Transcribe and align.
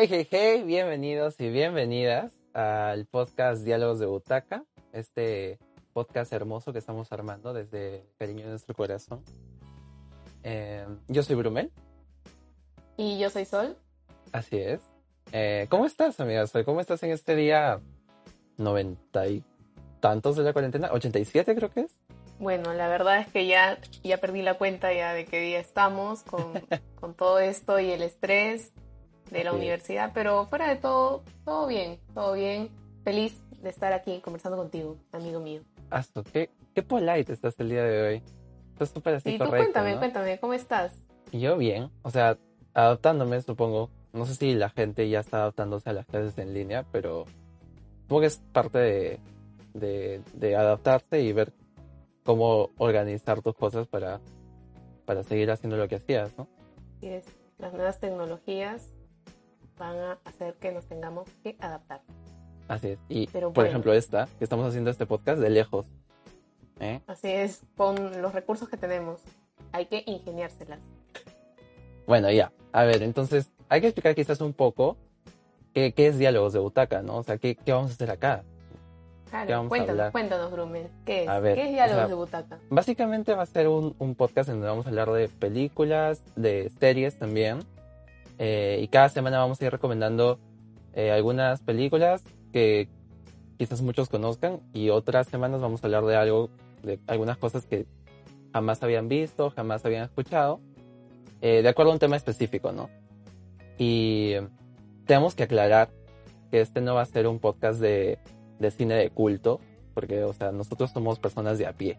Hey, 0.00 0.06
hey, 0.08 0.28
hey, 0.30 0.62
bienvenidos 0.64 1.40
y 1.40 1.50
bienvenidas 1.50 2.32
al 2.54 3.06
podcast 3.06 3.64
Diálogos 3.64 3.98
de 3.98 4.06
Butaca, 4.06 4.62
este 4.92 5.58
podcast 5.92 6.32
hermoso 6.32 6.72
que 6.72 6.78
estamos 6.78 7.10
armando 7.10 7.52
desde 7.52 7.96
el 7.96 8.06
cariño 8.16 8.44
de 8.44 8.50
nuestro 8.50 8.76
corazón. 8.76 9.24
Eh, 10.44 10.86
yo 11.08 11.24
soy 11.24 11.34
Brumel. 11.34 11.72
Y 12.96 13.18
yo 13.18 13.28
soy 13.28 13.44
Sol. 13.44 13.76
Así 14.30 14.58
es. 14.58 14.80
Eh, 15.32 15.66
¿Cómo 15.68 15.84
estás, 15.84 16.20
amigas? 16.20 16.52
¿Cómo 16.64 16.80
estás 16.80 17.02
en 17.02 17.10
este 17.10 17.34
día 17.34 17.80
noventa 18.56 19.26
y 19.26 19.42
tantos 19.98 20.36
de 20.36 20.44
la 20.44 20.52
cuarentena? 20.52 20.92
¿87 20.92 21.56
creo 21.56 21.72
que 21.72 21.80
es? 21.80 21.98
Bueno, 22.38 22.72
la 22.72 22.86
verdad 22.86 23.18
es 23.18 23.26
que 23.32 23.48
ya, 23.48 23.80
ya 24.04 24.18
perdí 24.18 24.42
la 24.42 24.54
cuenta 24.54 24.92
ya 24.92 25.12
de 25.12 25.24
qué 25.24 25.40
día 25.40 25.58
estamos 25.58 26.22
con, 26.22 26.52
con 27.00 27.14
todo 27.14 27.40
esto 27.40 27.80
y 27.80 27.90
el 27.90 28.02
estrés 28.02 28.72
de 29.30 29.44
la 29.44 29.52
universidad, 29.52 30.12
pero 30.14 30.46
fuera 30.46 30.68
de 30.68 30.76
todo, 30.76 31.22
todo 31.44 31.66
bien, 31.66 31.98
todo 32.14 32.34
bien. 32.34 32.70
Feliz 33.04 33.40
de 33.62 33.70
estar 33.70 33.92
aquí 33.92 34.20
conversando 34.20 34.56
contigo, 34.56 34.96
amigo 35.12 35.40
mío. 35.40 35.62
Asto, 35.90 36.22
qué, 36.24 36.50
qué 36.74 36.82
polite 36.82 37.32
estás 37.32 37.58
el 37.58 37.70
día 37.70 37.82
de 37.82 38.02
hoy. 38.02 38.22
Estás 38.72 38.90
súper 38.90 39.14
así 39.14 39.30
Y 39.30 39.38
tú 39.38 39.44
correcto, 39.44 39.64
cuéntame, 39.64 39.92
¿no? 39.92 39.98
cuéntame, 39.98 40.38
¿cómo 40.38 40.54
estás? 40.54 40.94
Yo 41.32 41.56
bien, 41.56 41.90
o 42.02 42.10
sea, 42.10 42.38
adaptándome, 42.74 43.40
supongo. 43.42 43.90
No 44.12 44.24
sé 44.24 44.34
si 44.34 44.54
la 44.54 44.70
gente 44.70 45.08
ya 45.08 45.20
está 45.20 45.38
adaptándose 45.38 45.90
a 45.90 45.92
las 45.92 46.06
clases 46.06 46.38
en 46.38 46.54
línea, 46.54 46.84
pero 46.92 47.26
supongo 48.02 48.22
que 48.22 48.26
es 48.26 48.38
parte 48.52 48.78
de, 48.78 49.20
de, 49.74 50.22
de 50.34 50.56
adaptarse 50.56 51.20
y 51.20 51.32
ver 51.32 51.52
cómo 52.24 52.70
organizar 52.78 53.42
tus 53.42 53.54
cosas 53.54 53.86
para, 53.86 54.20
para 55.04 55.22
seguir 55.24 55.50
haciendo 55.50 55.76
lo 55.76 55.88
que 55.88 55.96
hacías, 55.96 56.36
¿no? 56.38 56.48
Así 56.96 57.08
es, 57.08 57.24
las 57.58 57.72
nuevas 57.72 58.00
tecnologías 58.00 58.92
van 59.78 59.96
a 59.98 60.18
hacer 60.24 60.54
que 60.54 60.72
nos 60.72 60.86
tengamos 60.86 61.28
que 61.42 61.56
adaptar. 61.60 62.00
Así 62.68 62.88
es. 62.88 62.98
Y, 63.08 63.26
Pero 63.28 63.48
por 63.48 63.62
bueno. 63.64 63.70
ejemplo, 63.70 63.92
esta, 63.94 64.28
que 64.38 64.44
estamos 64.44 64.66
haciendo 64.66 64.90
este 64.90 65.06
podcast 65.06 65.40
de 65.40 65.50
lejos. 65.50 65.86
¿eh? 66.80 67.00
Así 67.06 67.28
es, 67.28 67.62
con 67.76 68.20
los 68.20 68.32
recursos 68.34 68.68
que 68.68 68.76
tenemos, 68.76 69.20
hay 69.72 69.86
que 69.86 70.02
ingeniárselas. 70.06 70.80
Bueno, 72.06 72.30
ya. 72.30 72.52
A 72.72 72.84
ver, 72.84 73.02
entonces, 73.02 73.50
hay 73.68 73.80
que 73.80 73.88
explicar 73.88 74.14
quizás 74.14 74.40
un 74.40 74.52
poco 74.52 74.96
qué, 75.74 75.92
qué 75.92 76.08
es 76.08 76.18
diálogos 76.18 76.52
de 76.52 76.58
butaca, 76.58 77.02
¿no? 77.02 77.16
O 77.18 77.22
sea, 77.22 77.38
qué, 77.38 77.54
qué 77.54 77.72
vamos 77.72 77.90
a 77.90 77.94
hacer 77.94 78.10
acá. 78.10 78.44
¿Qué 79.30 79.46
Claro, 79.46 79.68
cuéntanos, 79.68 80.10
cuéntanos, 80.10 80.50
Brumen, 80.50 80.88
¿qué 81.04 81.24
es? 81.24 81.28
A 81.28 81.38
ver, 81.38 81.54
¿Qué 81.54 81.64
es 81.64 81.68
o 81.68 81.72
diálogos 81.72 81.98
sea, 81.98 82.08
de 82.08 82.14
butaca? 82.14 82.58
Básicamente 82.70 83.34
va 83.34 83.42
a 83.42 83.46
ser 83.46 83.68
un, 83.68 83.94
un 83.98 84.14
podcast 84.14 84.48
en 84.48 84.54
donde 84.56 84.68
vamos 84.68 84.86
a 84.86 84.88
hablar 84.88 85.10
de 85.10 85.28
películas, 85.28 86.22
de 86.34 86.70
series 86.80 87.18
también. 87.18 87.60
Eh, 88.38 88.78
y 88.82 88.88
cada 88.88 89.08
semana 89.08 89.38
vamos 89.38 89.60
a 89.60 89.64
ir 89.64 89.72
recomendando 89.72 90.38
eh, 90.94 91.10
algunas 91.10 91.60
películas 91.60 92.22
que 92.52 92.88
quizás 93.58 93.82
muchos 93.82 94.08
conozcan 94.08 94.60
y 94.72 94.90
otras 94.90 95.26
semanas 95.26 95.60
vamos 95.60 95.82
a 95.82 95.86
hablar 95.88 96.04
de 96.04 96.16
algo, 96.16 96.50
de 96.82 97.00
algunas 97.08 97.36
cosas 97.36 97.66
que 97.66 97.86
jamás 98.52 98.82
habían 98.82 99.08
visto, 99.08 99.50
jamás 99.50 99.84
habían 99.84 100.04
escuchado, 100.04 100.60
eh, 101.40 101.62
de 101.62 101.68
acuerdo 101.68 101.90
a 101.90 101.94
un 101.94 102.00
tema 102.00 102.16
específico, 102.16 102.72
¿no? 102.72 102.88
Y 103.76 104.34
tenemos 105.04 105.34
que 105.34 105.44
aclarar 105.44 105.90
que 106.50 106.60
este 106.60 106.80
no 106.80 106.94
va 106.94 107.02
a 107.02 107.06
ser 107.06 107.26
un 107.26 107.40
podcast 107.40 107.80
de, 107.80 108.18
de 108.58 108.70
cine 108.70 108.94
de 108.94 109.10
culto, 109.10 109.60
porque, 109.94 110.22
o 110.22 110.32
sea, 110.32 110.52
nosotros 110.52 110.90
somos 110.90 111.18
personas 111.18 111.58
de 111.58 111.66
a 111.66 111.72
pie. 111.72 111.98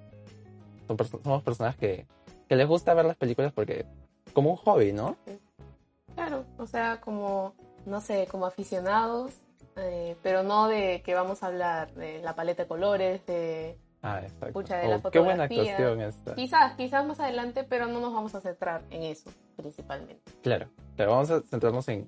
Somos 1.24 1.44
personas 1.44 1.76
que, 1.76 2.08
que 2.48 2.56
les 2.56 2.68
gusta 2.68 2.94
ver 2.94 3.06
las 3.06 3.18
películas 3.18 3.52
porque, 3.54 3.86
como 4.34 4.52
un 4.52 4.56
hobby, 4.56 4.92
¿no? 4.92 5.18
Claro, 6.20 6.46
o 6.58 6.66
sea, 6.68 7.00
como, 7.02 7.54
no 7.86 8.02
sé, 8.02 8.28
como 8.30 8.46
aficionados, 8.46 9.32
eh, 9.78 10.16
pero 10.22 10.44
no 10.44 10.68
de 10.68 11.02
que 11.04 11.14
vamos 11.16 11.44
a 11.44 11.48
hablar 11.48 11.94
de 11.94 12.20
la 12.22 12.36
paleta 12.36 12.64
de 12.64 12.68
colores, 12.68 13.26
de 13.26 13.78
Ah, 14.02 14.20
exacto. 14.24 14.54
Pucha, 14.54 14.78
de 14.78 14.88
la 14.88 14.96
Oh, 15.04 15.12
qué 15.12 15.20
buena 15.20 15.44
actuación 15.44 16.02
esta. 16.02 16.34
quizás, 16.36 16.74
quizás 16.76 17.06
más 17.06 17.20
adelante, 17.20 17.66
pero 17.66 17.88
no 17.88 18.00
nos 18.00 18.14
vamos 18.14 18.34
a 18.36 18.40
centrar 18.42 18.82
en 18.92 19.04
eso 19.04 19.30
principalmente. 19.58 20.22
Claro, 20.42 20.70
pero 20.96 21.12
vamos 21.12 21.30
a 21.32 21.42
centrarnos 21.42 21.88
en 21.90 22.08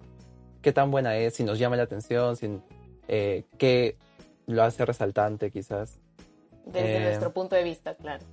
qué 0.62 0.72
tan 0.72 0.90
buena 0.90 1.18
es, 1.18 1.36
si 1.36 1.44
nos 1.44 1.59
llama 1.59 1.75
la 1.75 1.84
atención, 1.84 2.38
si, 2.38 2.62
eh, 3.09 3.44
qué 3.57 3.97
lo 4.46 4.63
hace 4.63 4.86
resaltante 4.86 5.52
quizás. 5.52 6.00
Desde 6.66 6.97
Eh, 6.97 7.03
nuestro 7.06 7.34
punto 7.34 7.56
de 7.56 7.63
vista, 7.63 7.96
claro. 7.96 8.24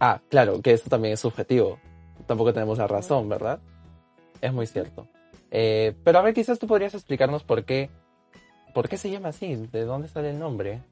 Ah, 0.00 0.20
claro, 0.28 0.60
que 0.62 0.72
eso 0.72 0.90
también 0.90 1.14
es 1.14 1.20
subjetivo. 1.20 1.78
Tampoco 2.26 2.52
tenemos 2.52 2.78
la 2.78 2.86
razón, 2.88 3.28
¿verdad? 3.28 3.60
Es 4.40 4.52
muy 4.52 4.66
cierto. 4.66 5.06
Eh, 5.50 5.94
pero 6.04 6.18
a 6.18 6.22
ver, 6.22 6.34
quizás 6.34 6.58
tú 6.58 6.66
podrías 6.66 6.94
explicarnos 6.94 7.44
por 7.44 7.64
qué, 7.64 7.90
por 8.74 8.88
qué 8.88 8.96
se 8.96 9.10
llama 9.10 9.28
así, 9.30 9.54
de 9.54 9.84
dónde 9.84 10.08
sale 10.08 10.30
el 10.30 10.38
nombre. 10.38 10.82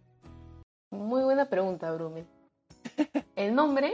Muy 0.91 1.23
buena 1.23 1.47
pregunta, 1.47 1.93
Brumen. 1.93 2.27
El 3.37 3.55
nombre 3.55 3.93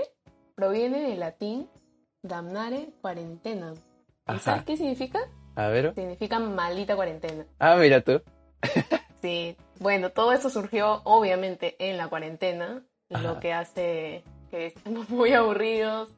proviene 0.54 1.00
del 1.02 1.20
latín 1.20 1.68
damnare 2.22 2.90
quarentena. 3.00 3.72
¿Y 3.72 4.32
Ajá. 4.32 4.38
sabes 4.40 4.64
qué 4.64 4.76
significa? 4.76 5.18
A 5.56 5.68
ver. 5.68 5.94
Significa 5.94 6.38
maldita 6.38 6.94
cuarentena. 6.96 7.46
Ah, 7.58 7.76
mira 7.76 8.00
tú. 8.02 8.20
Sí, 9.20 9.54
bueno, 9.80 10.08
todo 10.08 10.32
eso 10.32 10.48
surgió 10.48 11.02
obviamente 11.04 11.76
en 11.78 11.98
la 11.98 12.08
cuarentena, 12.08 12.82
Ajá. 13.10 13.22
lo 13.22 13.38
que 13.38 13.52
hace 13.52 14.24
que 14.50 14.68
estemos 14.68 15.10
muy 15.10 15.34
aburridos 15.34 16.08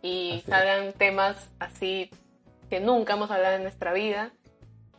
y 0.00 0.38
Así 0.38 0.50
salgan 0.50 0.92
temas 0.94 1.50
así 1.58 2.08
que 2.70 2.80
nunca 2.80 3.14
hemos 3.14 3.30
hablado 3.30 3.56
en 3.56 3.62
nuestra 3.62 3.92
vida. 3.92 4.30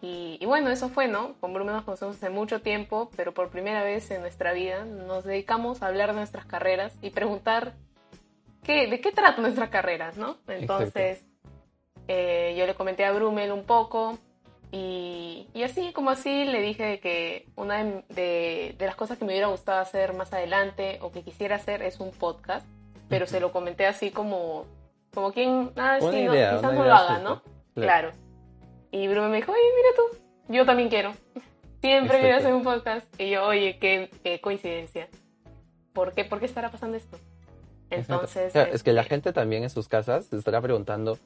Y, 0.02 0.38
y 0.40 0.46
bueno, 0.46 0.70
eso 0.70 0.90
fue, 0.90 1.08
¿no? 1.08 1.34
Con 1.40 1.54
Bruno 1.54 1.72
nos 1.74 1.84
conocemos 1.84 2.18
hace 2.18 2.30
mucho 2.30 2.62
tiempo, 2.62 3.10
pero 3.16 3.34
por 3.34 3.50
primera 3.50 3.84
vez 3.84 4.12
en 4.12 4.22
nuestra 4.22 4.54
vida 4.54 4.86
nos 4.86 5.24
dedicamos 5.24 5.82
a 5.82 5.88
hablar 5.88 6.10
de 6.10 6.18
nuestras 6.18 6.46
carreras 6.46 6.94
y 7.02 7.10
preguntar 7.10 7.74
qué, 8.64 8.86
de 8.88 9.02
qué 9.02 9.12
tratan 9.12 9.42
nuestras 9.42 9.70
carreras, 9.70 10.16
¿no? 10.18 10.38
Entonces, 10.48 11.26
eh, 12.08 12.56
yo 12.58 12.68
le 12.68 12.76
comenté 12.76 13.06
a 13.06 13.12
Brumel 13.12 13.52
un 13.52 13.64
poco 13.64 14.20
y, 14.72 15.48
y 15.54 15.64
así 15.64 15.92
como 15.94 16.12
así 16.12 16.46
le 16.46 16.62
dije 16.62 17.00
que 17.00 17.48
una 17.56 17.84
de, 17.84 18.04
de- 18.10 18.76
de 18.78 18.86
las 18.86 18.96
cosas 18.96 19.18
que 19.18 19.26
me 19.26 19.32
hubiera 19.32 19.48
gustado 19.48 19.80
hacer 19.80 20.14
más 20.14 20.32
adelante 20.32 21.00
o 21.02 21.12
que 21.12 21.24
quisiera 21.24 21.56
hacer 21.56 21.82
es 21.82 22.00
un 22.00 22.12
podcast, 22.12 22.68
pero 23.10 23.26
se 23.26 23.40
lo 23.40 23.52
comenté 23.52 23.88
así 23.88 24.12
como, 24.12 24.66
como 25.14 25.32
quien, 25.32 25.72
ah, 25.78 25.98
sí, 26.00 26.06
no, 26.26 26.34
quizás 26.58 26.74
no 26.74 26.84
lo 26.84 26.94
haga, 26.94 27.20
¿no? 27.24 27.42
Claro. 27.82 28.12
Claro. 28.12 28.28
Y 28.92 29.08
Bruno 29.08 29.30
me 29.30 29.38
dijo, 29.38 29.52
oye, 29.52 29.62
mira 29.76 29.90
tú, 29.96 30.54
yo 30.54 30.66
también 30.66 30.90
quiero. 30.90 31.14
Siempre 31.82 32.18
Exacto. 32.18 32.38
hacer 32.38 32.54
un 32.54 32.64
podcast. 32.64 33.22
Y 33.22 33.30
yo, 33.30 33.46
oye, 33.46 33.78
qué, 33.80 34.10
qué 34.24 34.42
coincidencia. 34.42 35.08
¿Por 35.94 36.14
qué, 36.14 36.26
¿Por 36.26 36.40
qué 36.40 36.46
estará 36.46 36.72
pasando 36.72 36.98
esto? 36.98 37.18
Entonces... 37.90 38.56
Es 38.56 38.84
que 38.84 38.94
la 38.94 39.02
este, 39.02 39.16
gente 39.16 39.34
también 39.34 39.64
en 39.64 39.70
sus 39.70 39.88
casas 39.88 40.26
se 40.26 40.38
estará 40.38 40.62
preguntando 40.62 41.18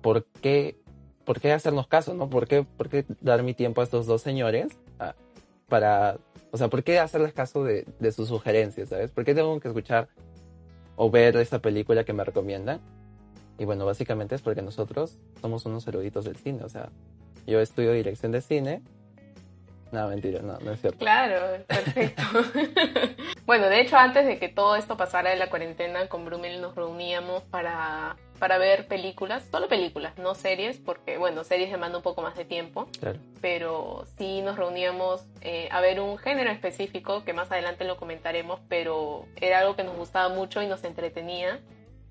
por 0.00 0.24
qué, 0.40 0.76
por 1.24 1.40
qué 1.40 1.52
hacernos 1.52 1.86
caso, 1.86 2.14
¿no? 2.14 2.28
¿Por 2.28 2.48
qué, 2.48 2.64
por 2.64 2.88
qué 2.88 3.04
dar 3.20 3.42
mi 3.42 3.54
tiempo 3.54 3.80
a 3.80 3.84
estos 3.84 4.06
dos 4.06 4.22
señores 4.22 4.72
ah, 4.98 5.14
para, 5.68 6.18
o 6.50 6.56
sea, 6.56 6.68
por 6.68 6.82
qué 6.82 6.98
hacerles 6.98 7.32
caso 7.32 7.64
de, 7.64 7.86
de 7.98 8.12
sus 8.12 8.28
sugerencias, 8.28 8.88
¿sabes? 8.88 9.10
¿Por 9.10 9.24
qué 9.24 9.34
tengo 9.34 9.58
que 9.60 9.68
escuchar 9.68 10.08
o 10.96 11.10
ver 11.10 11.36
esta 11.36 11.60
película 11.60 12.04
que 12.04 12.12
me 12.12 12.24
recomiendan? 12.24 12.80
Y 13.60 13.66
bueno, 13.66 13.84
básicamente 13.84 14.34
es 14.34 14.40
porque 14.40 14.62
nosotros 14.62 15.18
somos 15.42 15.66
unos 15.66 15.86
eruditos 15.86 16.24
del 16.24 16.34
cine, 16.36 16.64
o 16.64 16.68
sea, 16.70 16.88
yo 17.46 17.60
estudio 17.60 17.92
dirección 17.92 18.32
de 18.32 18.40
cine. 18.40 18.80
No, 19.92 20.08
mentira, 20.08 20.40
no, 20.40 20.56
no 20.60 20.72
es 20.72 20.80
cierto. 20.80 20.98
Claro, 21.00 21.62
perfecto. 21.66 22.22
bueno, 23.44 23.66
de 23.68 23.82
hecho, 23.82 23.98
antes 23.98 24.24
de 24.24 24.38
que 24.38 24.48
todo 24.48 24.76
esto 24.76 24.96
pasara 24.96 25.28
de 25.28 25.36
la 25.36 25.50
cuarentena, 25.50 26.08
con 26.08 26.24
Brumel 26.24 26.62
nos 26.62 26.74
reuníamos 26.74 27.42
para, 27.42 28.16
para 28.38 28.56
ver 28.56 28.86
películas, 28.88 29.44
solo 29.50 29.68
películas, 29.68 30.16
no 30.16 30.34
series, 30.34 30.78
porque, 30.78 31.18
bueno, 31.18 31.44
series 31.44 31.70
demanda 31.70 31.98
un 31.98 32.02
poco 32.02 32.22
más 32.22 32.36
de 32.36 32.46
tiempo, 32.46 32.88
Claro. 32.98 33.18
pero 33.42 34.04
sí 34.16 34.40
nos 34.40 34.56
reuníamos 34.56 35.26
eh, 35.42 35.68
a 35.70 35.82
ver 35.82 36.00
un 36.00 36.16
género 36.16 36.50
específico, 36.50 37.24
que 37.24 37.34
más 37.34 37.52
adelante 37.52 37.84
lo 37.84 37.98
comentaremos, 37.98 38.58
pero 38.70 39.26
era 39.36 39.58
algo 39.58 39.76
que 39.76 39.84
nos 39.84 39.96
gustaba 39.98 40.34
mucho 40.34 40.62
y 40.62 40.66
nos 40.66 40.82
entretenía. 40.84 41.60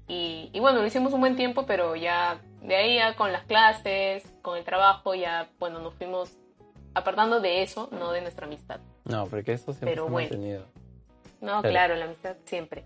Y, 0.10 0.50
y 0.52 0.60
bueno, 0.60 0.80
lo 0.82 0.88
hicimos 0.88 1.14
un 1.14 1.22
buen 1.22 1.36
tiempo, 1.38 1.66
pero 1.66 1.96
ya 1.96 2.42
de 2.62 2.76
ahí 2.76 2.96
ya 2.96 3.16
con 3.16 3.32
las 3.32 3.44
clases, 3.46 4.24
con 4.42 4.58
el 4.58 4.66
trabajo, 4.66 5.14
ya, 5.16 5.50
bueno, 5.60 5.80
nos 5.80 5.94
fuimos 5.94 6.36
apartando 6.96 7.40
de 7.40 7.62
eso, 7.62 7.88
no 7.92 8.12
de 8.12 8.22
nuestra 8.22 8.46
amistad. 8.48 8.80
No, 9.06 9.28
porque 9.28 9.54
eso 9.54 9.72
siempre 9.72 9.92
Pero 9.92 10.04
se 10.06 10.10
ha 10.10 10.12
bueno. 10.12 10.30
mantenido. 10.32 10.66
No, 11.42 11.48
Claro. 11.62 11.70
claro, 11.70 11.96
la 11.96 12.06
amistad 12.06 12.36
siempre. 12.46 12.84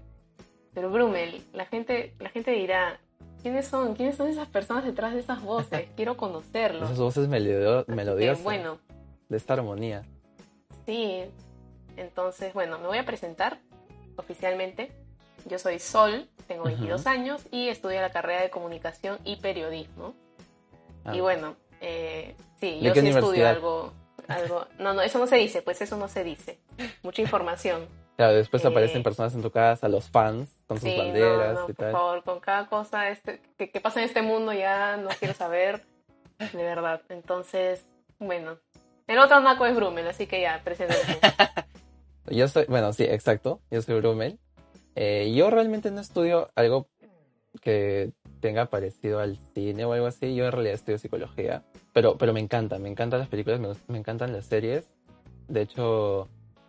Pero 0.73 0.89
Brumel, 0.91 1.43
la 1.53 1.65
gente, 1.65 2.13
la 2.19 2.29
gente 2.29 2.51
dirá, 2.51 2.99
¿quiénes 3.41 3.67
son? 3.67 3.95
¿Quiénes 3.95 4.15
son 4.17 4.27
esas 4.27 4.47
personas 4.49 4.83
detrás 4.83 5.13
de 5.13 5.21
esas 5.21 5.41
voces? 5.41 5.87
Quiero 5.95 6.17
conocerlos. 6.17 6.83
Esas 6.83 6.99
voces 6.99 7.27
melodio- 7.29 7.85
que, 7.85 7.91
melodiosas 7.93 8.43
bueno, 8.43 8.79
de 9.29 9.37
esta 9.37 9.53
armonía. 9.53 10.03
sí. 10.85 11.23
Entonces, 11.95 12.53
bueno, 12.55 12.79
me 12.79 12.87
voy 12.87 12.97
a 12.97 13.05
presentar 13.05 13.59
oficialmente. 14.17 14.91
Yo 15.49 15.59
soy 15.59 15.79
Sol, 15.79 16.27
tengo 16.47 16.63
22 16.63 17.05
años 17.07 17.41
y 17.51 17.67
estudio 17.69 18.01
la 18.01 18.11
carrera 18.11 18.41
de 18.41 18.49
comunicación 18.49 19.19
y 19.25 19.37
periodismo. 19.37 20.15
Ah, 21.05 21.15
Y 21.15 21.19
bueno, 21.21 21.55
Eh, 21.85 22.35
sí, 22.61 22.79
¿De 22.79 22.87
yo 22.87 22.95
sí 22.95 23.09
estudio 23.09 23.45
algo, 23.49 23.91
algo. 24.29 24.65
No, 24.79 24.93
no, 24.93 25.01
eso 25.01 25.19
no 25.19 25.27
se 25.27 25.35
dice, 25.35 25.61
pues 25.61 25.81
eso 25.81 25.97
no 25.97 26.07
se 26.07 26.23
dice. 26.23 26.57
Mucha 27.01 27.21
información. 27.21 27.87
Claro, 28.15 28.33
después 28.35 28.63
Eh, 28.63 28.67
aparecen 28.69 29.03
personas 29.03 29.33
en 29.35 29.41
tu 29.41 29.51
casa, 29.51 29.89
los 29.89 30.09
fans, 30.09 30.49
con 30.65 30.79
sus 30.79 30.89
Sí, 30.89 30.97
banderas 30.97 31.55
no, 31.55 31.59
no, 31.61 31.69
y 31.69 31.73
por 31.73 31.85
tal. 31.85 31.91
favor, 31.91 32.23
con 32.23 32.39
cada 32.39 32.67
cosa 32.67 33.09
este, 33.09 33.41
que, 33.57 33.69
que 33.69 33.81
pasa 33.81 33.99
en 33.99 34.05
este 34.05 34.21
mundo 34.21 34.53
ya 34.53 34.95
no 34.95 35.09
quiero 35.19 35.33
saber, 35.33 35.81
de 36.39 36.63
verdad. 36.63 37.01
Entonces, 37.09 37.85
bueno, 38.17 38.59
el 39.07 39.19
otro 39.19 39.41
naco 39.41 39.65
es 39.65 39.75
Brummel, 39.75 40.07
así 40.07 40.25
que 40.25 40.39
ya, 40.39 40.61
preséntate. 40.63 41.19
Yo 42.27 42.47
soy, 42.47 42.63
bueno, 42.69 42.93
sí, 42.93 43.03
exacto, 43.03 43.59
yo 43.69 43.81
soy 43.81 43.99
Brummel. 43.99 44.39
Eh, 44.95 45.33
yo 45.35 45.49
realmente 45.49 45.91
no 45.91 46.01
estudio 46.01 46.49
algo 46.55 46.87
que 47.61 48.11
tenga 48.39 48.65
parecido 48.65 49.19
al 49.19 49.37
cine 49.53 49.85
o 49.85 49.93
algo 49.93 50.07
así. 50.07 50.35
Yo 50.35 50.45
en 50.45 50.51
realidad 50.51 50.75
estudio 50.75 50.97
psicología, 50.97 51.63
pero, 51.93 52.17
pero 52.17 52.33
me 52.33 52.39
encanta, 52.39 52.79
me 52.79 52.89
encantan 52.89 53.19
las 53.19 53.29
películas, 53.29 53.59
me, 53.59 53.69
me 53.87 53.97
encantan 53.97 54.33
las 54.33 54.45
series. 54.45 54.85
De 55.47 55.61
hecho, 55.61 56.27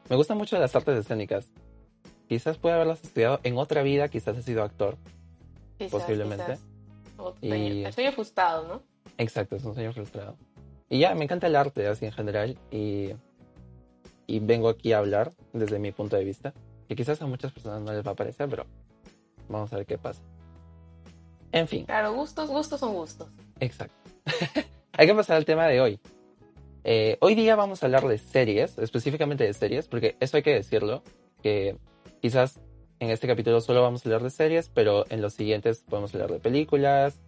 me 0.09 0.17
gustan 0.17 0.38
mucho 0.38 0.59
las 0.59 0.75
artes 0.76 0.99
escénicas. 0.99 1.50
Quizás 2.29 2.59
pueda 2.59 2.76
haberlas 2.76 3.03
estudiado 3.05 3.41
en 3.43 3.59
otra 3.59 3.82
vida, 3.82 4.09
quizás 4.09 4.37
he 4.38 4.43
sido 4.43 4.62
actor. 4.62 4.97
Quizás, 5.79 5.91
Posiblemente. 5.91 6.44
quizás. 6.44 6.61
Y- 7.41 7.85
el 7.85 7.93
sueño 7.93 8.12
frustrado, 8.12 8.67
¿no? 8.69 8.82
Exacto, 9.19 9.56
es 9.56 9.65
un 9.65 9.75
sueño 9.75 9.93
frustrado. 9.93 10.37
Y 10.88 10.99
ya, 11.00 11.15
me 11.15 11.25
encanta 11.25 11.47
el 11.47 11.56
arte 11.56 11.87
así 11.87 12.06
en 12.06 12.12
general 12.12 12.59
y, 12.70 13.11
y 14.27 14.41
vengo 14.41 14.69
aquí 14.69 14.93
a 14.93 14.99
hablar 14.99 15.32
desde 15.53 15.79
mi 15.79 15.93
punto 15.93 16.17
de 16.17 16.25
vista, 16.25 16.53
que 16.94 17.02
quizás 17.02 17.20
a 17.23 17.26
muchas 17.26 17.52
personas 17.52 17.82
no 17.82 17.93
les 17.93 18.06
va 18.06 18.12
a 18.12 18.14
parecer, 18.14 18.49
pero 18.49 18.67
vamos 19.49 19.73
a 19.73 19.76
ver 19.76 19.87
qué 19.87 19.99
pasa. 19.99 20.23
En 21.52 21.67
fin, 21.69 21.85
Claro, 21.87 22.14
gustos, 22.14 22.49
gustos 22.49 22.81
son 22.81 22.94
gustos. 22.94 23.29
exacto. 23.61 23.94
hay 24.93 25.06
que 25.06 25.14
pasar 25.14 25.37
al 25.37 25.44
tema 25.44 25.67
de 25.67 25.81
hoy. 25.81 25.99
Eh, 26.85 27.17
hoy 27.20 27.35
día 27.35 27.56
vamos 27.56 27.82
a 27.82 27.87
hablar 27.87 28.06
de 28.06 28.19
series, 28.19 28.79
específicamente 28.79 29.44
de 29.44 29.52
series, 29.55 29.88
porque 29.88 30.17
eso 30.20 30.37
hay 30.37 30.43
que 30.43 30.55
decirlo, 30.55 31.02
que 31.43 31.76
quizás 32.20 32.61
en 33.00 33.11
este 33.11 33.26
capítulo 33.26 33.61
solo 33.61 33.82
vamos 33.82 34.05
a 34.05 34.08
hablar 34.08 34.23
de 34.23 34.31
series, 34.31 34.69
pero 34.69 35.05
en 35.11 35.20
los 35.20 35.35
siguientes 35.35 35.82
podemos 35.88 36.14
hablar 36.14 36.31
de 36.31 36.38
películas 36.41 37.19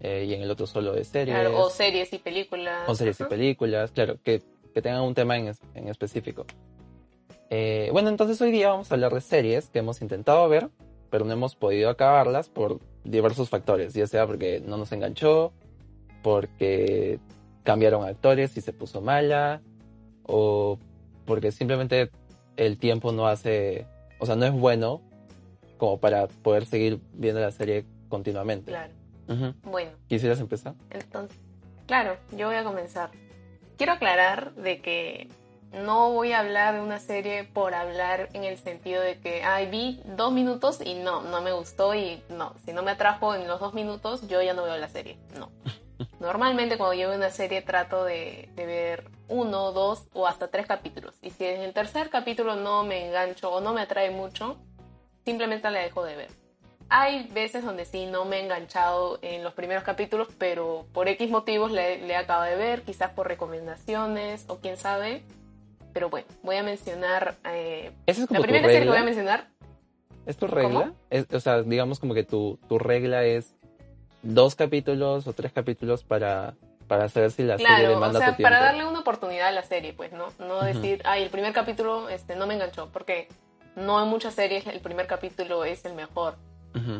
eh, 0.00 0.26
y 0.28 0.34
en 0.34 0.42
el 0.42 0.50
otro 0.50 0.66
solo 0.66 0.92
de 0.92 1.04
series. 1.04 1.36
Claro, 1.36 1.58
o 1.60 1.70
series 1.70 2.12
y 2.12 2.18
películas. 2.18 2.88
o 2.88 2.94
series 2.94 3.20
y 3.20 3.24
películas, 3.24 3.90
claro, 3.90 4.16
que, 4.22 4.42
que 4.74 4.82
tengan 4.82 5.02
un 5.02 5.14
tema 5.14 5.36
en, 5.36 5.52
en 5.74 5.88
específico. 5.88 6.46
Eh, 7.50 7.88
bueno, 7.92 8.08
entonces 8.08 8.40
hoy 8.40 8.50
día 8.50 8.68
vamos 8.68 8.90
a 8.90 8.94
hablar 8.94 9.12
de 9.12 9.20
series 9.20 9.70
que 9.70 9.78
hemos 9.78 10.02
intentado 10.02 10.48
ver, 10.48 10.68
pero 11.10 11.24
no 11.24 11.32
hemos 11.32 11.54
podido 11.56 11.88
acabarlas 11.90 12.48
por 12.48 12.80
diversos 13.04 13.48
factores, 13.48 13.94
ya 13.94 14.06
sea 14.06 14.26
porque 14.26 14.60
no 14.60 14.76
nos 14.76 14.92
enganchó, 14.92 15.52
porque 16.22 17.20
cambiaron 17.62 18.04
actores 18.04 18.56
y 18.56 18.60
se 18.60 18.72
puso 18.72 19.00
mala, 19.00 19.62
o 20.24 20.78
porque 21.24 21.52
simplemente 21.52 22.10
el 22.56 22.78
tiempo 22.78 23.12
no 23.12 23.26
hace, 23.26 23.86
o 24.18 24.26
sea, 24.26 24.36
no 24.36 24.44
es 24.44 24.52
bueno 24.52 25.00
como 25.78 25.98
para 25.98 26.26
poder 26.26 26.66
seguir 26.66 27.00
viendo 27.14 27.40
la 27.40 27.50
serie 27.50 27.86
continuamente. 28.08 28.72
Claro. 28.72 28.92
Ujú. 29.28 29.54
Bueno, 29.70 29.92
¿Quisieras 30.08 30.40
empezar? 30.40 30.74
entonces, 30.90 31.38
claro, 31.86 32.16
yo 32.36 32.46
voy 32.48 32.56
a 32.56 32.64
comenzar. 32.64 33.10
Quiero 33.76 33.92
aclarar 33.92 34.54
de 34.54 34.80
que 34.80 35.28
no 35.72 36.12
voy 36.12 36.32
a 36.32 36.40
hablar 36.40 36.74
de 36.74 36.80
una 36.80 36.98
serie 36.98 37.44
por 37.44 37.74
hablar 37.74 38.30
en 38.32 38.44
el 38.44 38.58
sentido 38.58 39.02
de 39.02 39.18
que, 39.20 39.42
ay, 39.42 39.66
vi 39.66 40.00
dos 40.04 40.32
minutos 40.32 40.80
y 40.84 40.94
no, 40.94 41.22
no 41.22 41.42
me 41.42 41.52
gustó 41.52 41.94
y 41.94 42.22
no, 42.30 42.54
si 42.64 42.72
no 42.72 42.82
me 42.82 42.92
atrajo 42.92 43.34
en 43.34 43.46
los 43.46 43.60
dos 43.60 43.74
minutos, 43.74 44.26
yo 44.28 44.40
ya 44.42 44.54
no 44.54 44.64
veo 44.64 44.76
la 44.76 44.88
serie. 44.88 45.18
No. 45.38 45.50
Normalmente 46.20 46.78
cuando 46.78 46.94
yo 46.94 47.08
veo 47.08 47.18
una 47.18 47.30
serie 47.30 47.62
trato 47.62 48.04
de, 48.04 48.48
de 48.54 48.66
ver 48.66 49.10
uno, 49.28 49.72
dos 49.72 50.08
o 50.14 50.26
hasta 50.26 50.48
tres 50.48 50.66
capítulos. 50.66 51.14
Y 51.22 51.30
si 51.30 51.44
en 51.44 51.60
el 51.60 51.72
tercer 51.72 52.10
capítulo 52.10 52.56
no 52.56 52.84
me 52.84 53.06
engancho 53.06 53.50
o 53.52 53.60
no 53.60 53.74
me 53.74 53.82
atrae 53.82 54.10
mucho, 54.10 54.56
simplemente 55.24 55.70
la 55.70 55.80
dejo 55.80 56.04
de 56.04 56.16
ver. 56.16 56.30
Hay 56.90 57.28
veces 57.28 57.64
donde 57.64 57.84
sí 57.84 58.06
no 58.06 58.24
me 58.24 58.38
he 58.38 58.44
enganchado 58.44 59.18
en 59.20 59.44
los 59.44 59.52
primeros 59.52 59.84
capítulos, 59.84 60.28
pero 60.38 60.86
por 60.94 61.06
X 61.08 61.28
motivos 61.30 61.70
le, 61.70 61.98
le 61.98 62.16
acabo 62.16 62.44
de 62.44 62.56
ver, 62.56 62.82
quizás 62.82 63.10
por 63.10 63.28
recomendaciones 63.28 64.46
o 64.48 64.56
quién 64.56 64.78
sabe. 64.78 65.22
Pero 65.98 66.10
bueno, 66.10 66.28
voy 66.44 66.54
a 66.54 66.62
mencionar. 66.62 67.34
eh, 67.44 67.90
Esa 68.06 68.20
es 68.22 68.28
como 68.28 68.38
la 68.38 68.46
primera 68.46 68.66
serie 68.68 68.74
que 68.74 68.84
regla. 68.84 68.92
voy 68.92 69.00
a 69.02 69.04
mencionar. 69.04 69.48
¿Es 70.26 70.36
tu 70.36 70.46
regla? 70.46 70.92
Es- 71.10 71.26
o 71.32 71.40
sea, 71.40 71.62
digamos 71.64 71.98
como 71.98 72.14
que 72.14 72.22
tu, 72.22 72.56
tu 72.68 72.78
regla 72.78 73.24
es 73.24 73.56
dos 74.22 74.54
capítulos 74.54 75.26
o 75.26 75.32
tres 75.32 75.50
capítulos 75.52 76.04
para, 76.04 76.54
para 76.86 77.08
saber 77.08 77.32
si 77.32 77.42
la 77.42 77.58
serie 77.58 77.66
Claro, 77.66 77.88
o 77.88 77.94
demanda 77.96 78.20
sea, 78.20 78.28
tu 78.30 78.36
tiempo. 78.36 78.48
para 78.54 78.64
darle 78.64 78.86
una 78.86 79.00
oportunidad 79.00 79.48
a 79.48 79.50
la 79.50 79.64
serie, 79.64 79.92
pues, 79.92 80.12
¿no? 80.12 80.26
No 80.38 80.62
decir, 80.62 81.02
ay, 81.04 81.24
el 81.24 81.30
primer 81.30 81.52
capítulo 81.52 82.08
este, 82.08 82.36
no 82.36 82.46
me 82.46 82.54
enganchó, 82.54 82.90
porque 82.92 83.26
no 83.74 84.00
en 84.00 84.08
muchas 84.08 84.34
series 84.34 84.68
el 84.68 84.78
primer 84.78 85.08
capítulo 85.08 85.64
es 85.64 85.84
el 85.84 85.94
mejor. 85.94 86.36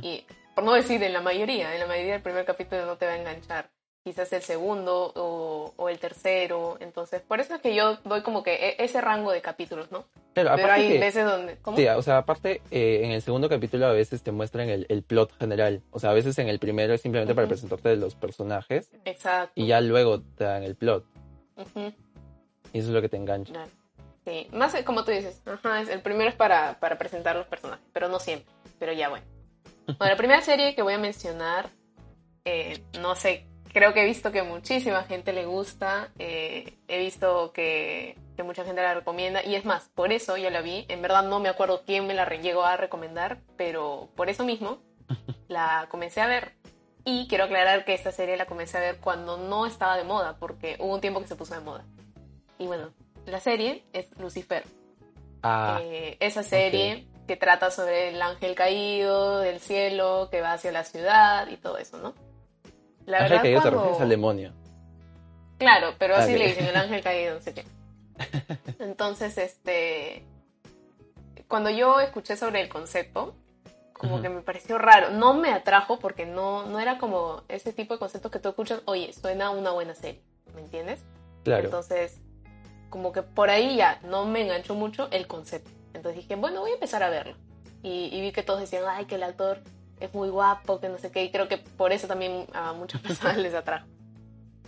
Y 0.02 0.24
por 0.56 0.64
no 0.64 0.72
decir 0.72 1.00
en 1.04 1.12
la 1.12 1.20
mayoría, 1.20 1.72
en 1.72 1.78
la 1.78 1.86
mayoría 1.86 2.16
el 2.16 2.22
primer 2.22 2.44
capítulo 2.44 2.84
no 2.84 2.96
te 2.96 3.06
va 3.06 3.12
a 3.12 3.16
enganchar. 3.16 3.70
Quizás 4.08 4.32
el 4.32 4.40
segundo 4.40 5.12
o, 5.16 5.74
o 5.76 5.88
el 5.90 5.98
tercero. 5.98 6.78
Entonces, 6.80 7.20
por 7.20 7.40
eso 7.40 7.54
es 7.56 7.60
que 7.60 7.74
yo 7.74 7.98
doy 8.04 8.22
como 8.22 8.42
que 8.42 8.54
e- 8.54 8.76
ese 8.82 9.02
rango 9.02 9.30
de 9.32 9.42
capítulos, 9.42 9.92
¿no? 9.92 10.06
Pero 10.32 10.50
Pero 10.56 10.72
hay 10.72 10.88
que- 10.88 10.98
veces 10.98 11.26
donde... 11.26 11.56
¿Cómo? 11.58 11.76
Sí, 11.76 11.86
o 11.88 12.00
sea, 12.00 12.16
aparte, 12.16 12.62
eh, 12.70 13.00
en 13.04 13.10
el 13.10 13.20
segundo 13.20 13.50
capítulo 13.50 13.84
a 13.86 13.92
veces 13.92 14.22
te 14.22 14.32
muestran 14.32 14.70
el, 14.70 14.86
el 14.88 15.02
plot 15.02 15.32
general. 15.38 15.82
O 15.90 15.98
sea, 16.00 16.08
a 16.10 16.14
veces 16.14 16.38
en 16.38 16.48
el 16.48 16.58
primero 16.58 16.94
es 16.94 17.02
simplemente 17.02 17.34
para 17.34 17.44
Ujú. 17.44 17.50
presentarte 17.50 17.96
los 17.96 18.14
personajes 18.14 18.90
Exacto. 19.04 19.52
y 19.54 19.66
ya 19.66 19.82
luego 19.82 20.22
te 20.22 20.44
dan 20.44 20.62
el 20.62 20.74
plot. 20.74 21.04
Ujú, 21.56 21.92
Y 22.72 22.78
eso 22.78 22.88
es 22.88 22.94
lo 22.94 23.02
que 23.02 23.10
te 23.10 23.18
engancha. 23.18 23.52
claro. 23.52 23.70
Sí, 24.24 24.46
más 24.52 24.74
eh, 24.74 24.84
como 24.84 25.04
tú 25.04 25.10
dices, 25.10 25.42
ajá, 25.44 25.82
el 25.82 26.00
primero 26.00 26.30
es 26.30 26.36
para, 26.36 26.80
para 26.80 26.96
presentar 26.96 27.36
los 27.36 27.46
personajes, 27.46 27.84
pero 27.92 28.08
no 28.08 28.18
siempre. 28.20 28.50
Pero 28.78 28.92
ya 28.94 29.10
bueno. 29.10 29.26
Bueno, 29.98 30.12
la 30.12 30.16
primera 30.16 30.40
serie 30.40 30.74
que 30.74 30.80
voy 30.82 30.94
a 30.94 30.98
mencionar, 30.98 31.68
eh, 32.46 32.78
no 33.00 33.14
sé, 33.16 33.46
creo 33.72 33.92
que 33.92 34.02
he 34.02 34.06
visto 34.06 34.32
que 34.32 34.42
muchísima 34.42 35.04
gente 35.04 35.32
le 35.32 35.46
gusta, 35.46 36.10
eh, 36.18 36.78
he 36.88 36.98
visto 36.98 37.52
que, 37.52 38.16
que 38.36 38.42
mucha 38.42 38.64
gente 38.64 38.82
la 38.82 38.94
recomienda, 38.94 39.44
y 39.44 39.54
es 39.54 39.64
más, 39.64 39.90
por 39.94 40.12
eso 40.12 40.36
yo 40.36 40.50
la 40.50 40.60
vi, 40.60 40.86
en 40.88 41.02
verdad 41.02 41.24
no 41.24 41.40
me 41.40 41.48
acuerdo 41.48 41.82
quién 41.84 42.06
me 42.06 42.14
la 42.14 42.26
llegó 42.26 42.64
a 42.64 42.76
recomendar, 42.76 43.38
pero 43.56 44.08
por 44.16 44.28
eso 44.28 44.44
mismo 44.44 44.78
la 45.48 45.86
comencé 45.90 46.20
a 46.20 46.26
ver. 46.26 46.52
Y 47.04 47.26
quiero 47.26 47.44
aclarar 47.44 47.84
que 47.86 47.94
esta 47.94 48.12
serie 48.12 48.36
la 48.36 48.44
comencé 48.44 48.76
a 48.76 48.80
ver 48.80 48.98
cuando 48.98 49.38
no 49.38 49.64
estaba 49.64 49.96
de 49.96 50.04
moda, 50.04 50.36
porque 50.38 50.76
hubo 50.78 50.94
un 50.94 51.00
tiempo 51.00 51.20
que 51.20 51.26
se 51.26 51.36
puso 51.36 51.54
de 51.54 51.60
moda. 51.60 51.84
Y 52.58 52.66
bueno, 52.66 52.92
la 53.24 53.40
serie 53.40 53.84
es 53.92 54.10
Lucifer. 54.18 54.64
Ah, 55.42 55.80
Eh, 55.82 56.16
esa 56.20 56.42
serie 56.42 57.06
que 57.26 57.36
trata 57.36 57.70
sobre 57.70 58.08
el 58.08 58.20
ángel 58.20 58.54
caído 58.54 59.40
del 59.40 59.60
cielo 59.60 60.28
que 60.30 60.40
va 60.40 60.52
hacia 60.52 60.72
la 60.72 60.84
ciudad 60.84 61.48
y 61.48 61.56
todo 61.56 61.78
eso, 61.78 61.98
¿no? 61.98 62.14
La 63.08 63.18
ángel 63.18 63.30
verdad, 63.30 63.42
caído 63.42 63.60
te 63.60 63.62
cuando- 63.68 63.80
refieres 63.80 64.02
al 64.02 64.08
demonio. 64.08 64.52
Claro, 65.58 65.88
pero 65.98 66.14
así 66.14 66.36
le 66.38 66.46
dicen 66.48 66.66
el 66.66 66.76
ángel 66.76 67.02
caído, 67.02 67.34
no 67.34 67.40
sé 67.40 67.52
qué. 67.54 67.64
Entonces, 68.78 69.36
este. 69.38 70.24
Cuando 71.48 71.70
yo 71.70 72.00
escuché 72.00 72.36
sobre 72.36 72.60
el 72.60 72.68
concepto, 72.68 73.34
como 73.94 74.20
que 74.22 74.28
me 74.28 74.42
pareció 74.42 74.78
raro. 74.78 75.10
No 75.10 75.34
me 75.34 75.50
atrajo 75.52 75.98
porque 75.98 76.26
no, 76.26 76.66
no 76.66 76.78
era 76.78 76.98
como 76.98 77.42
ese 77.48 77.72
tipo 77.72 77.94
de 77.94 77.98
conceptos 77.98 78.30
que 78.30 78.38
tú 78.38 78.50
escuchas, 78.50 78.82
oye, 78.84 79.12
suena 79.12 79.50
una 79.50 79.70
buena 79.72 79.94
serie, 79.94 80.22
¿me 80.54 80.60
entiendes? 80.60 81.00
Claro. 81.44 81.64
Entonces, 81.64 82.20
como 82.90 83.12
que 83.12 83.22
por 83.22 83.50
ahí 83.50 83.76
ya 83.76 83.98
no 84.04 84.26
me 84.26 84.42
enganchó 84.42 84.74
mucho 84.74 85.08
el 85.10 85.26
concepto. 85.26 85.70
Entonces 85.94 86.22
dije, 86.22 86.36
bueno, 86.36 86.60
voy 86.60 86.70
a 86.70 86.74
empezar 86.74 87.02
a 87.02 87.08
verlo. 87.10 87.34
Y, 87.82 88.10
y 88.12 88.20
vi 88.20 88.30
que 88.32 88.42
todos 88.42 88.60
decían, 88.60 88.84
ay, 88.88 89.06
que 89.06 89.14
el 89.16 89.22
actor 89.22 89.62
es 90.00 90.14
muy 90.14 90.28
guapo, 90.28 90.80
que 90.80 90.88
no 90.88 90.98
sé 90.98 91.10
qué. 91.10 91.24
Y 91.24 91.30
creo 91.30 91.48
que 91.48 91.58
por 91.58 91.92
eso 91.92 92.06
también 92.06 92.46
a 92.52 92.72
muchas 92.72 93.00
personas 93.02 93.36
les 93.38 93.54
atrajo. 93.54 93.86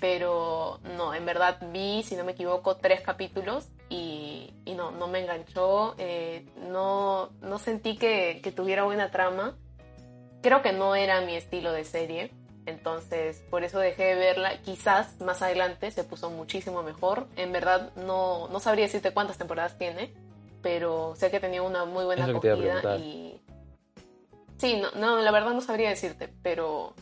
Pero 0.00 0.80
no, 0.96 1.12
en 1.14 1.26
verdad 1.26 1.58
vi, 1.72 2.02
si 2.02 2.16
no 2.16 2.24
me 2.24 2.32
equivoco, 2.32 2.76
tres 2.76 3.02
capítulos 3.02 3.68
y, 3.90 4.54
y 4.64 4.74
no, 4.74 4.90
no 4.92 5.08
me 5.08 5.20
enganchó. 5.20 5.94
eh, 5.98 6.46
no, 6.56 7.30
no 7.42 7.58
sentí 7.58 7.98
que, 7.98 8.40
que 8.42 8.50
tuviera 8.52 8.84
buena 8.84 9.10
trama. 9.10 9.56
Creo 10.42 10.62
que 10.62 10.72
no 10.72 10.94
era 10.94 11.20
mi 11.20 11.34
estilo 11.36 11.72
de 11.72 11.84
serie. 11.84 12.32
Entonces, 12.66 13.42
por 13.50 13.64
eso 13.64 13.78
dejé 13.78 14.04
de 14.04 14.14
verla. 14.14 14.58
Quizás 14.62 15.20
más 15.20 15.42
adelante 15.42 15.90
se 15.90 16.04
puso 16.04 16.30
muchísimo 16.30 16.82
mejor. 16.82 17.26
En 17.36 17.52
verdad, 17.52 17.92
no, 17.96 18.48
no 18.48 18.60
sabría 18.60 18.86
decirte 18.86 19.12
cuántas 19.12 19.38
temporadas 19.38 19.76
tiene, 19.76 20.14
pero 20.62 21.14
sé 21.16 21.30
que 21.30 21.40
tenía 21.40 21.62
una 21.62 21.84
muy 21.84 22.04
buena 22.04 22.26
acogida 22.26 22.96
y... 22.96 23.40
Sí, 24.60 24.80
no, 24.80 24.90
no, 25.00 25.20
la 25.22 25.30
verdad 25.30 25.52
no 25.52 25.60
sabría 25.62 25.88
decirte, 25.88 26.28
pero 26.42 26.94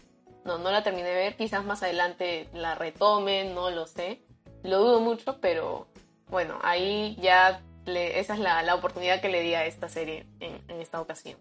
no, 0.45 0.59
no 0.59 0.71
la 0.71 0.83
terminé 0.85 1.09
de 1.09 1.15
ver. 1.17 1.37
Quizás 1.37 1.65
más 1.65 1.83
adelante 1.83 2.49
la 2.55 2.75
retome, 2.77 3.53
no 3.53 3.71
lo 3.71 3.87
sé. 3.87 4.23
Lo 4.63 4.79
dudo 4.79 5.01
mucho, 5.01 5.39
pero 5.41 5.89
bueno, 6.31 6.59
ahí 6.63 7.17
ya 7.21 7.61
le- 7.85 8.21
esa 8.21 8.35
es 8.35 8.41
la, 8.41 8.63
la 8.63 8.75
oportunidad 8.77 9.21
que 9.21 9.29
le 9.29 9.41
di 9.43 9.55
a 9.55 9.67
esta 9.67 9.89
serie 9.89 10.27
en, 10.41 10.61
en 10.69 10.81
esta 10.81 11.01
ocasión. 11.01 11.39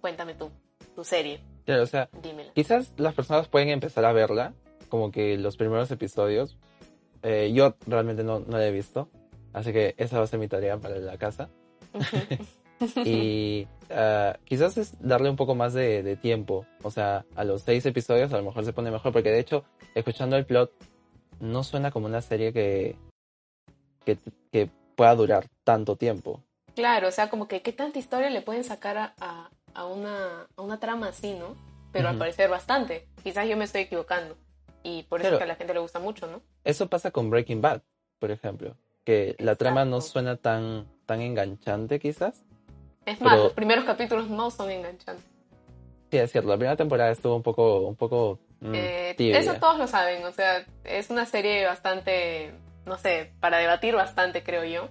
Cuéntame 0.00 0.34
tú, 0.34 0.50
tu 0.94 1.04
serie, 1.04 1.40
Claro, 1.66 1.82
o 1.82 1.86
sea, 1.86 2.08
dímela. 2.22 2.52
quizás 2.54 2.92
las 2.98 3.14
personas 3.14 3.48
pueden 3.48 3.70
empezar 3.70 4.04
a 4.04 4.12
verla 4.12 4.52
como 4.88 5.10
que 5.10 5.36
los 5.38 5.56
primeros 5.56 5.90
episodios. 5.90 6.56
Eh, 7.22 7.52
yo 7.54 7.74
realmente 7.86 8.22
no, 8.22 8.40
no 8.40 8.58
la 8.58 8.66
he 8.66 8.70
visto, 8.70 9.08
así 9.54 9.72
que 9.72 9.94
esa 9.98 10.18
va 10.18 10.24
a 10.24 10.26
ser 10.26 10.38
mi 10.38 10.48
tarea 10.48 10.76
para 10.78 10.96
la 10.96 11.16
casa. 11.18 11.48
y 13.04 13.66
ah, 13.90 14.36
quizás 14.44 14.76
es 14.76 14.94
darle 15.00 15.30
un 15.30 15.36
poco 15.36 15.54
más 15.54 15.74
de, 15.74 16.02
de, 16.02 16.16
tiempo, 16.16 16.66
o 16.82 16.90
sea, 16.90 17.24
a 17.36 17.44
los 17.44 17.62
seis 17.62 17.84
episodios 17.86 18.32
a 18.32 18.38
lo 18.38 18.44
mejor 18.44 18.64
se 18.64 18.72
pone 18.72 18.90
mejor, 18.90 19.12
porque 19.12 19.30
de 19.30 19.40
hecho, 19.40 19.64
escuchando 19.94 20.36
el 20.36 20.46
plot, 20.46 20.72
no 21.40 21.62
suena 21.64 21.90
como 21.90 22.06
una 22.06 22.22
serie 22.22 22.52
que, 22.52 22.96
que, 24.04 24.18
que 24.50 24.70
pueda 24.96 25.14
durar 25.14 25.46
tanto 25.64 25.96
tiempo. 25.96 26.42
Claro, 26.74 27.08
o 27.08 27.12
sea, 27.12 27.30
como 27.30 27.46
que 27.46 27.62
qué 27.62 27.72
tanta 27.72 27.98
historia 27.98 28.30
le 28.30 28.42
pueden 28.42 28.64
sacar 28.64 28.96
a, 28.98 29.14
a, 29.20 29.50
a 29.74 29.86
una, 29.86 30.46
a 30.56 30.62
una 30.62 30.80
trama 30.80 31.08
así, 31.08 31.34
¿no? 31.34 31.56
Pero 31.92 32.08
al 32.08 32.18
parecer 32.18 32.50
bastante. 32.50 33.06
Quizás 33.22 33.48
yo 33.48 33.56
me 33.56 33.64
estoy 33.64 33.82
equivocando. 33.82 34.36
Y 34.82 35.04
por 35.04 35.20
eso 35.20 35.30
es 35.30 35.38
que 35.38 35.44
a 35.44 35.46
la 35.46 35.54
gente 35.54 35.74
le 35.74 35.80
gusta 35.80 36.00
mucho, 36.00 36.26
¿no? 36.26 36.42
Eso 36.64 36.88
pasa 36.88 37.12
con 37.12 37.30
Breaking 37.30 37.60
Bad, 37.60 37.82
por 38.18 38.32
ejemplo. 38.32 38.76
Que 39.04 39.36
la 39.38 39.54
trama 39.54 39.84
no 39.84 40.00
suena 40.00 40.36
tan, 40.36 40.88
tan 41.06 41.20
enganchante, 41.20 42.00
quizás. 42.00 42.44
Es 43.06 43.20
más, 43.20 43.38
los 43.38 43.52
primeros 43.52 43.84
capítulos 43.84 44.28
no 44.28 44.50
son 44.50 44.70
enganchantes. 44.70 45.24
Sí, 46.10 46.18
es 46.18 46.30
cierto. 46.30 46.48
La 46.48 46.56
primera 46.56 46.76
temporada 46.76 47.10
estuvo 47.10 47.36
un 47.36 47.42
poco, 47.42 47.80
un 47.80 47.96
poco 47.96 48.38
mm, 48.60 48.72
eh, 48.74 49.16
Eso 49.18 49.54
todos 49.54 49.78
lo 49.78 49.86
saben. 49.86 50.24
O 50.24 50.32
sea, 50.32 50.64
es 50.84 51.10
una 51.10 51.26
serie 51.26 51.66
bastante, 51.66 52.54
no 52.86 52.96
sé, 52.98 53.32
para 53.40 53.58
debatir 53.58 53.94
bastante, 53.94 54.42
creo 54.42 54.64
yo. 54.64 54.88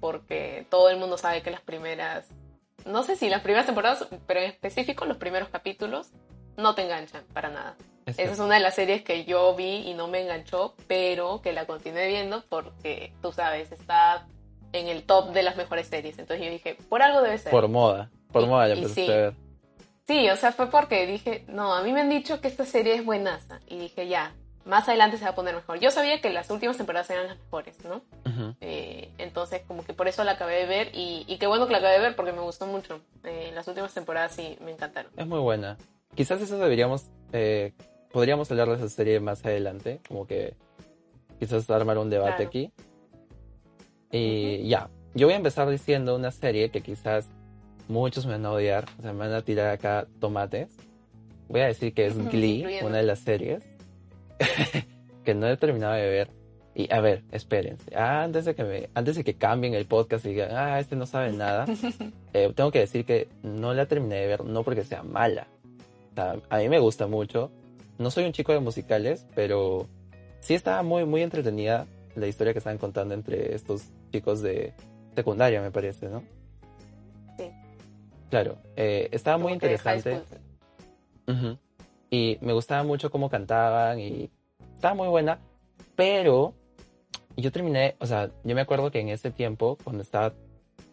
Porque 0.00 0.66
todo 0.70 0.90
el 0.90 0.98
mundo 0.98 1.16
sabe 1.16 1.42
que 1.42 1.50
las 1.50 1.62
primeras, 1.62 2.28
no 2.84 3.02
sé 3.02 3.16
si 3.16 3.28
las 3.28 3.40
primeras 3.40 3.66
temporadas, 3.66 4.06
pero 4.26 4.40
en 4.40 4.50
específico 4.50 5.06
los 5.06 5.16
primeros 5.16 5.48
capítulos 5.48 6.10
no 6.56 6.74
te 6.74 6.82
enganchan 6.82 7.24
para 7.32 7.48
nada. 7.48 7.76
Esa 8.06 8.22
es 8.22 8.38
una 8.38 8.54
de 8.54 8.60
las 8.60 8.76
series 8.76 9.02
que 9.02 9.24
yo 9.24 9.54
vi 9.56 9.88
y 9.88 9.94
no 9.94 10.06
me 10.06 10.20
enganchó, 10.20 10.74
pero 10.86 11.40
que 11.42 11.52
la 11.52 11.66
continué 11.66 12.06
viendo 12.06 12.44
porque, 12.48 13.12
tú 13.20 13.32
sabes, 13.32 13.72
está 13.72 14.28
en 14.76 14.88
el 14.88 15.02
top 15.04 15.32
de 15.32 15.42
las 15.42 15.56
mejores 15.56 15.86
series. 15.88 16.18
Entonces 16.18 16.44
yo 16.46 16.52
dije, 16.52 16.76
por 16.88 17.02
algo 17.02 17.22
debe 17.22 17.38
ser. 17.38 17.50
Por 17.50 17.68
moda, 17.68 18.10
por 18.32 18.46
moda 18.46 18.68
ya 18.68 18.74
empezaste 18.74 19.06
sí. 19.06 19.12
a 19.12 19.16
ver. 19.16 19.34
Sí, 20.06 20.30
o 20.30 20.36
sea, 20.36 20.52
fue 20.52 20.70
porque 20.70 21.04
dije, 21.06 21.44
no, 21.48 21.74
a 21.74 21.82
mí 21.82 21.92
me 21.92 22.00
han 22.02 22.08
dicho 22.08 22.40
que 22.40 22.46
esta 22.48 22.64
serie 22.64 22.94
es 22.94 23.04
buenaza. 23.04 23.58
Y 23.66 23.78
dije, 23.78 24.06
ya, 24.06 24.34
más 24.64 24.88
adelante 24.88 25.16
se 25.18 25.24
va 25.24 25.30
a 25.30 25.34
poner 25.34 25.54
mejor. 25.54 25.80
Yo 25.80 25.90
sabía 25.90 26.20
que 26.20 26.30
las 26.30 26.48
últimas 26.50 26.76
temporadas 26.76 27.10
eran 27.10 27.26
las 27.26 27.38
mejores, 27.38 27.76
¿no? 27.84 28.02
Eh, 28.60 29.10
entonces, 29.18 29.62
como 29.66 29.84
que 29.84 29.94
por 29.94 30.06
eso 30.06 30.22
la 30.22 30.32
acabé 30.32 30.56
de 30.60 30.66
ver. 30.66 30.90
Y, 30.94 31.24
y 31.26 31.38
qué 31.38 31.46
bueno 31.48 31.66
que 31.66 31.72
la 31.72 31.78
acabé 31.78 31.94
de 31.94 32.00
ver 32.00 32.14
porque 32.16 32.32
me 32.32 32.40
gustó 32.40 32.66
mucho. 32.66 33.00
Eh, 33.24 33.50
las 33.54 33.66
últimas 33.66 33.92
temporadas 33.94 34.32
sí 34.32 34.56
me 34.60 34.70
encantaron. 34.70 35.10
Es 35.16 35.26
muy 35.26 35.40
buena. 35.40 35.76
Quizás 36.14 36.40
eso 36.40 36.56
deberíamos, 36.56 37.06
eh, 37.32 37.72
podríamos 38.12 38.48
hablar 38.50 38.68
de 38.68 38.76
esa 38.76 38.88
serie 38.88 39.18
más 39.18 39.44
adelante, 39.44 40.00
como 40.06 40.26
que 40.26 40.54
quizás 41.40 41.68
armar 41.68 41.98
un 41.98 42.10
debate 42.10 42.36
Claro. 42.36 42.48
aquí. 42.48 42.72
Y 44.10 44.68
ya, 44.68 44.88
yo 45.14 45.26
voy 45.26 45.34
a 45.34 45.38
empezar 45.38 45.68
diciendo 45.68 46.14
una 46.14 46.30
serie 46.30 46.70
que 46.70 46.80
quizás 46.80 47.28
muchos 47.88 48.26
me 48.26 48.32
van 48.32 48.46
a 48.46 48.52
odiar, 48.52 48.86
o 48.98 49.02
sea, 49.02 49.12
me 49.12 49.20
van 49.20 49.32
a 49.32 49.42
tirar 49.42 49.70
acá 49.70 50.06
tomates. 50.20 50.68
Voy 51.48 51.60
a 51.60 51.66
decir 51.66 51.94
que 51.94 52.06
es 52.06 52.16
Glee, 52.16 52.58
incluyendo. 52.58 52.88
una 52.88 52.96
de 52.98 53.02
las 53.04 53.20
series 53.20 53.62
que 55.24 55.34
no 55.34 55.48
he 55.48 55.56
terminado 55.56 55.94
de 55.94 56.08
ver. 56.08 56.30
Y 56.74 56.92
a 56.92 57.00
ver, 57.00 57.22
espérense, 57.32 57.96
antes 57.96 58.44
de 58.44 58.54
que 58.54 58.62
me, 58.62 58.90
antes 58.92 59.16
de 59.16 59.24
que 59.24 59.34
cambien 59.34 59.72
el 59.72 59.86
podcast 59.86 60.26
y 60.26 60.30
digan, 60.30 60.50
ah, 60.52 60.78
este 60.78 60.94
no 60.94 61.06
sabe 61.06 61.32
nada, 61.32 61.64
eh, 62.34 62.52
tengo 62.54 62.70
que 62.70 62.80
decir 62.80 63.06
que 63.06 63.28
no 63.42 63.72
la 63.72 63.86
terminé 63.86 64.16
de 64.16 64.26
ver, 64.26 64.44
no 64.44 64.62
porque 64.62 64.84
sea 64.84 65.02
mala. 65.02 65.46
O 66.12 66.14
sea, 66.14 66.36
a 66.50 66.58
mí 66.58 66.68
me 66.68 66.78
gusta 66.78 67.06
mucho. 67.06 67.50
No 67.98 68.10
soy 68.10 68.24
un 68.24 68.32
chico 68.32 68.52
de 68.52 68.60
musicales, 68.60 69.26
pero 69.34 69.86
sí 70.40 70.52
estaba 70.52 70.82
muy, 70.82 71.06
muy 71.06 71.22
entretenida 71.22 71.86
la 72.16 72.26
historia 72.26 72.52
que 72.52 72.58
estaban 72.58 72.78
contando 72.78 73.14
entre 73.14 73.54
estos 73.54 73.84
chicos 74.12 74.42
de 74.42 74.74
secundaria, 75.14 75.62
me 75.62 75.70
parece, 75.70 76.08
¿no? 76.08 76.22
Sí. 77.36 77.50
Claro, 78.30 78.58
eh, 78.76 79.08
estaba 79.12 79.36
muy 79.36 79.44
Como 79.44 79.54
interesante. 79.54 80.22
Y 82.10 82.38
me 82.40 82.52
gustaba 82.52 82.82
mucho 82.82 83.10
cómo 83.10 83.28
cantaban 83.28 83.98
y 83.98 84.30
estaba 84.74 84.94
muy 84.94 85.08
buena, 85.08 85.38
pero 85.96 86.54
yo 87.36 87.50
terminé, 87.52 87.96
o 87.98 88.06
sea, 88.06 88.30
yo 88.44 88.54
me 88.54 88.60
acuerdo 88.60 88.90
que 88.90 89.00
en 89.00 89.08
ese 89.08 89.30
tiempo, 89.30 89.76
cuando 89.82 90.02
estaba 90.02 90.32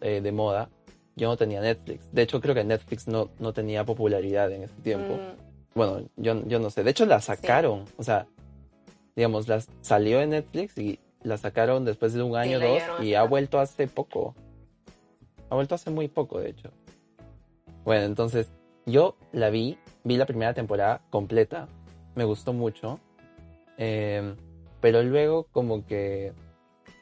eh, 0.00 0.20
de 0.20 0.32
moda, 0.32 0.68
yo 1.16 1.28
no 1.28 1.36
tenía 1.36 1.60
Netflix. 1.60 2.12
De 2.12 2.22
hecho, 2.22 2.40
creo 2.40 2.54
que 2.54 2.64
Netflix 2.64 3.06
no, 3.06 3.30
no 3.38 3.52
tenía 3.52 3.84
popularidad 3.84 4.50
en 4.50 4.64
ese 4.64 4.74
tiempo. 4.82 5.14
Mm, 5.14 5.76
Bueno, 5.76 6.08
yo, 6.16 6.44
yo 6.46 6.58
no 6.58 6.70
sé. 6.70 6.82
De 6.82 6.90
hecho, 6.90 7.06
la 7.06 7.20
sacaron. 7.20 7.84
O 7.96 8.02
sea, 8.02 8.26
digamos, 9.14 9.46
las 9.46 9.68
salió 9.80 10.20
en 10.20 10.30
Netflix 10.30 10.76
y 10.76 10.98
la 11.24 11.38
sacaron 11.38 11.84
después 11.84 12.12
de 12.12 12.22
un 12.22 12.36
año 12.36 12.58
o 12.58 12.60
dos 12.60 12.82
y 13.02 13.14
ha 13.14 13.24
vuelto 13.24 13.58
hace 13.58 13.88
poco. 13.88 14.34
Ha 15.50 15.54
vuelto 15.54 15.74
hace 15.74 15.90
muy 15.90 16.06
poco, 16.08 16.38
de 16.38 16.50
hecho. 16.50 16.70
Bueno, 17.84 18.04
entonces, 18.04 18.50
yo 18.86 19.16
la 19.32 19.50
vi, 19.50 19.78
vi 20.04 20.16
la 20.16 20.26
primera 20.26 20.54
temporada 20.54 21.00
completa. 21.10 21.68
Me 22.14 22.24
gustó 22.24 22.52
mucho. 22.52 23.00
Eh, 23.78 24.34
pero 24.80 25.02
luego, 25.02 25.44
como 25.50 25.84
que 25.86 26.32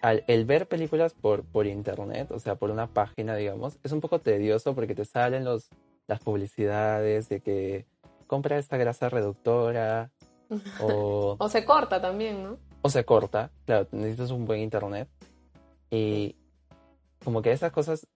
al, 0.01 0.25
el 0.29 0.45
ver 0.45 0.69
películas 0.69 1.15
por, 1.15 1.45
por 1.45 1.67
internet, 1.67 2.31
o 2.31 2.39
sea, 2.39 2.55
por 2.55 2.71
una 2.71 2.87
página, 2.87 3.37
digamos, 3.37 3.79
es 3.83 3.93
un 3.93 4.01
poco 4.01 4.21
tedioso 4.21 4.75
porque 4.75 4.95
te 4.95 5.05
salen 5.05 5.45
los, 5.45 5.69
las 6.07 6.21
publicidades 6.21 7.29
de 7.29 7.41
que 7.41 7.87
compra 8.27 8.59
esta 8.59 8.77
grasa 8.77 9.09
reductora 9.09 10.11
o, 10.81 11.37
O 11.39 11.49
se 11.49 11.65
corta 11.65 12.01
también, 12.01 12.43
¿no? 12.43 12.72
O 12.83 12.91
se 12.91 13.05
corta. 13.05 13.51
Claro, 13.65 13.89
necesitas 13.93 14.31
un 14.31 14.45
buen 14.45 14.61
internet. 14.61 15.09
Y 15.91 16.37
como 17.25 17.43
que 17.43 17.53
esas 17.53 17.73
cosas 17.73 18.07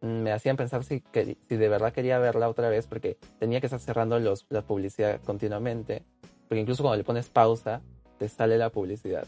me 0.00 0.32
hacían 0.32 0.56
pensar 0.56 0.84
si, 0.84 1.00
que, 1.00 1.38
si 1.48 1.56
de 1.56 1.68
verdad 1.68 1.92
quería 1.92 2.18
verla 2.18 2.48
otra 2.48 2.68
vez 2.68 2.86
porque 2.86 3.16
tenía 3.38 3.60
que 3.60 3.66
estar 3.66 3.80
cerrando 3.80 4.18
los, 4.18 4.46
la 4.50 4.62
publicidad 4.62 5.20
continuamente. 5.22 6.04
Porque 6.48 6.60
incluso 6.60 6.82
cuando 6.82 6.98
le 6.98 7.04
pones 7.04 7.28
pausa, 7.28 7.82
te 8.18 8.28
sale 8.28 8.58
la 8.58 8.70
publicidad. 8.70 9.26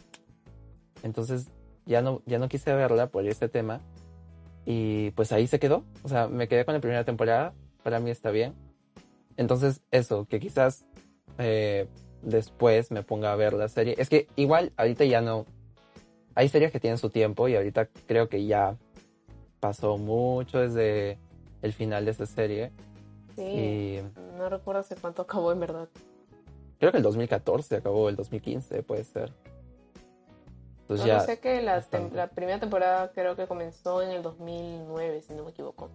Entonces 1.03 1.47
ya 1.85 2.01
no, 2.01 2.21
ya 2.25 2.37
no 2.37 2.49
quise 2.49 2.73
verla 2.73 3.07
por 3.07 3.25
este 3.25 3.49
tema. 3.49 3.81
Y 4.65 5.11
pues 5.11 5.31
ahí 5.31 5.47
se 5.47 5.59
quedó. 5.59 5.85
O 6.03 6.09
sea, 6.09 6.27
me 6.27 6.47
quedé 6.47 6.65
con 6.65 6.73
la 6.73 6.81
primera 6.81 7.05
temporada. 7.05 7.53
Para 7.83 7.99
mí 7.99 8.11
está 8.11 8.31
bien. 8.31 8.53
Entonces, 9.37 9.81
eso, 9.91 10.25
que 10.25 10.39
quizás 10.39 10.85
eh, 11.37 11.87
después 12.21 12.91
me 12.91 13.03
ponga 13.03 13.31
a 13.31 13.35
ver 13.35 13.53
la 13.53 13.67
serie. 13.69 13.95
Es 13.97 14.09
que 14.09 14.27
igual 14.35 14.71
ahorita 14.77 15.05
ya 15.05 15.21
no. 15.21 15.45
Hay 16.35 16.49
series 16.49 16.71
que 16.71 16.79
tienen 16.79 16.97
su 16.97 17.09
tiempo 17.09 17.47
y 17.47 17.55
ahorita 17.55 17.87
creo 18.07 18.29
que 18.29 18.45
ya 18.45 18.75
pasó 19.59 19.97
mucho 19.97 20.59
desde 20.59 21.17
el 21.61 21.73
final 21.73 22.05
de 22.05 22.11
esta 22.11 22.25
serie. 22.25 22.71
Sí. 23.35 23.41
Y 23.41 24.01
No 24.37 24.49
recuerdo 24.49 24.81
hace 24.81 24.95
cuánto 24.95 25.23
acabó 25.23 25.51
en 25.51 25.59
verdad. 25.59 25.87
creo 26.79 26.91
que 26.91 26.97
el 26.97 27.03
2014 27.03 27.77
acabó, 27.77 28.09
el 28.09 28.15
2015 28.15 28.83
puede 28.83 29.03
ser. 29.03 29.33
Entonces 30.81 31.05
ya. 31.05 31.19
sé 31.21 31.39
que 31.39 31.61
la, 31.61 31.83
la 32.13 32.27
primera 32.27 32.59
temporada 32.59 33.11
creo 33.11 33.35
que 33.35 33.45
comenzó 33.45 34.01
en 34.01 34.11
el 34.11 34.21
2009, 34.23 35.21
si 35.21 35.33
no 35.33 35.43
me 35.43 35.49
equivoco. 35.51 35.89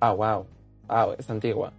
Ah, 0.00 0.12
wow. 0.12 0.46
Ah, 0.88 1.08
es 1.18 1.28
antigua. 1.28 1.72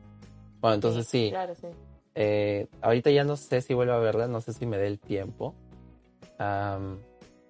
Bueno, 0.62 0.76
entonces 0.76 1.08
sí. 1.08 1.30
Claro, 1.32 1.56
sí. 1.56 1.68
Eh, 2.16 2.68
ahorita 2.82 3.10
ya 3.12 3.24
no 3.24 3.36
sé 3.38 3.62
si 3.62 3.74
vuelvo 3.74 3.94
a 3.94 4.00
verla, 4.00 4.28
no 4.28 4.40
sé 4.42 4.54
si 4.54 4.66
me 4.66 4.78
dé 4.78 4.88
el 4.88 5.00
tiempo. 5.00 5.56
Am, 6.38 7.00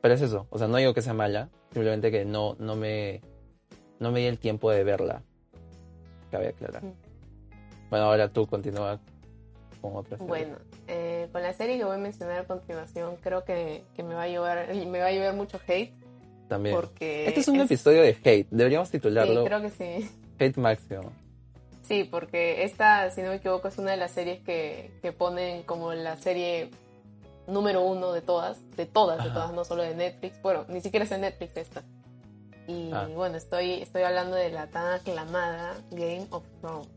pero 0.02 0.14
es 0.14 0.22
eso, 0.22 0.48
o 0.50 0.58
sea, 0.58 0.68
no 0.68 0.78
digo 0.78 0.94
que 0.94 1.02
sea 1.02 1.14
mala, 1.14 1.50
simplemente 1.72 2.12
que 2.12 2.26
no, 2.26 2.56
no 2.60 2.76
me 2.76 3.22
no 4.00 4.12
me 4.12 4.20
di 4.20 4.26
el 4.26 4.38
tiempo 4.38 4.70
de 4.72 4.84
verla. 4.84 5.22
Cabe 6.32 6.50
aclarar. 6.50 6.84
Mm. 6.84 6.94
Bueno, 7.90 8.06
ahora 8.06 8.28
tú 8.30 8.48
continúa 8.48 9.00
con 9.82 9.96
otra 9.96 10.18
serie. 10.18 10.28
Bueno, 10.28 10.58
eh, 10.88 11.30
con 11.32 11.42
la 11.42 11.54
serie 11.54 11.78
que 11.78 11.84
voy 11.86 11.96
a 11.96 12.00
mencionar 12.00 12.40
a 12.40 12.44
continuación, 12.46 13.16
creo 13.22 13.44
que, 13.46 13.84
que 13.96 14.04
me 14.04 14.14
va 14.16 14.24
a 14.24 14.28
llevar 14.28 14.74
me 14.88 15.00
va 15.00 15.08
a 15.08 15.12
llevar 15.12 15.36
mucho 15.36 15.60
hate. 15.68 15.94
También. 16.50 16.76
Porque 16.76 17.28
Este 17.28 17.40
es 17.40 17.48
un 17.48 17.58
es- 17.58 17.66
episodio 17.66 18.02
de 18.02 18.18
hate, 18.24 18.48
deberíamos 18.52 18.90
Sí, 18.90 18.98
titularlo 18.98 19.46
creo 19.46 19.62
que 19.62 19.70
sí. 19.70 20.10
Hate 20.40 20.58
Máximo. 20.58 21.12
Sí, 21.84 22.06
porque 22.06 22.64
esta, 22.64 23.12
si 23.12 23.22
no 23.22 23.30
me 23.30 23.36
equivoco, 23.36 23.68
es 23.68 23.78
una 23.78 23.92
de 23.92 23.98
las 23.98 24.12
series 24.12 24.42
que, 24.42 24.98
que 25.02 25.12
ponen 25.12 25.64
como 25.64 25.94
la 25.94 26.18
serie 26.18 26.72
número 27.46 27.82
uno 27.82 28.14
de 28.14 28.22
todas, 28.22 28.58
de 28.78 28.86
todas, 28.86 29.22
de 29.24 29.30
todas, 29.30 29.52
no 29.52 29.66
solo 29.66 29.84
de 29.84 29.94
Netflix. 29.94 30.42
Bueno, 30.42 30.66
ni 30.70 30.80
siquiera 30.82 31.04
es 31.04 31.10
de 31.10 31.18
Netflix 31.18 31.58
esta. 31.58 31.84
Y 32.68 32.90
Ah. 32.94 33.10
bueno, 33.14 33.36
estoy, 33.36 33.82
estoy 33.82 34.04
hablando 34.04 34.36
de 34.38 34.50
la 34.50 34.68
tan 34.68 34.94
aclamada 34.94 35.76
Game 35.92 36.28
of 36.30 36.46
Thrones. 36.62 36.88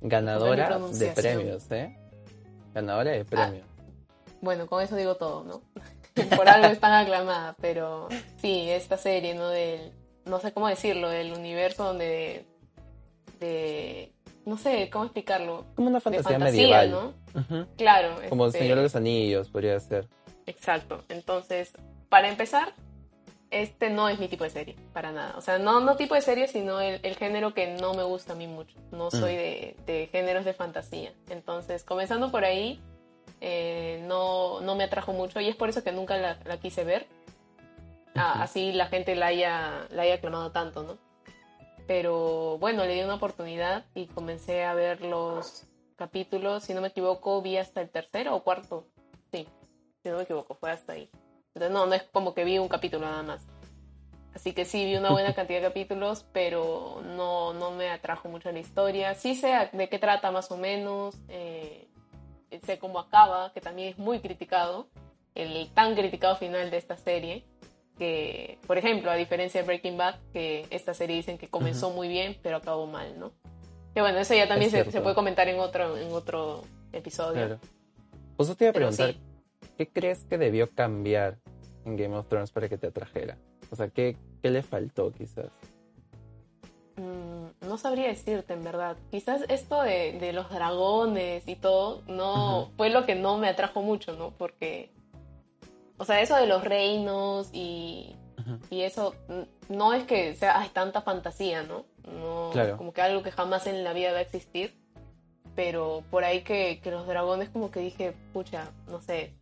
Ganadora 0.00 0.78
de 0.78 1.08
premios, 1.10 1.68
¿eh? 1.72 1.96
Ganadora 2.72 3.10
de 3.10 3.24
premios. 3.24 3.66
Bueno, 4.40 4.68
con 4.68 4.80
eso 4.80 4.94
digo 4.94 5.16
todo, 5.16 5.42
¿no? 5.42 5.62
Por 6.36 6.48
algo 6.48 6.68
es 6.68 6.78
tan 6.78 6.92
aclamada, 6.92 7.56
pero 7.60 8.08
sí, 8.40 8.70
esta 8.70 8.96
serie, 8.96 9.34
¿no? 9.34 9.48
Del, 9.48 9.92
no 10.24 10.38
sé 10.38 10.52
cómo 10.52 10.68
decirlo, 10.68 11.08
del 11.08 11.32
universo 11.32 11.82
donde 11.82 12.46
de 13.40 14.12
no 14.48 14.58
sé 14.58 14.88
cómo 14.90 15.04
explicarlo. 15.04 15.64
Como 15.76 15.88
una 15.88 16.00
fantasía, 16.00 16.30
fantasía, 16.38 16.62
medieval. 16.68 17.14
Claro. 17.76 18.16
Como 18.28 18.46
este, 18.46 18.60
Señor 18.60 18.76
de 18.78 18.82
los 18.84 18.96
Anillos, 18.96 19.48
podría 19.50 19.78
ser. 19.80 20.08
Exacto. 20.46 21.04
Entonces, 21.08 21.72
para 22.08 22.28
empezar, 22.28 22.72
este 23.50 23.90
no 23.90 24.08
es 24.08 24.18
mi 24.18 24.28
tipo 24.28 24.44
de 24.44 24.50
serie, 24.50 24.76
para 24.92 25.12
nada. 25.12 25.34
O 25.36 25.40
sea, 25.40 25.58
no, 25.58 25.80
no 25.80 25.96
tipo 25.96 26.14
de 26.14 26.20
serie, 26.22 26.48
sino 26.48 26.80
el, 26.80 27.00
el 27.02 27.16
género 27.16 27.54
que 27.54 27.74
no 27.80 27.94
me 27.94 28.02
gusta 28.02 28.32
a 28.32 28.36
mí 28.36 28.46
mucho. 28.46 28.76
No 28.92 29.10
soy 29.10 29.32
Mm. 29.34 29.36
de, 29.36 29.76
de 29.86 30.08
géneros 30.12 30.44
de 30.44 30.52
fantasía. 30.54 31.12
Entonces, 31.30 31.84
comenzando 31.84 32.30
por 32.30 32.44
ahí, 32.44 32.80
eh, 33.40 34.02
no, 34.06 34.60
no 34.60 34.74
me 34.74 34.84
atrajo 34.84 35.12
mucho 35.12 35.40
y 35.40 35.48
es 35.48 35.56
por 35.56 35.68
eso 35.68 35.84
que 35.84 35.92
nunca 35.92 36.16
la, 36.18 36.38
la 36.44 36.58
quise 36.58 36.84
ver. 36.84 37.06
Ah, 38.14 38.42
así 38.42 38.72
la 38.72 38.86
gente 38.86 39.14
la 39.14 39.26
haya, 39.26 39.86
la 39.90 40.02
haya 40.02 40.14
aclamado 40.14 40.50
tanto, 40.50 40.82
¿no? 40.82 40.98
Pero 41.88 42.58
bueno, 42.58 42.84
le 42.84 42.94
di 42.94 43.00
una 43.00 43.14
oportunidad 43.14 43.86
y 43.94 44.06
comencé 44.08 44.62
a 44.62 44.74
ver 44.74 45.00
los 45.00 45.64
capítulos. 45.96 46.62
Si 46.64 46.74
no 46.74 46.82
me 46.82 46.88
equivoco, 46.88 47.40
vi 47.40 47.56
hasta 47.56 47.80
el 47.80 47.88
tercero 47.88 48.36
o 48.36 48.44
cuarto. 48.44 48.86
Sí, 49.32 49.48
si 50.02 50.10
no 50.10 50.18
me 50.18 50.24
equivoco, 50.24 50.54
fue 50.54 50.70
hasta 50.70 50.92
ahí. 50.92 51.10
Entonces, 51.54 51.72
no, 51.72 51.86
no 51.86 51.94
es 51.94 52.02
como 52.02 52.34
que 52.34 52.44
vi 52.44 52.58
un 52.58 52.68
capítulo 52.68 53.06
nada 53.06 53.22
más. 53.22 53.46
Así 54.34 54.52
que 54.52 54.66
sí, 54.66 54.84
vi 54.84 54.96
una 54.96 55.12
buena 55.12 55.32
cantidad 55.34 55.62
de 55.62 55.68
capítulos, 55.68 56.26
pero 56.30 57.00
no, 57.16 57.54
no 57.54 57.70
me 57.70 57.88
atrajo 57.88 58.28
mucho 58.28 58.52
la 58.52 58.58
historia. 58.58 59.14
Sí 59.14 59.34
sé 59.34 59.70
de 59.72 59.88
qué 59.88 59.98
trata 59.98 60.30
más 60.30 60.50
o 60.50 60.58
menos, 60.58 61.16
eh, 61.28 61.88
sé 62.66 62.78
cómo 62.78 62.98
acaba, 62.98 63.50
que 63.54 63.62
también 63.62 63.88
es 63.88 63.98
muy 63.98 64.20
criticado, 64.20 64.88
el 65.34 65.72
tan 65.72 65.94
criticado 65.94 66.36
final 66.36 66.70
de 66.70 66.76
esta 66.76 66.98
serie, 66.98 67.46
que, 67.98 68.58
por 68.66 68.78
ejemplo, 68.78 69.10
a 69.10 69.16
diferencia 69.16 69.60
de 69.60 69.66
Breaking 69.66 69.96
Bad, 69.96 70.16
que 70.32 70.66
esta 70.70 70.94
serie 70.94 71.16
dicen 71.16 71.36
que 71.38 71.48
comenzó 71.48 71.90
muy 71.90 72.08
bien, 72.08 72.36
pero 72.42 72.56
acabó 72.58 72.86
mal, 72.86 73.18
¿no? 73.18 73.32
Que 73.94 74.00
bueno, 74.00 74.18
eso 74.18 74.34
ya 74.34 74.46
también 74.46 74.70
se, 74.70 74.90
se 74.90 75.00
puede 75.00 75.14
comentar 75.14 75.48
en 75.48 75.58
otro, 75.58 75.96
en 75.96 76.12
otro 76.12 76.62
episodio. 76.92 77.34
Claro. 77.34 77.58
Pues 78.36 78.48
yo 78.48 78.54
te 78.54 78.64
iba 78.64 78.70
a 78.70 78.74
preguntar, 78.74 79.12
sí. 79.12 79.20
¿qué 79.76 79.88
crees 79.88 80.24
que 80.24 80.38
debió 80.38 80.70
cambiar 80.70 81.38
en 81.84 81.96
Game 81.96 82.14
of 82.16 82.28
Thrones 82.28 82.50
para 82.50 82.68
que 82.68 82.78
te 82.78 82.86
atrajera? 82.86 83.36
O 83.70 83.76
sea, 83.76 83.88
¿qué, 83.88 84.16
qué 84.42 84.50
le 84.50 84.62
faltó 84.62 85.12
quizás? 85.12 85.48
Mm, 86.96 87.66
no 87.66 87.78
sabría 87.78 88.08
decirte, 88.08 88.54
en 88.54 88.64
verdad. 88.64 88.96
Quizás 89.10 89.44
esto 89.48 89.82
de, 89.82 90.18
de 90.18 90.32
los 90.32 90.50
dragones 90.50 91.46
y 91.46 91.56
todo, 91.56 92.02
no 92.06 92.62
Ujú. 92.62 92.72
fue 92.76 92.90
lo 92.90 93.06
que 93.06 93.14
no 93.14 93.38
me 93.38 93.48
atrajo 93.48 93.82
mucho, 93.82 94.14
¿no? 94.16 94.30
Porque, 94.32 94.90
o 95.98 96.04
sea, 96.04 96.20
eso 96.20 96.36
de 96.36 96.46
los 96.46 96.64
reinos 96.64 97.50
y, 97.52 98.14
y 98.70 98.82
eso, 98.82 99.14
no 99.68 99.92
es 99.92 100.04
que 100.04 100.34
sea 100.36 100.60
ay, 100.60 100.70
tanta 100.72 101.02
fantasía, 101.02 101.62
¿no? 101.62 101.84
No, 102.10 102.50
Claro. 102.52 102.76
como 102.78 102.92
que 102.94 103.02
algo 103.02 103.22
que 103.22 103.30
jamás 103.32 103.66
en 103.66 103.84
la 103.84 103.92
vida 103.92 104.12
va 104.12 104.18
a 104.18 104.22
existir. 104.22 104.74
Pero 105.54 106.04
por 106.10 106.22
ahí 106.24 106.42
que, 106.42 106.80
que 106.82 106.90
los 106.92 107.06
dragones 107.08 107.48
como 107.50 107.70
que 107.72 107.80
dije, 107.80 108.14
pucha, 108.32 108.70
no 108.86 109.00
sé, 109.00 109.32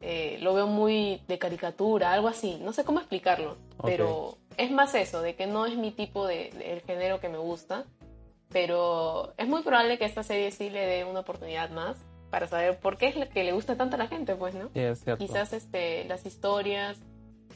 eh, 0.00 0.38
lo 0.42 0.54
veo 0.54 0.66
muy 0.66 1.22
de 1.28 1.38
caricatura, 1.38 2.12
algo 2.12 2.26
así, 2.28 2.58
no 2.62 2.72
sé 2.72 2.84
cómo 2.84 2.98
explicarlo, 2.98 3.52
Ok. 3.78 3.84
pero 3.86 4.38
es 4.56 4.70
más 4.72 4.94
eso, 4.96 5.22
de 5.22 5.36
que 5.36 5.46
no 5.46 5.64
es 5.64 5.76
mi 5.76 5.92
tipo 5.92 6.26
de, 6.26 6.50
de- 6.50 6.72
el 6.72 6.80
género 6.82 7.20
que 7.20 7.28
me 7.28 7.38
gusta, 7.38 7.84
pero 8.50 9.32
es 9.36 9.46
muy 9.48 9.62
probable 9.62 9.98
que 9.98 10.04
esta 10.04 10.22
serie 10.22 10.50
sí 10.50 10.68
le 10.68 10.84
dé 10.84 11.04
una 11.04 11.20
oportunidad 11.20 11.70
más 11.70 11.96
para 12.36 12.48
saber 12.48 12.78
por 12.78 12.98
qué 12.98 13.06
es 13.06 13.16
lo 13.16 13.26
que 13.30 13.44
le 13.44 13.52
gusta 13.52 13.78
tanto 13.78 13.96
a 13.96 13.98
la 13.98 14.08
gente, 14.08 14.34
pues, 14.34 14.54
¿no? 14.54 14.68
Sí, 14.74 14.80
es 14.80 15.02
cierto. 15.02 15.24
Quizás 15.24 15.54
este, 15.54 16.04
las 16.04 16.26
historias, 16.26 16.98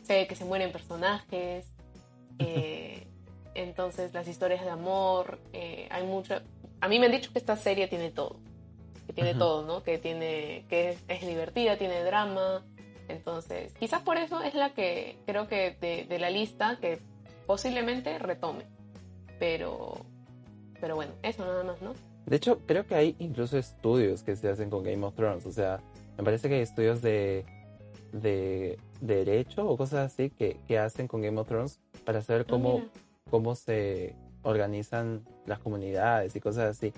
sé 0.05 0.27
que 0.27 0.35
se 0.35 0.47
mueren 0.47 0.73
personajes, 0.73 1.71
eh, 2.39 3.07
entonces 3.53 4.15
las 4.15 4.27
historias 4.27 4.65
de 4.65 4.71
amor, 4.71 5.39
eh, 5.53 5.87
hay 5.91 6.07
mucho... 6.07 6.41
A 6.81 6.89
mí 6.89 6.99
me 6.99 7.05
han 7.05 7.13
dicho 7.13 7.31
que 7.31 7.39
esta 7.39 7.57
serie 7.57 7.89
tiene 7.89 8.11
todo, 8.11 8.41
que 9.07 9.13
tiene 9.13 9.35
todo, 9.35 9.67
¿no? 9.67 9.83
Que, 9.83 9.99
tiene, 9.99 10.65
que 10.71 10.89
es, 10.89 11.05
es 11.09 11.27
divertida, 11.27 11.77
tiene 11.77 12.03
drama, 12.03 12.65
entonces 13.07 13.75
quizás 13.75 14.01
por 14.01 14.17
eso 14.17 14.41
es 14.41 14.55
la 14.55 14.73
que 14.73 15.19
creo 15.27 15.47
que 15.47 15.77
de, 15.79 16.07
de 16.09 16.19
la 16.19 16.31
lista 16.31 16.79
que 16.81 17.01
posiblemente 17.47 18.19
retome, 18.19 18.65
pero, 19.39 20.07
pero 20.81 20.95
bueno, 20.95 21.13
eso 21.23 21.45
nada 21.45 21.65
más, 21.65 21.83
¿no? 21.83 21.93
De 22.27 22.37
hecho, 22.37 22.61
creo 22.67 22.87
que 22.87 22.95
hay 22.95 23.17
incluso 23.19 23.59
estudios 23.59 24.23
que 24.23 24.37
se 24.37 24.49
hacen 24.49 24.71
con 24.71 24.85
Game 24.85 25.05
of 25.05 25.15
Thrones. 25.15 25.47
O 25.47 25.53
sea, 25.53 25.81
me 26.17 26.25
parece 26.25 26.49
que 26.49 26.57
hay 26.57 26.61
estudios 26.63 27.03
de, 27.03 27.45
de 28.13 28.79
derecho 29.01 29.67
o 29.69 29.77
cosas 29.77 30.13
así 30.13 30.31
que, 30.31 30.59
que 30.69 30.79
hacen 30.79 31.09
con 31.09 31.23
Game 31.23 31.39
of 31.41 31.49
Thrones 31.49 31.81
para 32.05 32.23
saber 32.23 32.43
Ah, 32.43 32.51
cómo, 32.51 32.79
mira. 32.79 32.91
cómo 33.31 33.55
se 33.55 34.15
organizan 34.43 35.25
las 35.47 35.59
comunidades 35.59 36.35
y 36.37 36.41
cosas 36.41 36.77
así. 36.77 36.93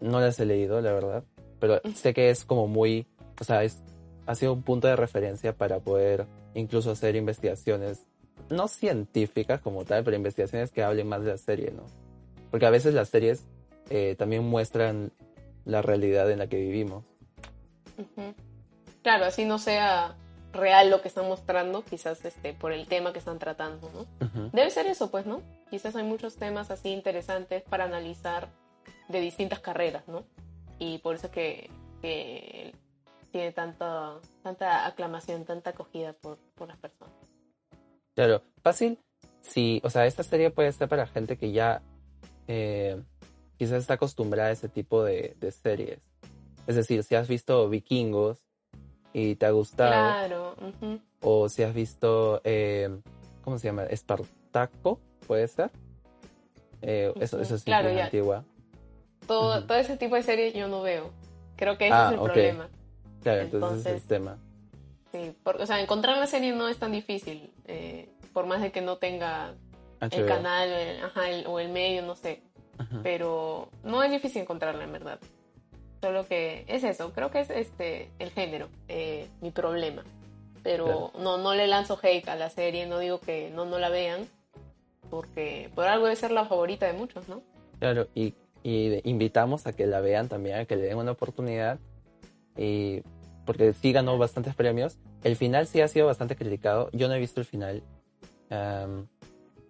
No 0.00 0.20
las 0.20 0.38
he 0.40 0.46
leído, 0.46 0.80
la 0.80 0.92
verdad, 0.92 1.24
pero 1.60 1.80
sé 1.94 2.12
que 2.14 2.30
es 2.30 2.44
como 2.44 2.66
muy, 2.66 3.06
o 3.40 3.44
sea, 3.44 3.62
es, 3.62 3.82
ha 4.26 4.34
sido 4.34 4.52
un 4.52 4.62
punto 4.62 4.88
de 4.88 4.96
referencia 4.96 5.52
para 5.56 5.78
poder 5.78 6.26
incluso 6.54 6.90
hacer 6.90 7.14
investigaciones, 7.16 8.06
no 8.50 8.66
científicas 8.66 9.60
como 9.60 9.84
tal, 9.84 10.02
pero 10.02 10.16
investigaciones 10.16 10.70
que 10.72 10.82
hablen 10.82 11.06
más 11.06 11.22
de 11.22 11.30
la 11.30 11.38
serie, 11.38 11.70
¿no? 11.70 11.84
Porque 12.50 12.66
a 12.66 12.70
veces 12.70 12.92
las 12.94 13.08
series 13.08 13.46
eh, 13.90 14.14
también 14.18 14.44
muestran 14.44 15.12
la 15.64 15.82
realidad 15.82 16.30
en 16.30 16.38
la 16.38 16.48
que 16.48 16.56
vivimos. 16.56 17.04
Ujú. 17.98 18.34
Claro, 19.02 19.24
así 19.24 19.44
no 19.44 19.58
sea 19.58 20.16
real 20.52 20.90
lo 20.90 21.00
que 21.00 21.08
están 21.08 21.26
mostrando, 21.28 21.84
quizás 21.84 22.24
este, 22.24 22.52
por 22.52 22.72
el 22.72 22.86
tema 22.86 23.12
que 23.12 23.18
están 23.18 23.38
tratando, 23.38 23.90
¿no? 23.92 24.26
Ujú. 24.26 24.50
Debe 24.52 24.70
ser 24.70 24.86
eso, 24.86 25.10
pues, 25.10 25.26
¿no? 25.26 25.42
Quizás 25.70 25.96
hay 25.96 26.04
muchos 26.04 26.36
temas 26.36 26.70
así 26.70 26.90
interesantes 26.90 27.62
para 27.62 27.84
analizar 27.84 28.48
de 29.08 29.20
distintas 29.20 29.60
carreras, 29.60 30.06
¿no? 30.08 30.24
Y 30.78 30.98
por 30.98 31.14
eso 31.16 31.30
que, 31.30 31.70
que 32.00 32.74
tiene 33.30 33.52
tanta, 33.52 34.18
tanta 34.42 34.86
aclamación, 34.86 35.44
tanta 35.44 35.70
acogida 35.70 36.12
por, 36.12 36.38
por 36.54 36.68
las 36.68 36.76
personas. 36.76 37.14
Claro, 38.14 38.42
fácil. 38.62 38.98
Sí, 39.40 39.80
o 39.82 39.90
sea, 39.90 40.06
esta 40.06 40.22
serie 40.22 40.50
puede 40.50 40.70
ser 40.72 40.88
para 40.88 41.06
gente 41.06 41.36
que 41.36 41.50
ya 41.50 41.82
eh, 42.46 43.02
quizás 43.62 43.78
está 43.82 43.94
acostumbrada 43.94 44.48
a 44.48 44.52
ese 44.52 44.68
tipo 44.68 45.04
de, 45.04 45.36
de 45.38 45.52
series. 45.52 46.00
Es 46.66 46.74
decir, 46.74 47.04
si 47.04 47.14
has 47.14 47.28
visto 47.28 47.68
Vikingos 47.68 48.38
y 49.12 49.36
te 49.36 49.46
ha 49.46 49.52
gustado, 49.52 49.90
Claro, 49.92 50.56
o 51.20 51.48
si 51.48 51.62
has 51.62 51.72
visto, 51.72 52.40
eh, 52.42 52.90
¿cómo 53.44 53.60
se 53.60 53.68
llama? 53.68 53.84
Espartaco, 53.84 54.98
¿puede 55.28 55.46
ser? 55.46 55.70
Eh, 56.80 57.12
eso, 57.20 57.36
Ujú, 57.36 57.44
eso 57.44 57.58
sí, 57.58 57.66
claro, 57.66 57.86
bien 57.86 57.98
ya. 57.98 58.04
antigua. 58.06 58.44
todo, 59.28 59.64
ese 59.76 59.96
tipo 59.96 60.16
de 60.16 60.24
series 60.24 60.54
yo 60.54 60.66
no 60.66 60.82
veo. 60.82 61.10
Creo 61.54 61.78
que 61.78 61.86
ese 61.86 61.94
Ah, 61.94 62.06
es 62.08 62.12
el 62.14 62.20
problema. 62.24 62.68
Claro, 63.22 63.40
entonces, 63.42 63.78
ese 63.78 63.78
es 63.78 63.86
Entonces- 63.86 64.02
el 64.02 64.08
tema. 64.08 64.38
Sí, 65.12 65.36
porque, 65.44 65.62
o 65.62 65.66
sea, 65.66 65.80
encontrar 65.80 66.18
la 66.18 66.26
serie 66.26 66.52
no 66.52 66.66
es 66.68 66.78
tan 66.78 66.90
difícil, 66.90 67.52
eh, 67.66 68.08
por 68.32 68.46
más 68.46 68.60
de 68.60 68.72
que 68.72 68.80
no 68.80 68.96
tenga 68.96 69.54
el 70.00 70.26
canal 70.26 70.68
el- 70.68 71.04
ajá, 71.04 71.30
el- 71.30 71.46
o 71.46 71.60
el 71.60 71.68
medio, 71.68 72.02
no 72.02 72.16
sé. 72.16 72.42
Ujú. 72.82 73.00
Pero 73.02 73.68
no 73.84 74.02
es 74.02 74.10
difícil 74.10 74.42
encontrarla, 74.42 74.84
en 74.84 74.92
verdad. 74.92 75.18
Solo 76.00 76.26
que 76.26 76.64
es 76.66 76.82
eso, 76.82 77.12
creo 77.12 77.30
que 77.30 77.40
es 77.40 77.50
este 77.50 78.10
el 78.18 78.30
género, 78.30 78.68
eh, 78.88 79.28
mi 79.40 79.50
problema. 79.50 80.02
Pero 80.62 81.12
no, 81.18 81.38
no 81.38 81.54
le 81.54 81.66
lanzo 81.66 81.98
hate 82.00 82.28
a 82.28 82.36
la 82.36 82.50
serie, 82.50 82.86
no 82.86 82.98
digo 82.98 83.18
que 83.18 83.50
no, 83.50 83.64
no 83.64 83.78
la 83.78 83.88
vean, 83.88 84.28
porque 85.10 85.70
por 85.74 85.86
algo 85.86 86.04
debe 86.04 86.16
ser 86.16 86.30
la 86.30 86.44
favorita 86.44 86.86
de 86.86 86.92
muchos, 86.92 87.28
¿no? 87.28 87.42
Claro, 87.80 88.08
y, 88.14 88.34
y 88.62 89.00
invitamos 89.08 89.66
a 89.66 89.72
que 89.72 89.86
la 89.86 90.00
vean 90.00 90.28
también, 90.28 90.58
a 90.58 90.64
que 90.64 90.76
le 90.76 90.82
den 90.84 90.98
una 90.98 91.12
oportunidad. 91.12 91.78
Y 92.56 93.02
porque 93.44 93.72
sí 93.72 93.92
ganó 93.92 94.18
bastantes 94.18 94.54
premios. 94.54 94.98
El 95.24 95.36
final 95.36 95.66
sí 95.66 95.80
ha 95.80 95.88
sido 95.88 96.06
bastante 96.06 96.36
criticado. 96.36 96.90
Yo 96.92 97.08
no 97.08 97.14
he 97.14 97.18
visto 97.18 97.40
el 97.40 97.46
final. 97.46 97.82
am, 98.50 99.08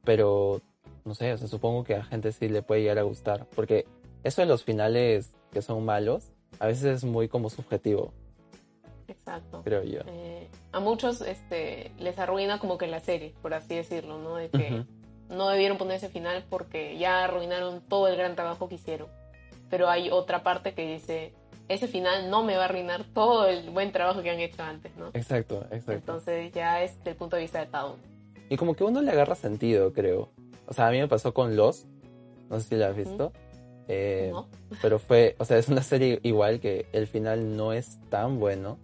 pero 0.05 0.61
no 1.05 1.15
sé, 1.15 1.33
o 1.33 1.39
sea, 1.39 1.49
supongo 1.49 1.85
que 1.85 1.95
a 1.97 2.05
gente 2.05 2.33
sí 2.33 2.49
le 2.49 2.63
puede 2.63 2.83
llegar 2.83 2.99
a 2.99 3.03
gustar. 3.03 3.47
Porque 3.55 3.87
eso 4.23 4.43
de 4.43 4.47
los 4.47 4.65
finales 4.65 5.35
que 5.51 5.63
son 5.63 5.85
malos, 5.85 6.33
a 6.59 6.67
veces 6.67 6.85
es 6.85 7.05
muy 7.05 7.29
como 7.29 7.51
subjetivo, 7.51 8.13
Exacto. 9.09 9.63
creo 9.65 9.83
yo. 9.83 10.01
Eh, 10.07 10.49
a 10.73 10.81
muchos 10.81 11.21
este, 11.21 11.93
les 11.99 12.19
arruina 12.19 12.59
como 12.59 12.79
que 12.79 12.87
la 12.87 13.01
serie, 13.01 13.35
por 13.43 13.55
así 13.55 13.75
decirlo, 13.75 14.19
¿no? 14.19 14.37
De 14.37 14.49
que 14.49 14.85
no 15.29 15.49
debieron 15.49 15.79
poner 15.79 15.97
ese 15.97 16.09
final 16.09 16.45
porque 16.49 16.99
ya 16.99 17.25
arruinaron 17.25 17.81
todo 17.89 18.09
el 18.09 18.17
gran 18.17 18.35
trabajo 18.35 18.69
que 18.69 18.77
hicieron. 18.77 19.09
Pero 19.71 19.89
hay 19.89 20.11
otra 20.11 20.43
parte 20.43 20.75
que 20.75 20.87
dice, 20.87 21.33
ese 21.69 21.89
final 21.89 22.31
no 22.31 22.43
me 22.43 22.57
va 22.57 22.63
a 22.63 22.65
arruinar 22.67 23.05
todo 23.05 23.47
el 23.47 23.71
buen 23.71 23.93
trabajo 23.93 24.23
que 24.23 24.31
han 24.31 24.41
hecho 24.41 24.63
antes, 24.63 24.95
¿no? 24.97 25.09
Exacto, 25.15 25.65
exacto. 25.71 25.93
Entonces 25.93 26.53
ya 26.53 26.83
es 26.83 27.03
del 27.05 27.17
punto 27.17 27.37
de 27.37 27.43
vista 27.43 27.61
de 27.61 27.69
cada 27.69 27.87
uno. 27.87 28.03
Y 28.49 28.57
como 28.57 28.75
que 28.75 28.85
uno 28.85 29.01
le 29.01 29.11
agarra 29.11 29.35
sentido, 29.35 29.93
creo. 29.93 30.31
O 30.73 30.75
sea, 30.75 30.89
a 30.89 30.91
mí 30.91 30.99
me 30.99 31.07
pasó 31.07 31.35
con 31.35 31.55
Los. 31.55 31.87
No 32.49 32.59
sé 32.59 32.69
si 32.71 32.77
la 32.77 32.89
has 32.89 32.97
visto. 32.97 33.31
Eh, 33.89 34.31
¿no? 34.33 34.49
Pero 34.81 34.99
fue, 34.99 35.37
o 35.39 35.45
sea, 35.45 35.59
es 35.59 35.69
una 35.69 35.83
serie 35.83 36.19
igual 36.23 36.61
que 36.61 36.87
el 36.93 37.07
final 37.07 37.59
no 37.59 37.75
es 37.75 37.99
tan 38.09 38.41
bueno. 38.41 38.79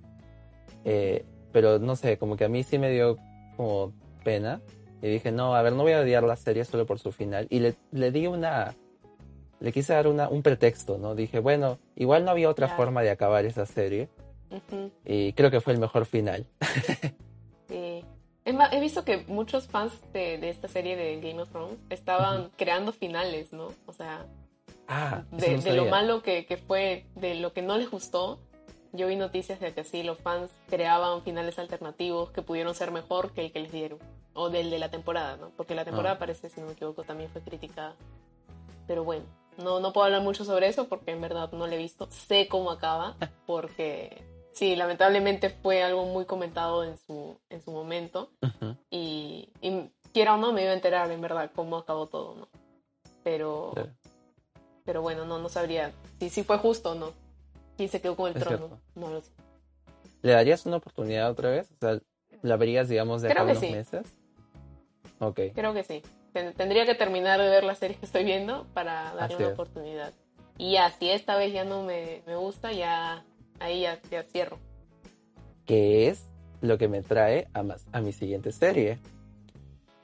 Eh, 0.85 1.25
pero 1.51 1.79
no 1.79 1.97
sé, 1.97 2.19
como 2.19 2.37
que 2.37 2.45
a 2.45 2.51
mí 2.51 2.63
sí 2.63 2.79
me 2.79 2.91
dio 2.91 3.17
como 3.57 3.95
pena. 4.23 4.61
Y 5.01 5.09
dije, 5.09 5.33
no, 5.33 5.55
a 5.55 5.63
ver, 5.63 5.73
no 5.73 5.85
voy 5.85 5.93
a 5.93 6.01
odiar 6.01 6.25
la 6.25 6.37
serie 6.37 6.67
solo 6.67 6.85
por 6.85 6.99
su 6.99 7.11
final. 7.11 7.47
Y 7.49 7.61
le, 7.61 7.75
le 7.91 8.13
di 8.13 8.27
una, 8.27 8.75
le 9.59 9.73
quise 9.73 9.95
dar 9.95 10.09
una, 10.09 10.29
un 10.29 10.43
pretexto, 10.43 10.99
¿no? 10.99 11.15
Dije, 11.15 11.39
bueno, 11.39 11.79
igual 11.97 12.27
no 12.27 12.33
había 12.33 12.51
otra 12.51 12.69
forma 12.69 13.01
de 13.01 13.09
acabar 13.09 13.47
esa 13.47 13.65
serie 13.65 14.11
y 15.07 15.33
creo 15.33 15.51
que 15.51 15.63
fue 15.63 15.73
el 15.73 15.79
mejor 15.79 16.05
final. 16.05 16.45
he 18.73 18.81
visto 18.81 19.05
que 19.05 19.19
muchos 19.29 19.67
fans 19.69 20.01
de, 20.13 20.39
de 20.39 20.49
esta 20.51 20.69
serie 20.69 20.97
de 20.97 21.21
Game 21.21 21.41
of 21.41 21.51
Thrones 21.51 21.79
estaban 21.91 22.51
creando 22.57 22.93
finales, 22.93 23.53
¿no? 23.53 23.69
O 23.87 23.93
sea, 23.93 24.27
Ah, 24.91 25.23
de, 25.33 25.57
no 25.59 25.63
de 25.63 25.73
lo 25.75 25.85
malo 25.87 26.23
que, 26.23 26.47
que 26.47 26.57
fue, 26.57 27.05
de 27.15 27.35
lo 27.35 27.53
que 27.53 27.61
no 27.61 27.77
les 27.77 27.91
gustó, 27.91 28.39
yo 28.93 29.07
vi 29.07 29.17
noticias 29.17 29.61
de 29.61 29.75
que 29.75 29.85
sí, 29.85 30.03
los 30.03 30.19
fans 30.19 30.51
creaban 30.71 31.23
finales 31.23 31.59
alternativos 31.59 32.31
que 32.31 32.41
pudieron 32.41 32.75
ser 32.75 32.91
mejor 32.91 33.33
que 33.33 33.43
el 33.43 33.53
que 33.53 33.61
les 33.61 33.71
dieron. 33.73 33.99
O 34.33 34.49
del 34.49 34.71
de 34.71 34.79
la 34.79 34.91
temporada, 34.91 35.37
¿no? 35.37 35.51
Porque 35.57 35.75
la 35.75 35.85
temporada 35.85 36.15
Ah. 36.15 36.19
parece, 36.19 36.49
si 36.49 36.61
no 36.61 36.67
me 36.69 36.73
equivoco, 36.73 37.03
también 37.05 37.29
fue 37.31 37.43
criticada. 37.43 37.97
Pero 38.87 39.05
bueno, 39.05 39.27
no, 39.59 39.79
no 39.81 39.93
puedo 39.93 40.07
hablar 40.07 40.23
mucho 40.23 40.45
sobre 40.47 40.69
eso 40.69 40.89
porque 40.89 41.11
en 41.11 41.21
verdad 41.21 41.51
no 41.53 41.67
lo 41.67 41.73
he 41.73 41.77
visto. 41.77 42.09
Sé 42.11 42.49
cómo 42.49 42.71
acaba, 42.71 43.17
porque 43.47 44.23
sí, 44.59 44.77
lamentablemente 44.77 45.51
fue 45.51 45.83
algo 45.83 46.05
muy 46.07 46.25
comentado 46.25 46.85
en 46.85 46.97
su, 46.99 47.39
en 47.51 47.63
su 47.63 47.71
momento. 47.71 48.31
Ujú, 48.43 48.77
Y, 48.91 49.49
y 49.61 49.91
quiera 50.13 50.35
o 50.35 50.37
no, 50.37 50.53
me 50.53 50.63
iba 50.63 50.73
a 50.73 50.75
enterar 50.75 51.11
en 51.11 51.21
verdad 51.21 51.51
cómo 51.55 51.77
acabó 51.77 52.07
todo, 52.07 52.35
¿no? 52.35 52.49
Pero, 53.23 53.71
claro. 53.75 53.91
pero 54.85 55.03
bueno, 55.03 55.25
no, 55.25 55.39
no 55.39 55.49
sabría 55.49 55.93
si, 56.19 56.31
si 56.31 56.43
fue 56.43 56.59
justo 56.59 56.93
o 56.93 56.95
no. 56.95 57.13
¿Quién 57.77 57.89
se 57.89 58.01
quedó 58.01 58.17
con 58.17 58.29
el 58.29 58.37
Es 58.37 58.43
trono? 58.43 58.67
cierto. 58.69 58.79
No 58.97 59.11
lo 59.11 59.21
sé. 59.21 59.31
¿Le 60.23 60.33
darías 60.33 60.67
una 60.67 60.77
oportunidad 60.79 61.31
otra 61.31 61.51
vez? 61.51 61.71
O 61.71 61.77
sea, 61.79 62.01
¿la 62.43 62.57
verías, 62.57 62.89
digamos, 62.89 63.23
de 63.23 63.29
acá 63.29 63.43
Creo 63.43 63.45
a 63.45 63.47
que 63.47 63.53
unos 63.53 63.65
sí. 63.65 63.71
meses? 63.73 64.07
Ok, 65.21 65.41
Creo 65.55 65.73
que 65.75 65.85
sí. 65.85 66.03
Ten- 66.33 66.55
Tendría 66.55 66.85
que 66.87 66.95
terminar 66.95 67.41
de 67.41 67.49
ver 67.49 67.65
las 67.65 67.79
series 67.79 67.99
que 68.01 68.07
estoy 68.07 68.25
viendo 68.25 68.67
para 68.75 69.15
darle 69.15 69.21
Así 69.23 69.35
una 69.35 69.47
es. 69.47 69.53
oportunidad. 69.53 70.13
Y 70.57 70.73
ya, 70.73 70.91
si 70.91 71.09
esta 71.11 71.37
vez 71.37 71.53
ya 71.53 71.65
no 71.65 71.83
me, 71.85 72.23
me 72.27 72.35
gusta, 72.37 72.73
ya 72.73 73.25
ahí 73.61 73.83
ya, 73.83 73.99
ya 74.11 74.23
cierro. 74.23 74.59
que 75.67 76.09
es 76.09 76.27
lo 76.61 76.79
que 76.79 76.89
me 76.89 77.03
trae 77.03 77.49
a, 77.53 77.63
más, 77.63 77.87
a 77.93 78.01
mi 78.01 78.13
siguiente 78.13 78.53
serie, 78.53 78.99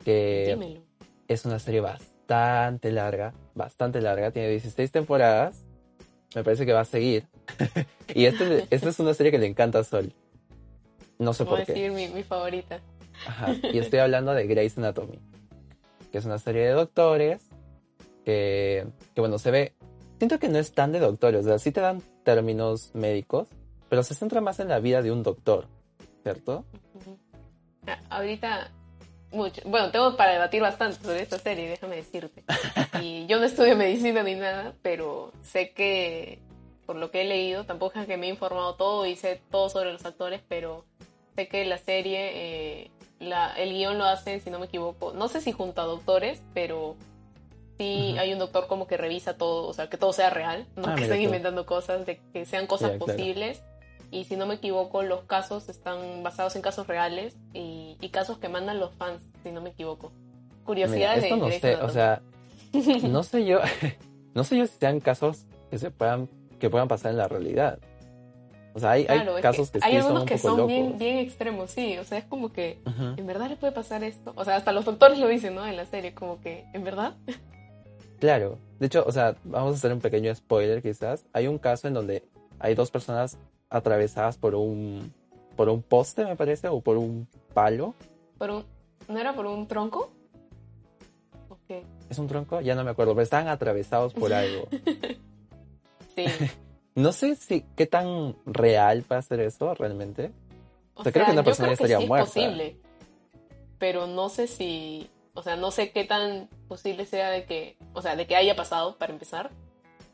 que 0.05 0.45
Dímelo. 0.59 0.81
es 1.29 1.45
una 1.45 1.59
serie 1.59 1.81
bastante 1.81 2.93
larga, 2.93 3.33
bastante 3.55 4.01
larga, 4.01 4.31
tiene 4.31 4.49
16 4.51 4.90
temporadas, 4.93 5.64
me 6.35 6.45
parece 6.45 6.67
que 6.67 6.73
va 6.73 6.81
a 6.81 6.85
seguir. 6.85 7.27
y 8.14 8.27
este- 8.27 8.67
esta 8.71 8.88
es 8.88 8.99
una 9.01 9.14
serie 9.14 9.33
que 9.33 9.38
le 9.38 9.47
encanta 9.47 9.79
a 9.81 9.85
Sol. 9.85 10.12
No 11.19 11.33
sé 11.33 11.45
Voy 11.45 11.55
a 11.55 11.57
por 11.59 11.67
qué. 11.67 11.73
decir 11.73 11.93
mi, 11.93 12.09
mi 12.09 12.23
favorita. 12.23 12.81
Ajá. 13.27 13.55
Y 13.73 13.79
estoy 13.79 14.01
hablando 14.01 14.35
de 14.35 14.47
Grey's 14.47 14.77
Anatomy, 14.77 15.19
que 16.12 16.19
es 16.19 16.25
una 16.25 16.38
serie 16.38 16.62
de 16.62 16.73
doctores 16.73 17.40
que, 18.25 18.87
que, 19.14 19.21
bueno, 19.21 19.38
se 19.38 19.51
ve... 19.51 19.75
Siento 20.18 20.38
que 20.38 20.48
no 20.48 20.59
es 20.59 20.72
tan 20.72 20.92
de 20.92 21.00
doctores, 21.00 21.44
o 21.44 21.48
sea, 21.48 21.59
sí 21.59 21.72
te 21.72 21.81
dan 21.81 22.03
términos 22.22 22.90
médicos, 22.94 23.48
pero 23.88 24.03
se 24.03 24.14
centra 24.14 24.40
más 24.40 24.61
en 24.61 24.68
la 24.68 24.79
vida 24.79 25.03
de 25.03 25.11
un 25.11 25.22
doctor, 25.22 25.66
¿cierto? 26.22 26.64
Ujú. 26.94 27.18
Ah, 27.87 27.98
Ahorita, 28.11 28.70
mucho. 29.33 29.61
Bueno, 29.66 29.90
tengo 29.90 30.16
para 30.16 30.33
debatir 30.33 30.62
bastante 30.62 31.03
sobre 31.03 31.22
esta 31.22 31.38
serie, 31.38 31.68
déjame 31.68 31.96
decirte. 31.96 32.44
Y 33.03 33.27
yo 33.27 33.38
no 33.38 33.44
estudio 33.44 33.77
medicina 33.77 34.22
ni 34.22 34.37
nada, 34.37 34.72
pero 34.83 35.33
sé 35.42 35.72
que, 35.72 36.38
por 36.87 36.94
lo 36.94 37.11
que 37.11 37.22
he 37.22 37.24
leído, 37.24 37.64
tampoco 37.64 37.98
es 37.98 38.07
que 38.07 38.16
me 38.16 38.27
he 38.27 38.31
informado 38.31 38.77
todo 38.77 39.05
y 39.05 39.16
sé 39.16 39.42
todo 39.50 39.68
sobre 39.68 39.92
los 39.92 40.05
actores, 40.07 40.40
pero 40.48 40.85
sé 41.35 41.48
que 41.48 41.64
la 41.64 41.79
serie, 41.79 42.31
eh, 42.35 42.90
la, 43.18 43.53
el 43.55 43.72
guion 43.72 43.98
lo 43.98 44.05
hacen, 44.05 44.40
si 44.40 44.48
no 44.48 44.61
me 44.61 44.66
equivoco, 44.66 45.12
no 45.12 45.27
sé 45.29 45.40
si 45.40 45.50
junto 45.50 45.81
a 45.81 45.87
doctores, 45.87 46.40
pero 46.55 46.94
sí 47.79 48.11
Ujú. 48.11 48.21
hay 48.21 48.33
un 48.33 48.39
doctor 48.39 48.67
como 48.67 48.87
que 48.87 48.97
revisa 48.97 49.37
todo, 49.37 49.67
o 49.69 49.73
sea, 49.73 49.89
que 49.89 49.97
todo 49.97 50.13
sea 50.13 50.31
real, 50.31 50.67
no 50.77 50.85
Ah, 50.89 50.95
que 50.95 51.03
mira 51.03 51.15
estén 51.15 51.23
inventando 51.23 51.67
cosas, 51.67 52.07
de 52.07 52.21
que 52.33 52.45
sean 52.47 52.67
cosas 52.67 52.91
claro. 52.93 53.07
posibles. 53.07 53.63
Y 54.11 54.25
si 54.25 54.37
no 54.37 54.47
me 54.47 54.55
equivoco, 54.55 55.03
los 55.03 55.23
casos 55.23 55.69
están 55.69 56.23
basados 56.23 56.55
en 56.55 56.63
casos 56.63 56.87
reales 56.87 57.37
y, 57.53 57.97
y 58.01 58.09
casos 58.11 58.39
que 58.39 58.49
mandan 58.49 58.79
los 58.79 58.95
fans, 58.95 59.23
si 59.43 59.51
no 59.51 59.61
me 59.61 59.71
equivoco. 59.71 60.13
Mira, 60.13 60.65
Curiosidades 60.65 61.25
esto 61.25 61.35
de 61.35 61.41
no 61.41 61.47
Grey's 61.47 61.61
sé, 61.61 61.77
o 61.77 61.89
sea, 61.89 62.23
no 63.03 63.23
sé 63.25 63.45
yo, 63.45 63.59
no 64.35 64.45
sé 64.45 64.57
yo 64.59 64.67
si 64.67 64.77
sean 64.79 65.01
casos 65.01 65.47
que 65.71 65.79
se 65.79 65.91
puedan, 65.91 66.29
que 66.61 66.71
puedan 66.71 66.87
pasar 66.87 67.11
en 67.11 67.19
la 67.19 67.27
realidad. 67.29 67.79
O 68.73 68.79
sea, 68.81 68.93
hay, 68.93 69.03
hay 69.03 69.19
Claro, 69.21 69.37
es 69.37 69.43
casos 69.43 69.71
que, 69.71 69.79
hay 69.83 69.93
sí 69.93 69.97
son 70.03 70.07
algunos 70.07 70.23
un 70.23 70.29
que 70.29 70.37
poco 70.37 70.49
son 70.49 70.57
locos. 70.59 70.73
bien, 70.73 70.99
bien 70.99 71.19
extremos, 71.19 71.71
sí. 71.71 71.97
O 71.99 72.05
sea, 72.05 72.19
es 72.19 72.25
como 72.25 72.53
que, 72.53 72.81
Ujú. 72.87 73.15
¿en 73.17 73.27
verdad 73.27 73.49
le 73.49 73.57
puede 73.57 73.73
pasar 73.73 74.03
esto? 74.05 74.33
O 74.37 74.45
sea, 74.45 74.57
hasta 74.57 74.73
los 74.73 74.85
doctores 74.85 75.19
lo 75.19 75.29
dicen, 75.29 75.55
¿no? 75.55 75.67
En 75.67 75.77
la 75.77 75.87
serie, 75.87 76.15
como 76.15 76.41
que, 76.41 76.65
¿en 76.73 76.85
verdad? 76.85 77.15
Claro. 78.25 78.57
De 78.81 78.87
hecho, 78.87 79.05
o 79.07 79.13
sea, 79.13 79.37
vamos 79.45 79.73
a 79.73 79.77
hacer 79.77 79.93
un 79.93 80.01
pequeño 80.01 80.35
spoiler 80.35 80.81
quizás. 80.81 81.27
Hay 81.35 81.47
un 81.47 81.59
caso 81.59 81.89
en 81.89 81.93
donde 81.93 82.23
hay 82.59 82.75
dos 82.75 82.91
personas 82.91 83.37
atravesadas 83.69 84.39
por 84.39 84.55
un 84.55 85.13
por 85.57 85.69
un 85.69 85.83
poste, 85.83 86.25
me 86.25 86.35
parece, 86.35 86.69
o 86.69 86.81
por 86.81 86.97
un 86.97 87.29
palo. 87.53 87.95
Por 88.39 88.51
un, 88.51 88.65
¿No 89.09 89.19
era 89.19 89.35
por 89.35 89.45
un 89.45 89.69
tronco? 89.69 90.11
Ok, 91.51 91.85
¿Es 92.09 92.19
un 92.19 92.27
tronco? 92.27 92.63
Ya 92.63 92.75
no 92.75 92.83
me 92.83 92.93
acuerdo, 92.93 93.13
pero 93.13 93.25
estaban 93.25 93.49
atravesados 93.49 94.15
por 94.15 94.33
algo. 94.33 94.69
sí. 96.17 96.25
No 96.97 97.13
sé 97.13 97.35
si 97.35 97.63
qué 97.77 97.87
tan 97.87 98.37
real 98.47 99.05
va 99.11 99.19
a 99.19 99.23
ser 99.23 99.41
eso 99.41 99.75
realmente. 99.75 100.31
O 100.95 101.03
sea, 101.03 101.11
creo 101.13 101.27
que 101.27 101.33
una 101.33 101.43
persona 101.43 101.69
ya 101.71 101.75
estaría 101.75 101.99
sí 101.99 102.07
muerta. 102.07 102.29
Es 102.29 102.33
posible, 102.33 102.77
pero 103.79 104.07
no 104.07 104.29
sé 104.29 104.47
si, 104.47 105.11
o 105.35 105.42
sea, 105.42 105.57
no 105.57 105.70
sé 105.70 105.90
qué 105.90 106.05
tan 106.05 106.49
posible 106.68 107.07
sea 107.07 107.31
de 107.31 107.44
que, 107.44 107.77
o 107.92 108.03
sea, 108.03 108.16
de 108.16 108.27
que 108.27 108.37
haya 108.37 108.57
pasado 108.57 108.97
para 108.97 109.12
empezar 109.12 109.51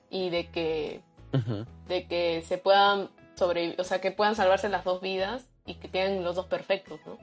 y 0.08 0.30
de 0.30 0.50
que, 0.50 1.02
de 1.86 2.06
que 2.06 2.42
se 2.42 2.58
puedan 2.58 3.10
sobrevivir, 3.36 3.80
o 3.80 3.84
sea, 3.84 4.00
que 4.00 4.10
puedan 4.10 4.34
salvarse 4.34 4.68
las 4.68 4.84
dos 4.84 5.00
vidas 5.00 5.48
y 5.66 5.74
que 5.74 5.90
queden 5.90 6.24
los 6.24 6.36
dos 6.36 6.46
perfectos, 6.46 7.00
¿no? 7.06 7.18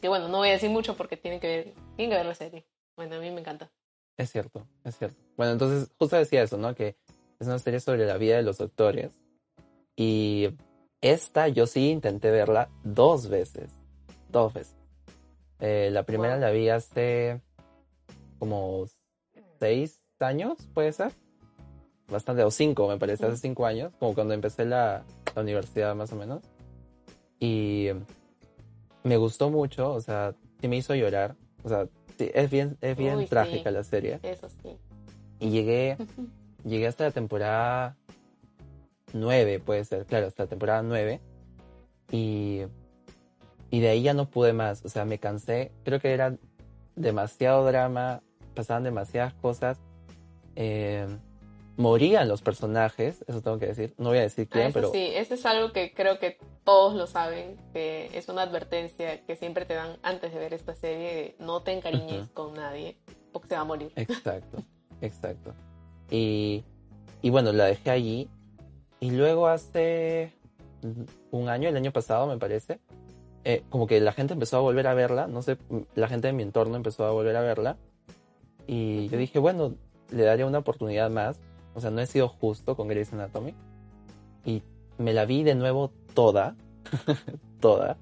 Que 0.00 0.08
bueno, 0.08 0.28
no 0.28 0.38
voy 0.38 0.48
a 0.48 0.52
decir 0.52 0.70
mucho 0.70 0.96
porque 0.96 1.16
tienen 1.16 1.40
que 1.40 1.48
ver, 1.48 1.74
tienen 1.96 2.10
que 2.10 2.16
ver 2.16 2.26
la 2.26 2.34
serie. 2.34 2.66
Bueno, 2.96 3.16
a 3.16 3.20
mí 3.20 3.30
me 3.30 3.40
encanta. 3.40 3.70
Es 4.16 4.32
cierto, 4.32 4.66
es 4.84 4.96
cierto. 4.96 5.16
Bueno, 5.36 5.52
entonces 5.52 5.90
justo 5.98 6.16
decía 6.16 6.42
eso, 6.42 6.56
¿no? 6.56 6.74
Que 6.74 6.96
es 7.38 7.46
una 7.46 7.58
serie 7.58 7.80
sobre 7.80 8.06
la 8.06 8.16
vida 8.16 8.36
de 8.36 8.42
los 8.42 8.58
doctores. 8.58 9.12
Y 9.96 10.48
esta 11.00 11.48
yo 11.48 11.66
sí 11.66 11.90
intenté 11.90 12.30
verla 12.30 12.70
dos 12.82 13.28
veces. 13.28 13.72
Dos 14.28 14.52
veces. 14.54 14.77
Eh, 15.60 15.90
la 15.92 16.04
primera 16.04 16.34
Wow. 16.34 16.40
la 16.40 16.50
vi 16.50 16.68
hace 16.68 17.40
como 18.38 18.86
seis 19.58 20.02
años, 20.20 20.58
puede 20.74 20.92
ser. 20.92 21.12
Bastante, 22.08 22.42
o 22.42 22.50
cinco, 22.50 22.88
me 22.88 22.96
parece, 22.96 23.26
hace 23.26 23.36
cinco 23.36 23.66
años, 23.66 23.92
como 23.98 24.14
cuando 24.14 24.32
empecé 24.32 24.64
la, 24.64 25.04
la 25.34 25.42
universidad 25.42 25.94
más 25.94 26.12
o 26.12 26.16
menos. 26.16 26.42
Y 27.38 27.88
me 29.04 29.16
gustó 29.16 29.50
mucho, 29.50 29.92
o 29.92 30.00
sea, 30.00 30.34
sí 30.60 30.68
me 30.68 30.76
hizo 30.76 30.94
llorar. 30.94 31.36
O 31.64 31.68
sea, 31.68 31.86
sí, 32.16 32.30
es 32.32 32.50
bien, 32.50 32.78
es 32.80 32.96
bien 32.96 33.16
Uy, 33.16 33.24
sí. 33.24 33.30
trágica 33.30 33.70
la 33.70 33.84
serie. 33.84 34.20
Eso 34.22 34.48
sí. 34.48 34.78
Y 35.40 35.50
llegué, 35.50 35.96
llegué 36.64 36.86
hasta 36.86 37.04
la 37.04 37.10
temporada 37.10 37.96
9, 39.12 39.60
puede 39.60 39.84
ser, 39.84 40.06
claro, 40.06 40.28
hasta 40.28 40.44
la 40.44 40.48
temporada 40.48 40.82
9. 40.82 41.20
Y, 42.10 42.62
y 43.70 43.80
de 43.80 43.88
ahí 43.90 44.02
ya 44.02 44.14
no 44.14 44.30
pude 44.30 44.52
más, 44.52 44.84
o 44.84 44.88
sea, 44.88 45.04
me 45.04 45.18
cansé. 45.18 45.72
Creo 45.84 46.00
que 46.00 46.12
era 46.12 46.36
demasiado 46.96 47.64
drama, 47.66 48.22
pasaban 48.54 48.84
demasiadas 48.84 49.34
cosas. 49.34 49.78
eh, 50.56 51.06
morían 51.76 52.26
los 52.26 52.42
personajes, 52.42 53.24
eso 53.28 53.40
tengo 53.40 53.58
que 53.60 53.66
decir. 53.66 53.94
No 53.98 54.08
voy 54.08 54.18
a 54.18 54.22
decir 54.22 54.48
Ah, 54.50 54.52
quién, 54.52 54.66
eso 54.66 54.74
pero 54.74 54.90
sí, 54.90 55.10
eso 55.14 55.34
es 55.34 55.46
algo 55.46 55.72
que 55.72 55.94
creo 55.94 56.18
que 56.18 56.36
todos 56.64 56.94
lo 56.96 57.06
saben, 57.06 57.56
que 57.72 58.10
es 58.14 58.28
una 58.28 58.42
advertencia 58.42 59.24
que 59.24 59.36
siempre 59.36 59.64
te 59.64 59.74
dan 59.74 59.96
antes 60.02 60.32
de 60.34 60.40
ver 60.40 60.52
esta 60.54 60.74
serie, 60.74 61.36
no 61.38 61.62
te 61.62 61.70
encariñes 61.72 62.24
Ujú. 62.24 62.32
con 62.34 62.54
nadie, 62.54 62.96
porque 63.32 63.46
se 63.50 63.54
va 63.54 63.60
a 63.60 63.64
morir. 63.64 63.92
Exacto, 63.94 64.58
exacto. 65.00 65.54
Y, 66.10 66.64
y 67.22 67.30
bueno, 67.30 67.52
la 67.52 67.66
dejé 67.66 67.90
allí. 67.92 68.28
Y 68.98 69.12
luego 69.12 69.46
hace 69.46 70.32
un 71.30 71.48
año, 71.48 71.68
el 71.68 71.76
año 71.76 71.92
pasado 71.92 72.26
me 72.26 72.38
parece, 72.38 72.80
eh, 73.44 73.62
como 73.70 73.86
que 73.86 74.00
la 74.00 74.12
gente 74.12 74.34
empezó 74.34 74.56
a 74.56 74.60
volver 74.60 74.86
a 74.86 74.94
verla, 74.94 75.26
no 75.26 75.42
sé, 75.42 75.56
la 75.94 76.08
gente 76.08 76.26
de 76.28 76.32
mi 76.32 76.42
entorno 76.42 76.76
empezó 76.76 77.04
a 77.04 77.10
volver 77.10 77.36
a 77.36 77.40
verla. 77.40 77.76
Y 78.66 79.08
yo 79.08 79.16
dije, 79.18 79.38
bueno, 79.38 79.74
le 80.10 80.24
daré 80.24 80.44
una 80.44 80.58
oportunidad 80.58 81.10
más. 81.10 81.38
O 81.74 81.80
sea, 81.80 81.90
no 81.90 82.00
he 82.00 82.06
sido 82.06 82.28
justo 82.28 82.76
con 82.76 82.88
Grey's 82.88 83.12
Anatomy. 83.12 83.54
Y 84.44 84.62
me 84.98 85.12
la 85.12 85.24
vi 85.24 85.42
de 85.44 85.54
nuevo 85.54 85.90
toda, 86.14 86.54
toda. 87.60 87.96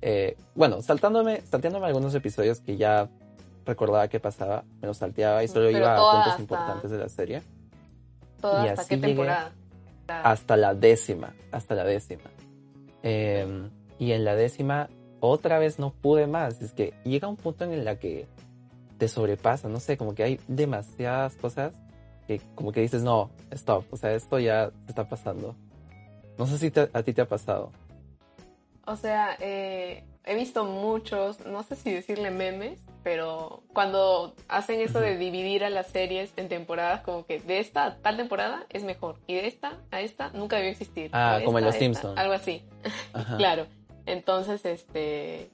Eh, 0.00 0.36
bueno, 0.54 0.82
saltándome, 0.82 1.40
salteándome 1.42 1.86
algunos 1.86 2.14
episodios 2.14 2.60
que 2.60 2.76
ya 2.76 3.08
recordaba 3.66 4.08
qué 4.08 4.20
pasaba, 4.20 4.64
me 4.80 4.86
los 4.86 4.96
salteaba 4.98 5.42
y 5.42 5.48
solo 5.48 5.66
Pero 5.66 5.78
iba 5.78 5.94
a 5.94 5.96
puntos 5.98 6.28
hasta- 6.28 6.42
importantes 6.42 6.90
de 6.90 6.98
la 6.98 7.08
serie. 7.08 7.42
¿Toda 8.40 8.64
y 8.66 8.68
hasta 8.68 8.82
así 8.82 8.94
qué 8.94 9.06
temporada? 9.08 9.52
Hasta 10.06 10.56
la 10.56 10.74
décima, 10.74 11.34
hasta 11.50 11.74
la 11.74 11.84
décima. 11.84 12.30
Eh, 13.02 13.68
y 13.98 14.12
en 14.12 14.24
la 14.24 14.34
décima 14.36 14.88
otra 15.20 15.58
vez 15.58 15.78
no 15.78 15.90
pude 15.92 16.26
más. 16.26 16.60
Es 16.62 16.72
que 16.72 16.94
llega 17.04 17.28
un 17.28 17.36
punto 17.36 17.64
en 17.64 17.72
el 17.72 17.98
que 17.98 18.26
te 18.98 19.08
sobrepasa, 19.08 19.68
no 19.68 19.80
sé, 19.80 19.96
como 19.96 20.14
que 20.14 20.22
hay 20.24 20.40
demasiadas 20.48 21.34
cosas 21.36 21.72
que 22.26 22.40
como 22.54 22.72
que 22.72 22.80
dices, 22.80 23.02
no, 23.02 23.30
stop, 23.52 23.84
o 23.92 23.96
sea, 23.96 24.12
esto 24.12 24.38
ya 24.38 24.70
se 24.84 24.90
está 24.90 25.08
pasando. 25.08 25.54
No 26.36 26.46
sé 26.46 26.58
si 26.58 26.70
te- 26.70 26.90
a 26.92 27.02
ti 27.02 27.12
te 27.12 27.22
ha 27.22 27.26
pasado. 27.28 27.70
O 28.86 28.96
sea, 28.96 29.36
eh, 29.40 30.04
he 30.24 30.34
visto 30.34 30.64
muchos, 30.64 31.44
no 31.46 31.62
sé 31.62 31.76
si 31.76 31.92
decirle 31.92 32.30
memes, 32.30 32.80
pero 33.02 33.62
cuando 33.72 34.34
hacen 34.48 34.80
eso 34.80 35.00
de 35.00 35.16
dividir 35.16 35.64
a 35.64 35.70
las 35.70 35.86
series 35.88 36.32
en 36.36 36.48
temporadas, 36.48 37.00
como 37.02 37.24
que 37.24 37.40
de 37.40 37.60
esta 37.60 37.84
a 37.86 37.96
tal 37.96 38.16
temporada 38.16 38.66
es 38.70 38.84
mejor 38.84 39.16
y 39.26 39.34
de 39.34 39.46
esta 39.46 39.78
a 39.90 40.00
esta 40.00 40.30
nunca 40.30 40.56
debió 40.56 40.70
existir. 40.70 41.10
Ah, 41.12 41.40
como 41.44 41.58
en 41.58 41.64
Los 41.64 41.74
a 41.74 41.78
esta, 41.78 41.84
Simpson. 42.00 42.18
Algo 42.18 42.34
así, 42.34 42.62
claro. 43.36 43.66
Entonces, 44.08 44.64
este, 44.64 45.50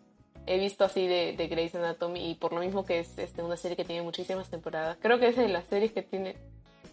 he 0.46 0.58
visto 0.58 0.84
así 0.84 1.06
de, 1.06 1.34
de 1.36 1.48
Grey's 1.48 1.74
Anatomy 1.74 2.30
y 2.30 2.34
por 2.34 2.52
lo 2.52 2.60
mismo 2.60 2.84
que 2.84 3.00
es 3.00 3.18
este, 3.18 3.42
una 3.42 3.56
serie 3.56 3.76
que 3.76 3.84
tiene 3.84 4.02
muchísimas 4.02 4.48
temporadas. 4.48 4.96
Creo 5.00 5.18
que 5.18 5.28
es 5.28 5.36
de 5.36 5.48
las 5.48 5.64
series 5.64 5.92
que 5.92 6.02
tiene, 6.02 6.36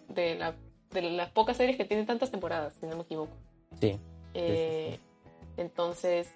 de, 0.07 0.35
la, 0.35 0.55
de 0.91 1.01
las 1.03 1.29
pocas 1.31 1.57
series 1.57 1.77
que 1.77 1.85
tienen 1.85 2.05
tantas 2.05 2.31
temporadas, 2.31 2.73
si 2.79 2.85
no 2.87 2.95
me 2.95 3.03
equivoco. 3.03 3.33
Sí, 3.79 3.97
Eh, 4.33 4.97
Entonces, 5.57 6.33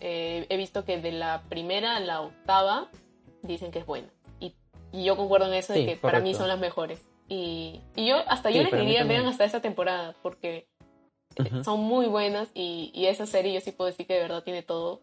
eh, 0.00 0.46
he 0.48 0.56
visto 0.56 0.84
que 0.84 1.00
de 1.00 1.12
la 1.12 1.42
primera 1.48 1.96
a 1.96 2.00
la 2.00 2.20
octava 2.20 2.88
dicen 3.42 3.70
que 3.70 3.80
es 3.80 3.86
buena. 3.86 4.08
Y, 4.40 4.54
y 4.92 5.04
yo 5.04 5.16
concuerdo 5.16 5.46
en 5.48 5.54
eso 5.54 5.72
de 5.72 5.84
que 5.86 5.96
para 5.96 6.20
mí 6.20 6.34
son 6.34 6.48
las 6.48 6.58
mejores. 6.58 7.00
Y, 7.28 7.80
y 7.96 8.06
yo 8.06 8.16
hasta 8.28 8.50
yo 8.50 8.62
les 8.62 8.72
diría 8.72 9.04
vean 9.04 9.26
hasta 9.26 9.44
esa 9.44 9.60
temporada 9.60 10.14
porque 10.22 10.66
son 11.64 11.80
muy 11.80 12.06
buenas 12.06 12.48
y, 12.54 12.90
y 12.94 13.06
esa 13.06 13.26
serie 13.26 13.52
yo 13.52 13.60
sí 13.60 13.72
puedo 13.72 13.90
decir 13.90 14.06
que 14.06 14.14
de 14.14 14.20
verdad 14.20 14.42
tiene 14.42 14.62
todo 14.62 15.02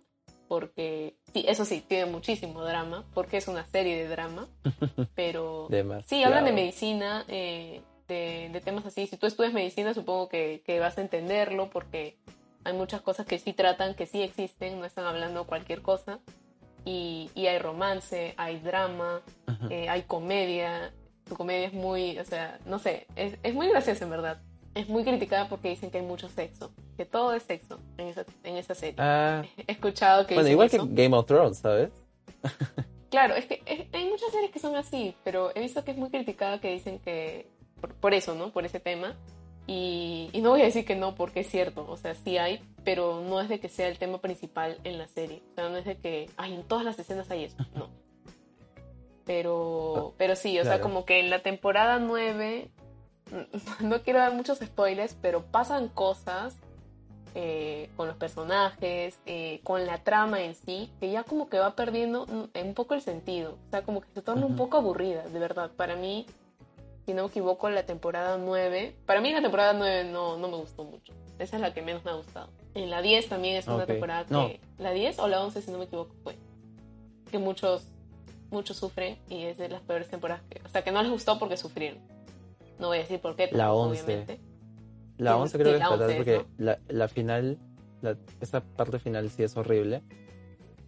porque 0.52 1.16
sí, 1.32 1.46
eso 1.48 1.64
sí, 1.64 1.82
tiene 1.88 2.12
muchísimo 2.12 2.62
drama 2.64 3.06
porque 3.14 3.38
es 3.38 3.48
una 3.48 3.66
serie 3.66 3.96
de 3.96 4.10
drama, 4.10 4.50
pero 5.16 5.68
demasiado. 5.70 6.10
Sí, 6.10 6.24
hablan 6.24 6.44
de 6.44 6.52
medicina, 6.52 7.24
eh, 7.30 7.82
de, 8.10 8.50
de 8.52 8.60
temas 8.60 8.86
así. 8.86 9.08
Si 9.08 9.16
tú 9.16 9.28
estudias 9.28 9.54
medicina, 9.54 9.94
supongo 9.94 10.28
que, 10.28 10.62
que 10.66 10.82
vas 10.82 10.98
a 10.98 11.02
entenderlo 11.02 11.70
porque 11.70 12.18
hay 12.66 12.74
muchas 12.74 13.00
cosas 13.00 13.26
que 13.26 13.40
sí 13.40 13.54
tratan, 13.54 13.96
que 13.96 14.06
sí 14.06 14.22
existen, 14.22 14.80
no 14.82 14.86
están 14.86 15.06
hablando 15.06 15.48
cualquier 15.48 15.82
cosa. 15.82 16.20
Y, 16.84 17.30
y 17.34 17.48
hay 17.48 17.60
romance, 17.60 18.34
hay 18.36 18.60
drama, 18.60 19.22
eh, 19.70 19.88
hay 19.88 20.02
comedia. 20.02 20.92
Tu 21.30 21.36
comedia 21.36 21.68
es 21.68 21.74
muy, 21.74 22.20
o 22.20 22.26
sea, 22.26 22.60
no 22.66 22.78
sé, 22.78 23.08
es, 23.16 23.38
es 23.44 23.54
muy 23.54 23.70
graciosa 23.70 24.04
en 24.04 24.10
verdad. 24.10 24.42
Es 24.74 24.88
muy 24.88 25.04
criticada 25.04 25.50
porque 25.50 25.70
dicen 25.70 25.92
que 25.92 25.98
hay 26.00 26.06
mucho 26.06 26.30
sexo, 26.30 26.72
que 26.96 27.06
todo 27.06 27.34
es 27.34 27.44
sexo 27.44 27.80
en 27.98 28.08
esa, 28.08 28.26
en 28.44 28.56
esa 28.56 28.74
serie. 28.74 28.96
Ah, 29.00 29.44
He 29.68 29.74
escuchado 29.74 30.26
que 30.26 30.34
bueno, 30.34 30.50
igual 30.50 30.68
eso. 30.68 30.88
que 30.88 31.04
Game 31.04 31.16
of 31.16 31.26
Thrones, 31.26 31.58
¿sabes? 31.58 31.92
Claro, 33.10 33.36
es 33.36 33.46
que 33.46 33.62
es- 33.66 33.88
hay 33.94 34.06
muchas 34.10 34.32
series 34.32 34.52
que 34.52 34.60
son 34.60 34.76
así, 34.78 35.14
pero 35.26 35.52
he 35.56 35.60
visto 35.60 35.84
que 35.84 35.92
es 35.92 35.98
muy 35.98 36.10
criticada 36.10 36.62
que 36.62 36.72
dicen 36.72 37.00
que 37.00 37.48
por, 37.82 37.94
por 37.96 38.14
eso, 38.14 38.34
¿no? 38.36 38.52
Por 38.52 38.66
ese 38.66 38.80
tema. 38.80 39.16
Y, 39.68 40.30
y 40.34 40.42
no 40.42 40.52
voy 40.52 40.62
a 40.62 40.66
decir 40.66 40.86
que 40.86 40.96
no, 40.96 41.16
porque 41.16 41.42
es 41.42 41.48
cierto, 41.50 41.86
o 41.90 41.98
sea, 41.98 42.16
sí 42.16 42.38
hay, 42.38 42.62
pero 42.84 43.22
no 43.22 43.42
es 43.42 43.50
de 43.50 43.60
que 43.60 43.70
sea 43.70 43.88
el 43.90 43.98
tema 44.00 44.20
principal 44.20 44.80
en 44.86 44.98
la 44.98 45.08
serie. 45.08 45.42
O 45.52 45.56
sea, 45.56 45.70
no 45.70 45.78
es 45.78 45.86
de 45.86 45.98
que, 45.98 46.30
ay, 46.38 46.54
en 46.56 46.64
todas 46.64 46.84
las 46.86 46.98
escenas 46.98 47.30
hay 47.30 47.44
eso, 47.44 47.58
no. 47.76 47.90
Pero, 49.26 50.14
pero 50.18 50.36
sí, 50.36 50.58
o 50.60 50.64
sea, 50.64 50.74
Claro. 50.78 50.84
como 50.84 51.06
que 51.06 51.20
en 51.20 51.30
la 51.30 51.44
temporada 51.44 52.00
9, 52.00 52.70
no 53.82 54.02
quiero 54.02 54.20
dar 54.20 54.34
muchos 54.34 54.60
spoilers, 54.60 55.16
pero 55.22 55.44
pasan 55.44 55.88
cosas 55.88 56.56
eh, 57.34 57.90
con 57.96 58.08
los 58.08 58.18
personajes, 58.18 59.18
eh, 59.26 59.62
con 59.64 59.86
la 59.86 60.04
trama 60.04 60.42
en 60.42 60.54
sí, 60.54 60.92
que 61.00 61.12
ya 61.12 61.24
como 61.24 61.48
que 61.48 61.60
va 61.60 61.76
perdiendo 61.76 62.26
un 62.26 62.74
poco 62.74 62.94
el 62.94 63.02
sentido. 63.02 63.58
O 63.68 63.70
sea, 63.70 63.84
como 63.84 64.02
que 64.02 64.08
se 64.14 64.22
torna 64.22 64.46
un 64.46 64.58
poco 64.58 64.78
aburrida, 64.78 65.24
de 65.24 65.40
verdad. 65.40 65.72
Para 65.72 65.96
mí, 65.96 66.26
si 67.06 67.14
no 67.14 67.24
me 67.24 67.30
equivoco, 67.30 67.70
la 67.70 67.86
temporada 67.86 68.38
9, 68.38 68.96
para 69.06 69.22
mí 69.22 69.32
la 69.32 69.42
temporada 69.42 69.74
9 69.74 70.06
no, 70.12 70.38
no 70.38 70.48
me 70.50 70.58
gustó 70.58 70.84
mucho. 70.84 71.14
Esa 71.40 71.56
es 71.56 71.62
la 71.62 71.74
que 71.74 71.82
menos 71.82 72.04
me 72.04 72.12
ha 72.12 72.16
gustado. 72.16 72.50
En 72.76 72.90
la 72.90 73.02
10 73.02 73.30
también 73.30 73.56
es 73.56 73.68
una 73.68 73.86
temporada 73.86 74.26
que... 74.26 74.34
No. 74.34 74.50
La 74.78 74.92
10 74.92 75.20
o 75.20 75.28
la 75.28 75.42
11, 75.44 75.62
si 75.62 75.72
no 75.72 75.78
me 75.78 75.86
equivoco, 75.86 76.14
fue. 76.24 76.36
Que 77.32 77.40
muchos, 77.40 77.88
muchos 78.52 78.78
sufren 78.78 79.18
y 79.30 79.46
es 79.46 79.58
de 79.58 79.70
las 79.70 79.82
peores 79.82 80.10
temporadas. 80.10 80.44
Que, 80.50 80.62
o 80.66 80.70
sea, 80.70 80.84
que 80.84 80.92
no 80.92 81.02
les 81.02 81.12
gustó 81.12 81.40
porque 81.40 81.56
sufrieron. 81.56 82.11
No 82.82 82.88
voy 82.88 82.98
a 82.98 83.02
decir 83.02 83.20
por 83.22 83.36
qué, 83.36 83.46
La 83.52 83.66
tampoco, 83.66 83.82
11. 83.90 84.04
obviamente. 84.04 84.40
La 85.18 85.32
Sí, 85.34 85.38
11 85.40 85.52
sí, 85.58 85.64
creo 85.64 85.74
que 85.74 85.80
la 85.80 85.86
es 85.86 85.90
fatal 85.92 86.02
11 86.02 86.12
es, 86.12 86.18
porque 86.18 86.38
¿no? 86.58 86.66
la, 86.66 86.80
la 86.90 87.08
final, 87.08 87.58
la, 88.02 88.18
esa 88.42 88.62
parte 88.62 89.00
final 89.00 89.30
sí 89.30 89.44
es 89.44 89.56
horrible. 89.56 90.02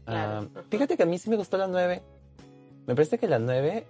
Claro, 0.05 0.49
ajá. 0.53 0.63
fíjate 0.69 0.97
que 0.97 1.03
a 1.03 1.05
mí 1.05 1.17
sí 1.17 1.29
me 1.29 1.35
gustó 1.37 1.57
la 1.57 1.67
9. 1.67 2.01
Me 2.87 2.95
parece 2.95 3.17
que 3.17 3.27
la 3.27 3.39
9, 3.39 3.85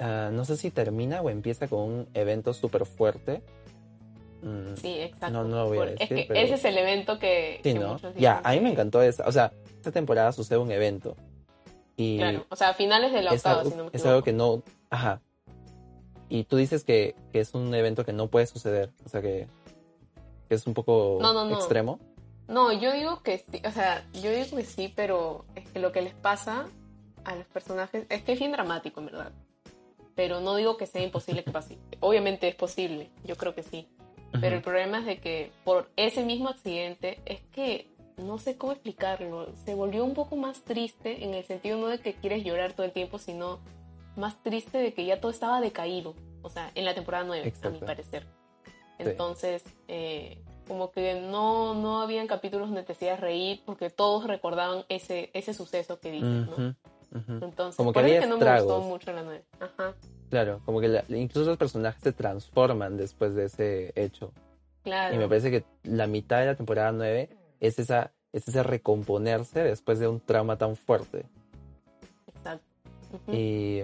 ah, 0.00 0.30
no 0.32 0.44
sé 0.44 0.56
si 0.56 0.70
termina 0.70 1.20
o 1.20 1.30
empieza 1.30 1.68
con 1.68 1.80
un 1.80 2.08
evento 2.14 2.52
súper 2.54 2.86
fuerte. 2.86 3.42
Mm, 4.42 4.74
Sí, 4.76 4.98
exacto. 4.98 5.30
No, 5.30 5.44
no 5.44 5.56
lo 5.56 5.68
voy 5.68 5.78
a 5.78 5.84
decir, 5.90 6.00
Es 6.02 6.08
que 6.08 6.24
pero- 6.26 6.40
ese 6.40 6.54
es 6.54 6.64
el 6.64 6.78
evento 6.78 7.18
que, 7.18 7.60
sí, 7.62 7.74
que 7.74 7.78
¿no? 7.78 7.98
Ya, 8.16 8.38
dicen 8.38 8.40
a 8.42 8.50
mí 8.52 8.60
me 8.60 8.64
que- 8.64 8.72
encantó 8.72 9.02
esa. 9.02 9.28
O 9.28 9.32
sea, 9.32 9.52
esta 9.76 9.92
temporada 9.92 10.32
sucede 10.32 10.58
un 10.58 10.70
evento. 10.72 11.14
Y 11.96 12.16
Claro, 12.16 12.46
o 12.48 12.56
sea, 12.56 12.70
a 12.70 12.74
finales 12.74 13.12
de 13.12 13.20
la 13.22 13.32
es, 13.32 13.40
octava, 13.44 13.62
si 13.64 13.70
no 13.70 13.76
me 13.76 13.82
es 13.88 13.88
equivoco. 13.88 14.08
algo 14.08 14.22
que 14.22 14.32
no. 14.32 14.62
Ajá. 14.88 15.20
Y 16.30 16.44
tú 16.44 16.56
dices 16.56 16.84
que, 16.84 17.14
que 17.32 17.40
es 17.40 17.52
un 17.54 17.74
evento 17.74 18.06
que 18.06 18.12
no 18.14 18.28
puede 18.28 18.46
suceder. 18.46 18.90
O 19.04 19.08
sea, 19.08 19.20
que, 19.20 19.48
que 20.48 20.54
es 20.54 20.66
un 20.66 20.72
poco 20.74 21.18
No, 21.20 21.34
no, 21.34 21.44
no. 21.44 21.56
extremo. 21.56 21.98
No, 22.48 22.72
yo 22.72 22.92
digo 22.92 23.22
que 23.22 23.38
sí, 23.38 23.60
o 23.64 23.70
sea, 23.70 24.04
yo 24.14 24.30
digo 24.30 24.56
que 24.56 24.64
sí, 24.64 24.92
pero 24.94 25.44
es 25.54 25.68
que 25.70 25.78
lo 25.80 25.92
que 25.92 26.02
les 26.02 26.14
pasa 26.14 26.66
a 27.24 27.34
los 27.36 27.46
personajes 27.46 28.06
es 28.08 28.22
que 28.22 28.32
es 28.32 28.38
bien 28.38 28.52
dramático, 28.52 29.00
en 29.00 29.06
verdad. 29.06 29.32
Pero 30.14 30.40
no 30.40 30.56
digo 30.56 30.76
que 30.76 30.86
sea 30.86 31.02
imposible 31.02 31.44
que 31.44 31.50
pase. 31.50 31.78
Obviamente 32.00 32.48
es 32.48 32.54
posible, 32.54 33.10
yo 33.24 33.36
creo 33.36 33.54
que 33.54 33.62
sí. 33.62 33.88
Pero 34.40 34.56
el 34.56 34.62
problema 34.62 35.00
es 35.00 35.06
de 35.06 35.18
que 35.18 35.50
por 35.64 35.90
ese 35.96 36.24
mismo 36.24 36.48
accidente 36.48 37.20
es 37.26 37.40
que 37.52 37.88
no 38.16 38.38
sé 38.38 38.56
cómo 38.56 38.72
explicarlo. 38.72 39.48
Se 39.64 39.74
volvió 39.74 40.04
un 40.04 40.14
poco 40.14 40.36
más 40.36 40.62
triste 40.62 41.24
en 41.24 41.34
el 41.34 41.44
sentido 41.44 41.78
no 41.78 41.88
de 41.88 41.98
que 42.00 42.14
quieres 42.14 42.44
llorar 42.44 42.72
todo 42.72 42.86
el 42.86 42.92
tiempo, 42.92 43.18
sino 43.18 43.58
más 44.16 44.42
triste 44.42 44.78
de 44.78 44.92
que 44.94 45.04
ya 45.04 45.20
todo 45.20 45.30
estaba 45.30 45.60
decaído. 45.60 46.14
O 46.42 46.50
sea, 46.50 46.70
en 46.74 46.84
la 46.84 46.94
temporada 46.94 47.24
9, 47.24 47.52
a 47.62 47.68
mi 47.70 47.78
parecer. 47.80 48.26
Sí. 48.64 48.72
Entonces, 48.98 49.64
eh, 49.88 50.38
como 50.68 50.90
que 50.90 51.20
no, 51.20 51.74
no 51.74 52.00
habían 52.02 52.26
capítulos 52.26 52.68
donde 52.68 52.82
te 52.82 52.92
hacías 52.92 53.18
reír 53.20 53.62
porque 53.64 53.90
todos 53.90 54.26
recordaban 54.26 54.84
ese, 54.88 55.30
ese 55.32 55.54
suceso 55.54 55.98
que 56.00 56.12
dices, 56.12 56.46
¿no? 56.46 56.74
Entonces, 57.12 57.76
Como 57.76 57.92
que 57.92 57.94
por 58.00 58.04
eso 58.04 58.06
había 58.06 58.18
es 58.20 58.24
que 58.24 58.30
no 58.30 58.38
me 58.38 58.60
gustó 58.60 58.80
mucho 58.82 59.12
la 59.12 59.22
9. 59.22 59.44
Ajá, 59.58 59.94
Claro, 60.30 60.60
como 60.64 60.80
que 60.80 60.86
la- 60.86 61.04
incluso 61.08 61.48
los 61.50 61.58
personajes 61.58 62.00
se 62.02 62.12
transforman 62.12 62.96
después 62.96 63.34
de 63.34 63.46
ese 63.46 63.92
hecho. 63.96 64.32
claro. 64.84 65.14
Y 65.14 65.18
me 65.18 65.26
parece 65.26 65.50
que 65.50 65.64
la 65.82 66.06
mitad 66.06 66.38
de 66.38 66.46
la 66.46 66.54
temporada 66.54 66.92
9 66.92 67.28
es 67.58 67.78
esa 67.80 68.12
es 68.32 68.46
ese 68.46 68.62
recomponerse 68.62 69.60
después 69.64 69.98
de 69.98 70.06
un 70.06 70.20
trauma 70.20 70.56
tan 70.56 70.76
fuerte. 70.76 71.24
Exacto. 72.28 72.64
Y 73.32 73.82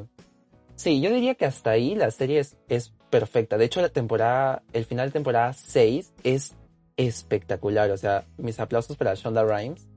sí, 0.77 1.01
yo 1.01 1.11
diría 1.11 1.35
que 1.35 1.45
hasta 1.47 1.71
ahí 1.71 1.95
la 1.95 2.11
serie 2.11 2.39
es, 2.39 2.57
es 2.69 2.93
perfecta. 3.11 3.59
De 3.59 3.65
hecho, 3.65 3.81
la 3.81 3.89
temporada, 3.89 4.63
el 4.73 4.85
final 4.85 5.09
de 5.09 5.13
temporada 5.13 5.53
6 5.53 6.13
es 6.23 6.55
espectacular. 6.97 7.91
O 7.91 7.97
sea, 7.97 8.25
mis 8.37 8.61
aplausos 8.61 8.97
para 8.97 9.15
Shonda 9.15 9.45
Rhimes. 9.45 9.89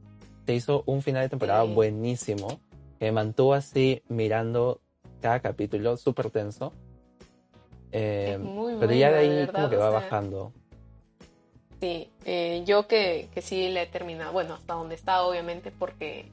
Se 0.45 0.55
hizo 0.55 0.83
un 0.87 1.01
final 1.03 1.21
de 1.23 1.29
temporada 1.29 1.63
Sí. 1.65 1.73
buenísimo. 1.73 2.59
Que 2.97 3.05
me 3.05 3.11
mantuvo 3.11 3.53
así 3.53 4.01
mirando 4.09 4.81
cada 5.21 5.39
capítulo, 5.39 5.95
súper 5.97 6.31
tenso. 6.31 6.73
Eh, 7.91 8.37
muy 8.39 8.75
pero 8.79 8.93
ya 8.93 9.11
de 9.11 9.17
ahí 9.19 9.29
verdad, 9.29 9.53
como 9.53 9.69
que 9.69 9.75
va 9.77 9.89
sea, 9.91 9.99
bajando. 9.99 10.53
Sí, 11.79 12.09
eh, 12.25 12.63
yo 12.65 12.87
que, 12.87 13.29
que 13.33 13.41
sí 13.41 13.69
le 13.69 13.83
he 13.83 13.87
terminado, 13.87 14.33
bueno, 14.33 14.55
hasta 14.55 14.73
donde 14.73 14.95
está 14.95 15.23
obviamente, 15.23 15.71
porque 15.71 16.29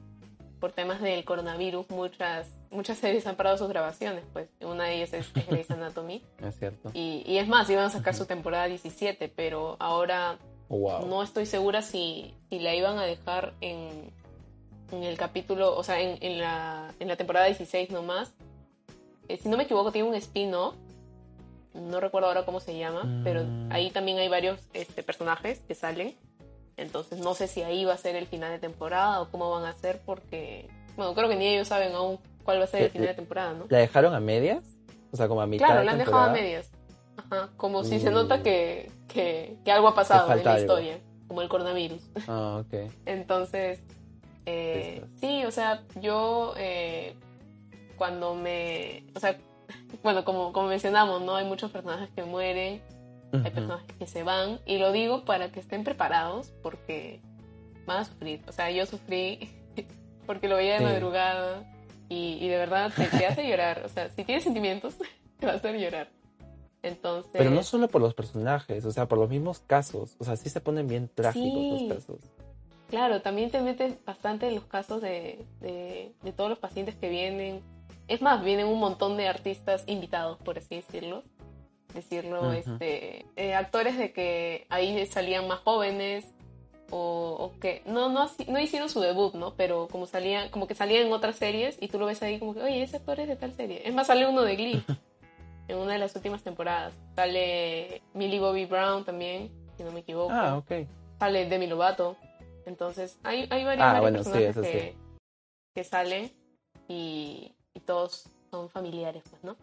por 0.59 0.73
temas 0.73 1.01
del 1.01 1.23
coronavirus 1.23 1.89
muchas 1.89 2.47
muchas 2.71 2.97
series 2.97 3.25
han 3.27 3.35
parado 3.35 3.57
sus 3.57 3.67
grabaciones, 3.69 4.23
pues 4.33 4.49
una 4.61 4.85
de 4.85 4.95
ellas 4.95 5.13
es, 5.13 5.27
es 5.35 5.47
Grey's 5.47 5.71
Anatomy. 5.71 6.23
Es 6.41 6.57
cierto. 6.59 6.91
Y, 6.93 7.23
y 7.25 7.37
es 7.37 7.47
más, 7.47 7.69
iban 7.69 7.85
a 7.85 7.89
sacar 7.89 8.13
su 8.13 8.25
temporada 8.25 8.65
17, 8.67 9.29
pero 9.29 9.77
ahora 9.79 10.37
Wow. 10.69 11.05
no 11.07 11.23
estoy 11.23 11.45
segura 11.45 11.81
si, 11.81 12.33
si 12.49 12.59
la 12.59 12.75
iban 12.75 12.97
a 12.99 13.03
dejar 13.05 13.53
en, 13.61 14.11
en 14.91 15.03
el 15.03 15.17
capítulo, 15.17 15.75
o 15.77 15.83
sea, 15.83 15.99
en, 16.01 16.17
en 16.21 16.39
la, 16.39 16.93
en 16.99 17.07
la 17.07 17.15
temporada 17.15 17.45
16 17.45 17.89
nomás. 17.91 18.33
Eh, 19.29 19.37
si 19.37 19.47
no 19.49 19.55
me 19.57 19.63
equivoco, 19.63 19.91
tiene 19.91 20.07
un 20.09 20.15
spin-off. 20.15 20.75
No 21.73 21.99
recuerdo 21.99 22.27
ahora 22.27 22.43
cómo 22.45 22.59
se 22.59 22.77
llama, 22.77 23.21
pero 23.23 23.43
Mm. 23.43 23.71
ahí 23.71 23.91
también 23.91 24.17
hay 24.17 24.29
varios 24.29 24.59
este, 24.73 25.03
personajes 25.03 25.59
que 25.67 25.75
salen. 25.75 26.15
Entonces 26.75 27.19
no 27.19 27.33
sé 27.33 27.47
si 27.47 27.61
ahí 27.63 27.85
va 27.85 27.93
a 27.93 27.97
ser 27.97 28.15
el 28.15 28.27
final 28.27 28.51
de 28.51 28.59
temporada 28.59 29.21
o 29.21 29.29
cómo 29.29 29.49
van 29.51 29.65
a 29.65 29.69
hacer 29.69 30.01
porque, 30.05 30.69
bueno, 30.95 31.13
creo 31.15 31.29
que 31.29 31.35
ni 31.35 31.47
ellos 31.47 31.67
saben 31.67 31.93
aún 31.93 32.19
cuál 32.47 32.59
va 32.61 32.63
a 32.63 32.67
ser 32.67 32.79
el 32.83 32.87
Eh, 32.87 32.89
final 32.91 33.07
de 33.09 33.13
temporada, 33.13 33.53
¿no? 33.53 33.65
¿La 33.67 33.79
dejaron 33.79 34.15
a 34.15 34.21
medias? 34.21 34.63
O 35.11 35.17
sea, 35.17 35.27
como 35.27 35.41
a 35.41 35.47
mitad 35.47 35.65
Claro, 35.65 35.79
de 35.81 35.85
la 35.85 35.91
han 35.91 35.97
dejado 35.97 36.17
a 36.17 36.23
temporada. 36.33 36.43
medias. 36.47 36.71
Ajá, 37.17 37.49
como 37.57 37.83
si 37.83 37.99
se 37.99 38.07
Uh. 38.09 38.13
nota 38.13 38.41
que, 38.41 38.89
que, 39.09 39.57
que 39.65 39.71
algo 39.73 39.89
ha 39.89 39.95
pasado 39.95 40.31
en 40.31 40.43
la 40.45 40.51
algo. 40.53 40.61
historia, 40.61 40.99
como 41.27 41.41
el 41.41 41.49
coronavirus. 41.49 42.01
Ah, 42.27 42.61
ok. 42.65 42.89
Entonces, 43.05 43.81
eh, 44.45 45.03
sí, 45.19 45.43
o 45.45 45.51
sea, 45.51 45.83
yo 45.99 46.53
eh, 46.57 47.15
cuando 47.97 48.33
me, 48.35 49.03
o 49.13 49.19
sea, 49.19 49.37
bueno, 50.03 50.23
como, 50.23 50.53
como 50.53 50.67
mencionamos, 50.69 51.21
¿no? 51.21 51.35
Hay 51.35 51.45
muchos 51.45 51.69
personajes 51.71 52.09
que 52.15 52.23
mueren, 52.23 52.81
hay 53.33 53.51
personajes 53.51 53.91
que 53.99 54.07
se 54.07 54.23
van, 54.23 54.59
y 54.65 54.77
lo 54.77 54.93
digo 54.93 55.25
para 55.25 55.51
que 55.51 55.59
estén 55.59 55.83
preparados 55.83 56.53
porque 56.63 57.19
van 57.85 57.97
a 57.97 58.05
sufrir. 58.05 58.41
O 58.47 58.53
sea, 58.53 58.71
yo 58.71 58.85
sufrí 58.85 59.49
porque 60.25 60.47
lo 60.47 60.55
veía 60.55 60.79
de 60.79 60.85
madrugada 60.85 61.63
y, 62.09 62.47
de 62.47 62.57
verdad 62.57 62.91
te, 62.95 63.25
hace 63.25 63.47
llorar. 63.47 63.83
O 63.85 63.89
sea, 63.89 64.09
si 64.09 64.23
tienes 64.23 64.43
sentimientos, 64.43 64.95
te 65.39 65.45
va 65.45 65.53
a 65.53 65.55
hacer 65.55 65.77
llorar. 65.77 66.09
Entonces... 66.83 67.31
Pero 67.33 67.49
no 67.49 67.63
solo 67.63 67.87
por 67.87 68.01
los 68.01 68.13
personajes, 68.13 68.85
o 68.85 68.91
sea, 68.91 69.07
por 69.07 69.17
los 69.17 69.29
mismos 69.29 69.59
casos. 69.59 70.15
O 70.19 70.23
sea, 70.23 70.35
sí 70.35 70.49
se 70.49 70.61
ponen 70.61 70.87
bien 70.87 71.09
trágicos 71.13 71.81
los 71.81 71.93
casos. 71.93 72.19
Claro, 72.89 73.21
también 73.21 73.51
te 73.51 73.59
metes 73.59 73.93
bastante 74.05 74.47
en 74.47 74.55
los 74.55 74.63
casos 74.63 75.01
de, 75.01 75.45
de, 75.59 76.13
todos 76.35 76.49
los 76.49 76.59
pacientes 76.59 76.95
que 76.95 77.09
vienen. 77.09 77.61
Es 78.07 78.21
más, 78.21 78.41
vienen 78.43 78.67
un 78.67 78.79
montón 78.79 79.17
de 79.17 79.27
artistas 79.27 79.83
invitados, 79.87 80.37
por 80.37 80.57
así 80.57 80.75
decirlo. 80.75 81.23
Decirlo, 81.93 82.53
este, 82.53 83.25
eh, 83.35 83.55
actores 83.55 83.97
de 83.97 84.13
que 84.13 84.67
ahí 84.69 85.05
salían 85.07 85.47
más 85.47 85.59
jóvenes 85.59 86.25
o, 86.89 87.53
que 87.59 87.81
no, 87.85 88.09
no, 88.09 88.29
no 88.47 88.59
hicieron 88.59 88.89
su 88.89 88.99
debut, 88.99 89.33
¿no? 89.33 89.55
Pero 89.55 89.87
como 89.87 90.05
salía, 90.05 90.51
como 90.51 90.67
que 90.67 90.75
salían 90.75 91.07
en 91.07 91.13
otras 91.13 91.35
series 91.35 91.77
y 91.81 91.87
tú 91.87 91.99
lo 91.99 92.05
ves 92.05 92.21
ahí 92.21 92.39
como 92.39 92.53
que, 92.53 92.61
oye, 92.61 92.83
ese 92.83 92.97
actor 92.97 93.19
es 93.19 93.27
de 93.27 93.35
tal 93.35 93.53
serie. 93.53 93.81
Es 93.85 93.93
más, 93.93 94.07
sale 94.07 94.27
uno 94.27 94.41
de 94.43 94.55
Glee 94.55 94.83
en 95.67 95.77
una 95.77 95.93
de 95.93 95.99
las 95.99 96.15
últimas 96.15 96.43
temporadas. 96.43 96.93
Sale 97.15 98.01
Millie 98.13 98.39
Bobby 98.39 98.65
Brown 98.65 99.03
también, 99.03 99.51
si 99.75 99.83
no 99.83 99.91
me 99.91 99.99
equivoco. 99.99 100.31
Ah, 100.31 100.57
ok. 100.57 100.87
Sale 101.19 101.47
Demi 101.47 101.67
Lovato. 101.67 102.15
Entonces, 102.65 103.17
hay, 103.23 103.47
hay 103.49 103.63
varios, 103.63 103.87
ah, 103.87 104.01
personajes 104.01 104.57
que, 104.57 104.95
que, 105.73 105.83
salen 105.85 106.31
y, 106.89 107.55
y, 107.73 107.79
todos 107.79 108.29
son 108.51 108.69
familiares, 108.69 109.23
pues, 109.29 109.41
¿no? 109.41 109.55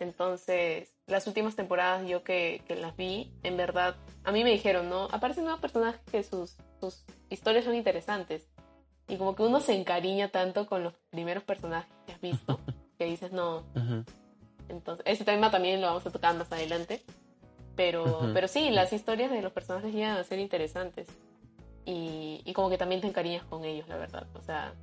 Entonces, 0.00 0.92
las 1.10 1.26
últimas 1.26 1.56
temporadas 1.56 2.08
yo 2.08 2.22
que, 2.22 2.62
que, 2.66 2.76
las 2.76 2.96
vi, 2.96 3.32
en 3.42 3.56
verdad, 3.56 3.96
a 4.24 4.32
mí 4.32 4.44
me 4.44 4.50
dijeron, 4.50 4.88
¿no? 4.88 5.04
Aparecen 5.10 5.44
nuevos 5.44 5.60
personajes 5.60 6.00
que 6.10 6.22
sus, 6.22 6.56
sus 6.80 7.04
historias 7.28 7.64
son 7.64 7.74
interesantes. 7.74 8.48
Y 9.08 9.16
como 9.16 9.34
que 9.34 9.42
uno 9.42 9.60
se 9.60 9.74
encariña 9.74 10.28
tanto 10.28 10.66
con 10.66 10.84
los 10.84 10.94
primeros 11.10 11.42
personajes 11.42 11.92
que 12.06 12.12
has 12.12 12.20
visto, 12.20 12.60
que 12.98 13.06
dices, 13.06 13.32
no. 13.32 13.64
Entonces, 14.68 15.04
ese 15.06 15.24
tema 15.24 15.50
también 15.50 15.80
lo 15.80 15.88
vamos 15.88 16.06
a 16.06 16.10
tocar 16.10 16.36
más 16.36 16.50
adelante. 16.52 17.02
Pero, 17.76 18.30
pero 18.34 18.46
sí, 18.46 18.70
las 18.70 18.92
historias 18.92 19.30
de 19.30 19.42
los 19.42 19.52
personajes 19.52 19.92
llegan 19.92 20.16
a 20.16 20.24
ser 20.24 20.38
interesantes 20.38 21.08
y, 21.84 22.52
como 22.54 22.70
que 22.70 22.78
también 22.78 23.00
te 23.00 23.06
encariñas 23.06 23.44
con 23.44 23.64
ellos, 23.64 23.88
la 23.88 23.96
verdad. 23.96 24.26
O 24.34 24.42
sea, 24.42 24.74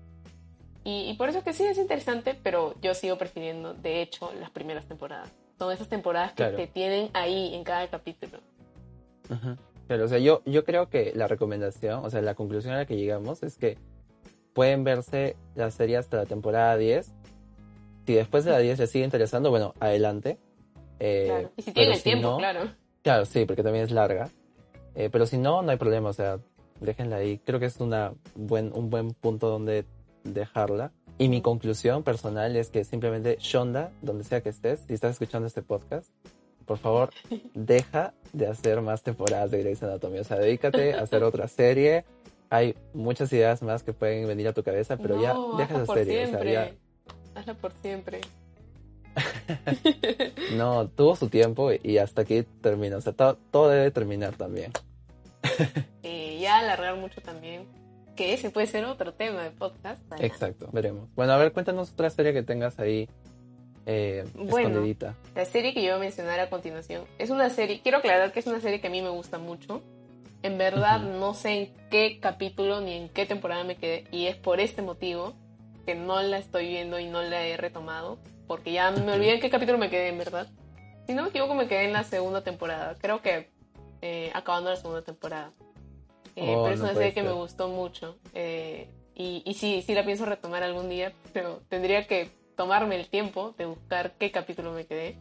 y, 0.83 1.13
por 1.13 1.29
eso 1.29 1.43
que 1.43 1.53
sí 1.53 1.63
es 1.63 1.77
interesante, 1.77 2.33
pero 2.41 2.73
yo 2.81 2.93
sigo 2.93 3.17
prefiriendo, 3.17 3.73
de 3.73 4.01
hecho, 4.01 4.31
las 4.39 4.49
primeras 4.49 4.87
temporadas. 4.87 5.31
Son 5.57 5.71
esas 5.71 5.87
temporadas 5.87 6.33
que 6.33 6.45
te 6.49 6.67
tienen 6.67 7.09
ahí 7.13 7.53
en 7.55 7.63
cada 7.63 7.87
capítulo. 7.87 8.39
Pero, 9.87 10.05
o 10.05 10.07
sea, 10.07 10.19
yo, 10.19 10.41
yo 10.45 10.63
creo 10.63 10.89
que 10.89 11.13
la 11.15 11.27
recomendación, 11.27 12.03
o 12.03 12.09
sea, 12.09 12.21
la 12.21 12.35
conclusión 12.35 12.73
a 12.73 12.77
la 12.77 12.85
que 12.85 12.97
llegamos 12.97 13.41
es 13.43 13.57
que 13.57 13.77
pueden 14.53 14.83
verse 14.83 15.35
la 15.55 15.71
serie 15.71 15.97
hasta 15.97 16.17
la 16.17 16.25
temporada 16.25 16.77
10. 16.77 17.13
Si 18.05 18.13
después 18.13 18.45
de 18.45 18.51
la 18.51 18.59
10 18.59 18.79
les 18.79 18.89
sigue 18.91 19.05
interesando, 19.05 19.49
bueno, 19.49 19.73
adelante. 19.79 20.37
Eh, 20.99 21.25
claro. 21.27 21.51
Y 21.55 21.61
si 21.61 21.71
tienen 21.71 21.93
el 21.93 22.03
tiempo, 22.03 22.37
claro. 22.37 22.71
Claro, 23.01 23.25
sí, 23.25 23.45
porque 23.45 23.63
también 23.63 23.85
es 23.85 23.91
larga. 23.91 24.29
Eh, 24.95 25.09
pero 25.11 25.25
si 25.25 25.37
no, 25.37 25.61
no 25.61 25.71
hay 25.71 25.77
problema. 25.77 26.09
O 26.09 26.13
sea, 26.13 26.39
déjenla 26.81 27.17
ahí. 27.17 27.39
Creo 27.39 27.59
que 27.59 27.67
es 27.67 27.79
una 27.79 28.13
buen, 28.35 28.71
un 28.73 28.89
buen 28.89 29.11
punto 29.11 29.47
donde 29.49 29.85
dejarla. 30.23 30.91
Y 31.19 31.29
mi 31.29 31.41
conclusión 31.41 32.03
personal 32.03 32.55
es 32.55 32.69
que 32.69 32.83
simplemente 32.83 33.37
Shonda, 33.39 33.91
donde 34.01 34.23
sea 34.23 34.41
que 34.41 34.49
estés, 34.49 34.81
si 34.87 34.93
estás 34.93 35.13
escuchando 35.13 35.47
este 35.47 35.63
podcast, 35.63 36.11
por 36.65 36.77
favor, 36.77 37.09
deja 37.55 38.13
de 38.33 38.47
hacer 38.47 38.81
más 38.81 39.01
temporadas 39.01 39.49
de 39.49 39.59
Grey's 39.63 39.81
Anatomy. 39.81 40.19
O 40.19 40.23
sea, 40.23 40.37
dedícate 40.37 40.93
a 40.93 41.01
hacer 41.01 41.23
otra 41.23 41.47
serie. 41.47 42.05
Hay 42.49 42.75
muchas 42.93 43.33
ideas 43.33 43.63
más 43.63 43.83
que 43.83 43.93
pueden 43.93 44.27
venir 44.27 44.47
a 44.47 44.53
tu 44.53 44.63
cabeza, 44.63 44.97
pero 44.97 45.19
ya 45.21 45.33
deja 45.57 45.81
esa 45.81 45.93
serie. 45.93 46.25
O 46.25 46.29
sea, 46.29 46.43
ya... 46.43 46.71
Hazla 47.33 47.53
por 47.55 47.73
siempre. 47.81 48.21
no, 50.55 50.87
tuvo 50.89 51.15
su 51.15 51.29
tiempo 51.29 51.71
y 51.71 51.97
hasta 51.97 52.21
aquí 52.21 52.43
termina. 52.61 52.97
O 52.97 53.01
sea, 53.01 53.13
todo, 53.13 53.37
todo 53.51 53.69
debe 53.69 53.89
terminar 53.91 54.35
también. 54.35 54.71
Eh, 56.03 56.37
ya 56.39 56.59
alargar 56.59 56.95
mucho 56.97 57.21
también, 57.21 57.65
que 58.17 58.33
ese 58.33 58.49
puede 58.49 58.67
ser 58.67 58.83
otro 58.83 59.13
tema 59.13 59.43
de 59.43 59.51
podcast. 59.51 60.01
Exacto, 60.19 60.69
veremos. 60.73 61.07
Bueno, 61.15 61.31
a 61.31 61.37
ver, 61.37 61.53
cuéntanos 61.53 61.93
otra 61.93 62.09
serie 62.09 62.33
que 62.33 62.43
tengas 62.43 62.77
ahí 62.79 63.07
eh, 63.89 64.25
bueno, 64.35 64.83
La 65.33 65.45
serie 65.45 65.73
que 65.73 65.81
yo 65.81 65.91
voy 65.91 65.95
a 65.95 65.99
mencionar 65.99 66.41
a 66.41 66.49
continuación 66.49 67.05
es 67.19 67.29
una 67.29 67.49
serie, 67.49 67.79
quiero 67.81 67.99
aclarar 67.99 68.33
que 68.33 68.41
es 68.41 68.45
una 68.45 68.59
serie 68.59 68.81
que 68.81 68.87
a 68.87 68.89
mí 68.89 69.01
me 69.01 69.07
gusta 69.07 69.37
mucho. 69.37 69.81
En 70.43 70.57
verdad 70.57 70.99
no 70.99 71.33
sé 71.33 71.51
en 71.51 71.73
qué 71.89 72.19
capítulo 72.19 72.81
ni 72.81 72.93
en 72.97 73.07
qué 73.07 73.25
temporada 73.25 73.63
me 73.63 73.77
quedé 73.77 74.03
y 74.11 74.25
es 74.25 74.35
por 74.35 74.59
este 74.59 74.81
motivo 74.81 75.35
que 75.85 75.95
no 75.95 76.21
la 76.21 76.37
estoy 76.37 76.67
viendo 76.67 76.99
y 76.99 77.07
no 77.07 77.21
la 77.21 77.47
he 77.47 77.55
retomado 77.55 78.19
porque 78.45 78.73
ya 78.73 78.91
me 78.91 79.13
olvidé 79.13 79.35
en 79.35 79.39
qué 79.39 79.49
capítulo 79.49 79.77
me 79.77 79.89
quedé 79.89 80.09
en 80.09 80.17
verdad. 80.17 80.47
Si 81.05 81.13
no 81.13 81.23
me 81.23 81.29
equivoco 81.29 81.55
me 81.55 81.69
quedé 81.69 81.85
en 81.85 81.93
la 81.93 82.03
segunda 82.03 82.43
temporada. 82.43 82.95
Creo 82.99 83.21
que 83.21 83.49
eh, 84.01 84.31
acabando 84.33 84.69
la 84.69 84.75
segunda 84.75 85.01
temporada. 85.01 85.53
Eh, 86.37 86.55
oh, 86.55 86.63
pero 86.63 86.75
es 86.75 86.79
una 86.81 86.93
serie 86.93 87.15
que 87.15 87.23
me 87.23 87.31
gustó 87.31 87.67
mucho. 87.67 88.19
Eh, 88.35 88.91
y, 89.15 89.41
y 89.43 89.55
sí, 89.55 89.83
sí 89.85 89.95
la 89.95 90.05
pienso 90.05 90.23
retomar 90.23 90.61
algún 90.61 90.87
día, 90.87 91.11
pero 91.33 91.63
tendría 91.67 92.05
que 92.05 92.29
tomarme 92.55 92.95
el 92.95 93.09
tiempo 93.09 93.55
de 93.57 93.65
buscar 93.65 94.13
qué 94.19 94.31
capítulo 94.31 94.71
me 94.71 94.85
quedé. 94.85 95.17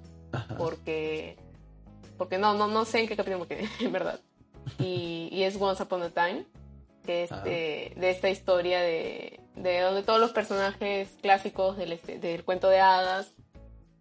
Porque, 0.58 1.38
porque 2.18 2.36
no, 2.36 2.52
no, 2.52 2.66
no 2.66 2.84
sé 2.84 3.00
en 3.00 3.08
qué 3.08 3.16
capítulo 3.16 3.40
me 3.40 3.46
quedé, 3.46 3.66
en 3.80 3.92
verdad. 3.92 4.20
Y, 4.78 5.30
y 5.32 5.44
es 5.44 5.56
Once 5.58 5.82
Upon 5.82 6.02
a 6.02 6.10
Time, 6.10 6.44
que 7.06 7.24
es 7.24 7.30
de, 7.44 7.94
de 7.96 8.10
esta 8.10 8.28
historia 8.28 8.80
de, 8.80 9.40
de, 9.54 9.80
donde 9.80 10.02
todos 10.02 10.20
los 10.20 10.32
personajes 10.32 11.16
clásicos 11.22 11.78
del, 11.78 11.92
este, 11.92 12.18
del 12.18 12.44
cuento 12.44 12.68
de 12.68 12.80
hadas 12.80 13.32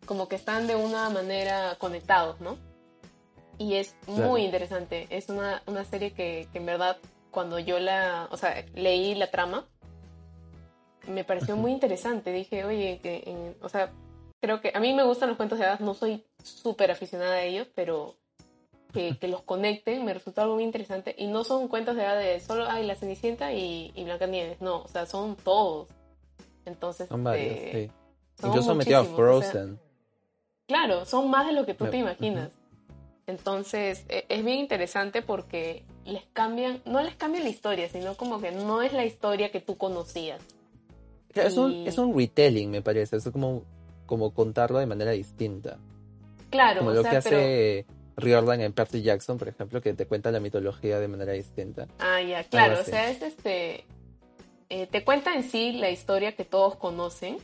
como 0.05 0.27
que 0.27 0.35
están 0.35 0.67
de 0.67 0.75
una 0.75 1.09
manera 1.09 1.77
conectados, 1.79 2.41
¿no? 2.41 2.57
Y 3.57 3.75
es 3.75 3.95
muy 4.07 4.43
interesante. 4.43 5.07
Es 5.09 5.29
una, 5.29 5.61
una 5.65 5.85
serie 5.85 6.11
que, 6.11 6.47
que, 6.51 6.57
en 6.57 6.65
verdad, 6.65 6.97
cuando 7.31 7.59
yo 7.59 7.79
la, 7.79 8.27
o 8.31 8.37
sea, 8.37 8.65
leí 8.73 9.15
la 9.15 9.31
trama, 9.31 9.65
me 11.07 11.23
pareció 11.23 11.55
muy 11.55 11.71
interesante. 11.71 12.31
Dije, 12.31 12.65
oye, 12.65 12.99
que, 13.01 13.55
o 13.61 13.69
sea, 13.69 13.91
creo 14.41 14.61
que 14.61 14.71
a 14.73 14.79
mí 14.79 14.93
me 14.93 15.03
gustan 15.03 15.29
los 15.29 15.37
cuentos 15.37 15.59
de 15.59 15.65
hadas, 15.65 15.81
no 15.81 15.93
soy 15.93 16.23
súper 16.43 16.91
aficionada 16.91 17.35
a 17.35 17.43
ellos, 17.43 17.67
pero 17.75 18.15
que, 18.93 19.17
que, 19.17 19.27
los 19.27 19.41
conecten 19.41 20.05
me 20.05 20.13
resultó 20.13 20.41
algo 20.41 20.55
muy 20.55 20.63
interesante. 20.63 21.15
Y 21.17 21.27
no 21.27 21.43
son 21.43 21.67
cuentos 21.67 21.95
de 21.95 22.05
hadas 22.05 22.23
de 22.23 22.39
solo, 22.39 22.65
ay, 22.69 22.85
la 22.85 22.95
Cenicienta 22.95 23.53
y, 23.53 23.91
y 23.95 24.03
Blancanieves, 24.03 24.61
no, 24.61 24.81
o 24.81 24.87
sea, 24.87 25.05
son 25.05 25.35
todos. 25.35 25.89
Entonces, 26.65 27.07
son 27.07 27.23
varios, 27.23 27.55
este, 27.55 27.87
sí. 27.87 28.47
Incluso 28.47 28.75
metido 28.75 28.99
a 28.99 29.05
Frozen. 29.05 29.79
claro, 30.67 31.05
son 31.05 31.29
más 31.29 31.45
de 31.45 31.53
lo 31.53 31.65
que 31.65 31.73
tú 31.73 31.85
te 31.87 31.97
imaginas. 31.97 32.51
Entonces 33.27 34.05
e, 34.09 34.25
es 34.29 34.43
bien 34.43 34.59
interesante 34.59 35.21
porque 35.21 35.83
les 36.05 36.23
cambian, 36.33 36.81
no 36.85 37.01
les 37.01 37.15
cambian 37.15 37.43
la 37.43 37.49
historia, 37.49 37.89
sino 37.89 38.15
como 38.15 38.39
que 38.39 38.51
no 38.51 38.81
es 38.81 38.93
la 38.93 39.05
historia 39.05 39.51
que 39.51 39.59
tú 39.59 39.77
conocías. 39.77 40.41
Es, 41.33 41.57
un, 41.57 41.85
es 41.85 41.97
un 41.97 42.17
retelling, 42.17 42.71
me 42.71 42.81
parece, 42.81 43.17
es 43.17 43.29
como, 43.29 43.63
como 44.05 44.33
contarlo 44.33 44.79
de 44.79 44.85
manera 44.85 45.11
distinta. 45.11 45.77
Claro, 46.49 46.79
como 46.79 46.91
lo 46.91 47.03
que 47.03 47.17
hace 47.17 47.85
Riordan 48.15 48.61
en 48.61 48.71
Percy 48.71 49.01
Jackson, 49.01 49.37
por 49.37 49.49
ejemplo, 49.49 49.81
que 49.81 49.93
te 49.93 50.05
cuenta 50.05 50.31
la 50.31 50.39
mitología 50.39 50.99
de 50.99 51.07
manera 51.07 51.33
distinta. 51.33 51.87
Ah, 51.99 52.21
ya, 52.21 52.43
claro, 52.45 52.79
o 52.79 52.83
sea, 52.83 53.09
es 53.09 53.21
este... 53.21 53.85
Eh, 54.69 54.87
te 54.87 55.03
cuenta 55.03 55.35
en 55.35 55.43
sí 55.43 55.73
la 55.73 55.91
historia 55.91 56.35
que 56.35 56.45
todos 56.45 56.75
conocen, 56.75 57.37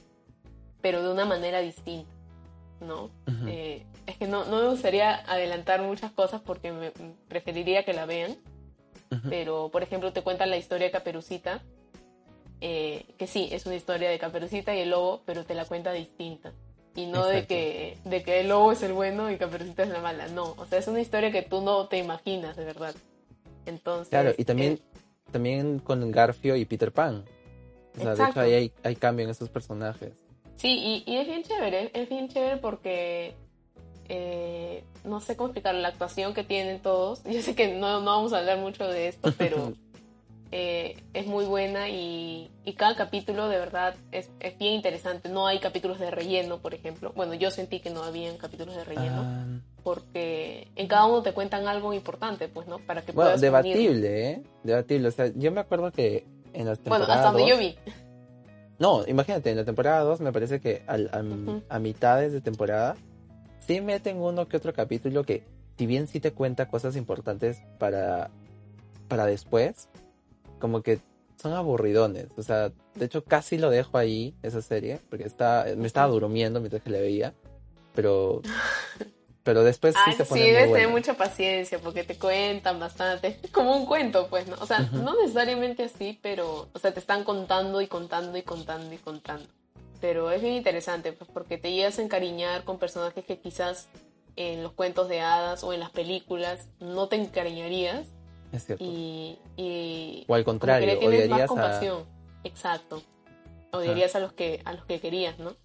pero 0.82 1.03
de 1.03 1.11
una 1.11 1.25
manera 1.25 1.59
distinta, 1.59 2.09
¿no? 2.82 3.09
es 4.05 4.17
que 4.17 4.27
no, 4.27 4.45
no 4.45 4.61
me 4.61 4.69
gustaría 4.69 5.15
adelantar 5.32 5.82
muchas 5.82 6.11
cosas 6.11 6.41
porque 6.41 6.71
me 6.71 6.91
preferiría 7.27 7.84
que 7.86 7.93
la 7.93 8.05
vean. 8.05 8.36
Pero, 9.29 9.69
por 9.69 9.84
ejemplo, 9.84 10.13
te 10.13 10.21
cuentan 10.21 10.49
la 10.49 10.55
historia 10.55 10.88
de 10.88 10.91
Caperucita, 10.91 11.61
eh, 12.61 13.05
que 13.17 13.27
sí, 13.27 13.49
es 13.51 13.65
una 13.65 13.75
historia 13.75 14.09
de 14.09 14.17
Caperucita 14.19 14.73
y 14.73 14.79
el 14.79 14.91
lobo, 14.91 15.21
pero 15.25 15.43
te 15.43 15.53
la 15.53 15.65
cuenta 15.65 15.91
distinta. 15.91 16.53
Y 16.95 17.07
no 17.07 17.25
de 17.25 17.45
que, 17.45 17.97
de 18.05 18.23
que 18.23 18.39
el 18.39 18.49
lobo 18.49 18.71
es 18.71 18.84
el 18.84 18.93
bueno 18.93 19.29
y 19.29 19.38
Caperucita 19.38 19.84
es 19.84 19.89
la 19.89 19.99
mala. 19.99 20.27
No, 20.27 20.53
o 20.57 20.65
sea, 20.65 20.79
es 20.79 20.88
una 20.88 21.01
historia 21.01 21.32
que 21.32 21.41
tú 21.41 21.61
no 21.61 21.88
te 21.88 21.97
imaginas, 21.97 22.55
de 22.55 22.63
verdad. 22.63 22.95
Entonces. 23.65 24.09
Claro, 24.09 24.34
y 24.38 24.45
también, 24.45 24.73
eh, 24.73 24.99
también 25.32 25.79
con 25.79 26.09
Garfio 26.11 26.55
y 26.55 26.65
Peter 26.65 26.91
Pan. 26.91 27.25
O 27.97 28.01
sea, 28.01 28.15
de 28.15 28.23
hecho 28.23 28.39
ahí 28.39 28.53
hay, 28.53 28.73
hay 28.84 28.95
cambio 28.95 29.25
en 29.25 29.32
esos 29.32 29.49
personajes. 29.49 30.13
Sí, 30.62 31.03
y, 31.07 31.12
y, 31.12 31.18
es 31.18 31.26
bien 31.26 31.41
chévere, 31.41 31.89
es 31.91 32.07
bien 32.07 32.30
chévere 32.30 32.57
porque 32.57 33.34
eh, 34.09 34.84
no 35.03 35.20
sé 35.20 35.36
cómo 35.36 35.47
explicar 35.47 35.74
la 35.74 35.88
actuación 35.88 36.36
que 36.36 36.43
tienen 36.43 36.84
todos. 36.84 37.24
Yo 37.26 37.41
sé 37.41 37.55
que 37.55 37.74
no, 37.74 38.01
no 38.01 38.05
vamos 38.12 38.32
a 38.32 38.38
hablar 38.38 38.59
mucho 38.59 38.88
de 38.88 39.07
esto, 39.07 39.34
pero, 39.39 39.74
eh, 40.51 40.97
es 41.16 41.26
muy 41.26 41.45
buena 41.45 41.89
y, 41.89 42.51
y, 42.64 42.74
cada 42.74 42.95
capítulo 42.95 43.47
de 43.47 43.57
verdad 43.57 43.95
es, 44.12 44.30
es, 44.39 44.55
bien 44.59 44.76
interesante. 44.76 45.30
No 45.30 45.47
hay 45.47 45.57
capítulos 45.57 45.97
de 45.97 46.12
relleno, 46.12 46.59
por 46.59 46.76
ejemplo. 46.76 47.12
Bueno, 47.16 47.34
yo 47.34 47.49
sentí 47.49 47.80
que 47.80 47.89
no 47.89 48.03
habían 48.03 48.38
capítulos 48.38 48.76
de 48.76 48.84
relleno. 48.84 49.24
Ah. 49.26 49.45
Porque 49.82 50.68
en 50.76 50.88
cada 50.88 51.05
uno 51.05 51.24
te 51.24 51.34
cuentan 51.34 51.68
algo 51.68 51.91
importante, 51.91 52.49
pues, 52.49 52.68
¿no? 52.68 52.78
Para 52.78 53.01
que 53.01 53.14
bueno, 53.14 53.30
puedas 53.30 53.41
debatible, 53.41 54.30
¿eh? 54.30 54.43
Debatible. 54.62 55.07
O 55.07 55.12
sea, 55.12 55.32
yo 55.34 55.51
me 55.51 55.62
acuerdo 55.62 55.91
que 55.91 56.28
en 56.53 56.68
las 56.68 56.78
temporadas... 56.78 57.07
Bueno, 57.07 57.14
hasta 57.14 57.32
donde 57.32 57.49
yo 57.49 57.57
vi. 57.57 57.76
No, 58.82 59.03
imagínate, 59.07 59.51
en 59.51 59.57
la 59.57 59.63
temporada 59.63 60.01
2 60.01 60.21
me 60.21 60.34
parece 60.34 60.59
que 60.59 60.82
al, 60.88 61.07
a, 61.13 61.21
uh 61.21 61.61
a 61.69 61.77
mitades 61.77 62.34
de 62.34 62.41
temporada 62.41 62.97
sí 63.59 63.79
meten 63.79 64.17
uno 64.17 64.47
que 64.47 64.57
otro 64.57 64.73
capítulo 64.73 65.23
que, 65.23 65.43
si 65.77 65.86
bien 65.86 66.07
sí 66.07 66.19
te 66.19 66.32
cuenta 66.32 66.67
cosas 66.67 66.95
importantes 66.95 67.61
para, 67.77 68.32
para 69.07 69.27
después, 69.27 69.88
como 70.57 70.82
que 70.82 70.99
son 71.39 71.53
aburridones. 71.53 72.29
O 72.38 72.41
sea, 72.41 72.71
de 72.95 73.05
hecho 73.05 73.23
casi 73.23 73.59
lo 73.59 73.69
dejo 73.69 73.99
ahí, 73.99 74.34
esa 74.41 74.63
serie, 74.63 74.99
porque 75.11 75.25
está, 75.25 75.67
me 75.77 75.86
estaba 75.86 76.11
durmiendo 76.11 76.59
mientras 76.59 76.82
que 76.82 76.89
la 76.89 77.01
veía. 77.01 77.36
Pero, 77.93 78.41
pero 79.43 79.63
después 79.63 79.95
sí 80.05 80.13
se 80.13 80.25
pone 80.25 80.41
Sí, 80.41 80.51
debes 80.51 80.71
tener 80.71 80.89
mucha 80.89 81.15
paciencia 81.15 81.79
porque 81.79 82.03
te 82.03 82.15
cuentan 82.15 82.79
bastante. 82.79 83.39
Es 83.41 83.51
como 83.51 83.75
un 83.75 83.85
cuento, 83.85 84.27
pues, 84.27 84.47
¿no? 84.47 84.55
O 84.59 84.65
sea, 84.65 84.79
no 84.91 85.15
necesariamente 85.19 85.83
así, 85.83 86.19
pero, 86.21 86.69
o 86.73 86.79
sea, 86.79 86.93
te 86.93 86.99
están 86.99 87.23
contando 87.23 87.81
y 87.81 87.87
contando 87.87 88.37
y 88.37 88.43
contando 88.43 88.93
y 88.93 88.97
contando. 88.97 89.45
Pero 89.99 90.31
es 90.31 90.41
bien 90.41 90.55
interesante, 90.55 91.13
pues, 91.13 91.29
porque 91.31 91.57
te 91.57 91.71
llegas 91.71 91.99
a 91.99 92.01
encariñar 92.01 92.63
con 92.63 92.77
personajes 92.79 93.23
que 93.25 93.39
quizás 93.39 93.87
en 94.35 94.63
los 94.63 94.73
cuentos 94.73 95.09
de 95.09 95.21
hadas 95.21 95.63
o 95.63 95.73
en 95.73 95.79
las 95.79 95.91
películas 95.91 96.67
no 96.79 97.07
te 97.07 97.15
encariñarías. 97.15 98.07
Es 98.51 98.65
cierto. 98.65 98.83
Y, 98.83 99.39
y 99.57 100.25
o 100.27 100.35
al 100.35 100.43
contrario, 100.43 100.99
tienes 100.99 101.29
más 101.29 101.29
odiarías 101.29 101.47
compasión. 101.47 102.05
Exacto. 102.43 103.01
Odiarías 103.71 104.15
a 104.15 104.19
los 104.19 104.33
que 104.33 104.61
a 104.65 104.73
los 104.73 104.85
que 104.85 104.99
querías, 104.99 105.39
¿no? 105.39 105.55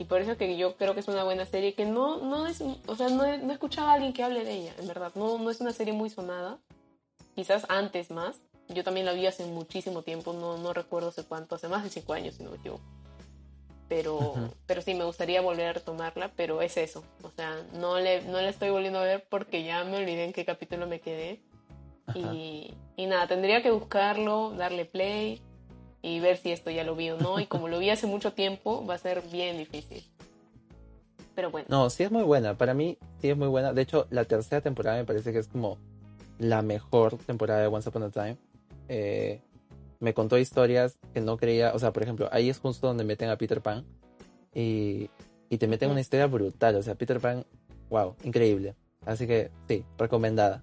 Y 0.00 0.04
por 0.06 0.22
eso 0.22 0.36
que 0.38 0.56
yo 0.56 0.76
creo 0.76 0.94
que 0.94 1.00
es 1.00 1.08
una 1.08 1.24
buena 1.24 1.44
serie 1.44 1.74
que 1.74 1.84
no 1.84 2.16
no 2.16 2.46
es, 2.46 2.60
o 2.62 2.96
sea, 2.96 3.10
no 3.10 3.24
he, 3.24 3.36
no 3.36 3.50
he 3.50 3.52
escuchado 3.52 3.88
a 3.88 3.92
alguien 3.92 4.14
que 4.14 4.24
hable 4.24 4.44
de 4.44 4.54
ella, 4.54 4.74
en 4.78 4.88
verdad. 4.88 5.12
No 5.14 5.38
no 5.38 5.50
es 5.50 5.60
una 5.60 5.72
serie 5.72 5.92
muy 5.92 6.08
sonada. 6.08 6.58
Quizás 7.34 7.66
antes 7.68 8.10
más. 8.10 8.40
Yo 8.68 8.82
también 8.82 9.04
la 9.04 9.12
vi 9.12 9.26
hace 9.26 9.44
muchísimo 9.44 10.02
tiempo, 10.02 10.32
no 10.32 10.56
no 10.56 10.72
recuerdo 10.72 11.08
hace 11.10 11.24
cuánto, 11.24 11.54
hace 11.54 11.68
más 11.68 11.84
de 11.84 11.90
cinco 11.90 12.14
años 12.14 12.36
si 12.36 12.42
no 12.42 12.50
me 12.50 12.56
equivoco 12.56 12.82
pero, 13.90 14.30
Ujú. 14.30 14.54
pero 14.66 14.82
sí 14.82 14.94
me 14.94 15.02
gustaría 15.04 15.40
volver 15.40 15.66
a 15.66 15.72
retomarla, 15.72 16.30
pero 16.36 16.62
es 16.62 16.76
eso, 16.76 17.02
o 17.24 17.30
sea, 17.32 17.56
no 17.72 17.98
le, 17.98 18.22
no 18.22 18.40
la 18.40 18.48
estoy 18.48 18.70
volviendo 18.70 19.00
a 19.00 19.04
ver 19.04 19.26
porque 19.28 19.64
ya 19.64 19.82
me 19.82 19.96
olvidé 19.96 20.24
en 20.24 20.32
qué 20.32 20.44
capítulo 20.44 20.86
me 20.86 21.00
quedé 21.00 21.40
y, 22.14 22.72
y 22.94 23.06
nada, 23.06 23.26
tendría 23.26 23.62
que 23.62 23.72
buscarlo, 23.72 24.52
darle 24.52 24.84
play 24.84 25.42
y 26.02 26.20
ver 26.20 26.36
si 26.38 26.50
esto 26.52 26.70
ya 26.70 26.84
lo 26.84 26.94
vi 26.96 27.10
o 27.10 27.18
no, 27.18 27.40
y 27.40 27.46
como 27.46 27.68
lo 27.68 27.78
vi 27.78 27.90
hace 27.90 28.06
mucho 28.06 28.32
tiempo, 28.32 28.84
va 28.86 28.94
a 28.94 28.98
ser 28.98 29.22
bien 29.30 29.58
difícil. 29.58 30.02
Pero 31.34 31.50
bueno, 31.50 31.66
No, 31.70 31.90
sí 31.90 32.02
es 32.02 32.10
muy 32.10 32.22
buena. 32.22 32.56
Para 32.56 32.74
mí 32.74 32.98
sí 33.20 33.30
es 33.30 33.36
muy 33.36 33.48
buena. 33.48 33.72
De 33.72 33.82
hecho, 33.82 34.06
la 34.10 34.24
tercera 34.24 34.60
temporada 34.60 34.96
me 34.98 35.04
parece 35.04 35.32
que 35.32 35.38
es 35.38 35.48
como 35.48 35.78
la 36.38 36.60
mejor 36.62 37.16
temporada 37.18 37.60
de 37.60 37.66
Once 37.68 37.88
Upon 37.88 38.02
a 38.02 38.10
Time. 38.10 38.36
Eh, 38.88 39.40
me 40.00 40.12
contó 40.12 40.38
historias 40.38 40.98
que 41.14 41.20
no 41.20 41.36
creía. 41.36 41.72
O 41.74 41.78
sea, 41.78 41.92
por 41.92 42.02
ejemplo, 42.02 42.28
ahí 42.32 42.50
es 42.50 42.58
justo 42.58 42.86
donde 42.88 43.04
meten 43.04 43.28
a 43.30 43.36
Peter 43.38 43.60
Pan. 43.62 43.84
Y, 44.54 45.08
y 45.48 45.58
te 45.58 45.66
meten 45.68 45.90
una 45.90 46.00
historia 46.00 46.26
brutal. 46.26 46.74
O 46.76 46.82
sea, 46.82 46.94
Peter 46.96 47.20
Pan, 47.20 47.44
wow, 47.90 48.16
increíble. 48.24 48.74
Así 49.06 49.26
que 49.26 49.50
sí, 49.68 49.84
recomendada. 49.98 50.62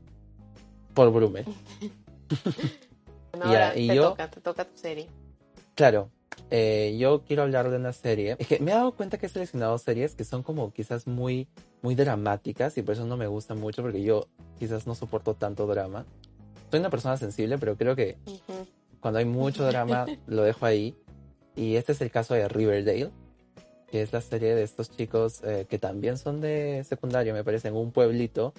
Por 0.93 1.11
Brummel. 1.11 1.45
bueno, 3.31 3.45
ya, 3.53 3.67
ahora 3.69 3.77
y 3.79 3.87
te 3.87 3.95
yo- 3.95 4.09
toca, 4.09 4.29
te 4.29 4.41
toca 4.41 4.65
tu 4.65 4.77
serie. 4.77 5.07
Claro, 5.77 6.09
eh, 6.49 6.95
yo 6.99 7.21
quiero 7.23 7.43
hablar 7.43 7.69
de 7.69 7.77
una 7.77 7.93
serie. 7.93 8.35
Es 8.39 8.47
que 8.47 8.59
me 8.59 8.71
he 8.71 8.73
dado 8.73 8.95
cuenta 8.95 9.19
que 9.19 9.27
he 9.27 9.29
seleccionado 9.29 9.77
series 9.77 10.15
que 10.15 10.23
son 10.23 10.41
como 10.41 10.73
quizás 10.73 11.05
muy, 11.05 11.47
muy 11.83 11.93
dramáticas 11.93 12.75
y 12.79 12.81
por 12.81 12.95
eso 12.95 13.05
no 13.05 13.15
me 13.15 13.27
gustan 13.27 13.59
mucho 13.59 13.83
porque 13.83 14.01
yo 14.01 14.25
quizás 14.57 14.87
no 14.87 14.95
soporto 14.95 15.35
tanto 15.35 15.67
drama. 15.67 16.07
Soy 16.71 16.79
una 16.79 16.89
persona 16.89 17.15
sensible, 17.17 17.59
pero 17.59 17.77
creo 17.77 17.95
que 17.95 18.17
cuando 18.99 19.19
hay 19.19 19.25
mucho 19.25 19.65
drama 19.65 20.07
lo 20.25 20.41
dejo 20.41 20.65
ahí. 20.65 20.95
Y 21.55 21.75
este 21.75 21.91
es 21.91 22.01
el 22.01 22.09
caso 22.09 22.33
de 22.33 22.47
Riverdale, 22.47 23.11
que 23.91 24.01
es 24.01 24.11
la 24.13 24.21
serie 24.21 24.55
de 24.55 24.63
estos 24.63 24.89
chicos 24.89 25.41
eh, 25.43 25.67
que 25.69 25.77
también 25.77 26.17
son 26.17 26.41
de 26.41 26.83
secundario, 26.89 27.35
me 27.35 27.43
parece, 27.43 27.67
en 27.67 27.75
un 27.75 27.91
pueblito. 27.91 28.51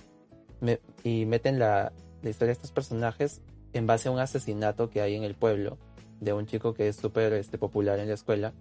me- 0.60 0.78
y 1.02 1.26
meten 1.26 1.58
la, 1.58 1.92
la 2.22 2.30
historia 2.30 2.50
de 2.50 2.52
estos 2.52 2.70
personajes 2.70 3.40
en 3.72 3.88
base 3.88 4.08
a 4.08 4.12
un 4.12 4.20
asesinato 4.20 4.88
que 4.88 5.00
hay 5.00 5.16
en 5.16 5.24
el 5.24 5.34
pueblo 5.34 5.78
de 6.20 6.32
un 6.32 6.46
chico 6.46 6.74
que 6.74 6.88
es 6.88 6.96
súper 6.96 7.32
este, 7.34 7.58
popular 7.58 7.98
en 7.98 8.08
la 8.08 8.14
escuela. 8.14 8.52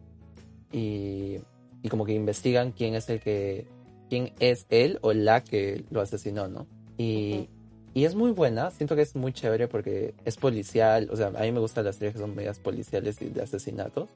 Y, 0.72 1.38
y 1.82 1.90
como 1.90 2.06
que 2.06 2.14
investigan 2.14 2.72
quién 2.72 2.96
es 2.96 3.10
el 3.10 3.20
que. 3.20 3.68
quién 4.10 4.34
es 4.40 4.66
él 4.70 5.00
o 5.02 5.14
la 5.14 5.44
que 5.44 5.86
lo 5.90 6.02
asesinó, 6.02 6.48
¿no? 6.48 6.68
Y, 6.98 7.50
y 7.94 8.06
es 8.06 8.16
muy 8.16 8.32
buena, 8.32 8.72
siento 8.72 8.96
que 8.96 9.02
es 9.02 9.16
muy 9.16 9.34
chévere 9.34 9.68
porque 9.68 10.14
es 10.26 10.36
policial, 10.38 11.10
o 11.12 11.16
sea, 11.16 11.28
a 11.28 11.42
mí 11.42 11.52
me 11.52 11.60
gustan 11.60 11.86
las 11.86 11.96
series 11.96 12.14
que 12.14 12.20
son 12.20 12.36
medias 12.36 12.60
policiales 12.60 13.22
y 13.22 13.26
de 13.30 13.42
asesinatos, 13.42 14.10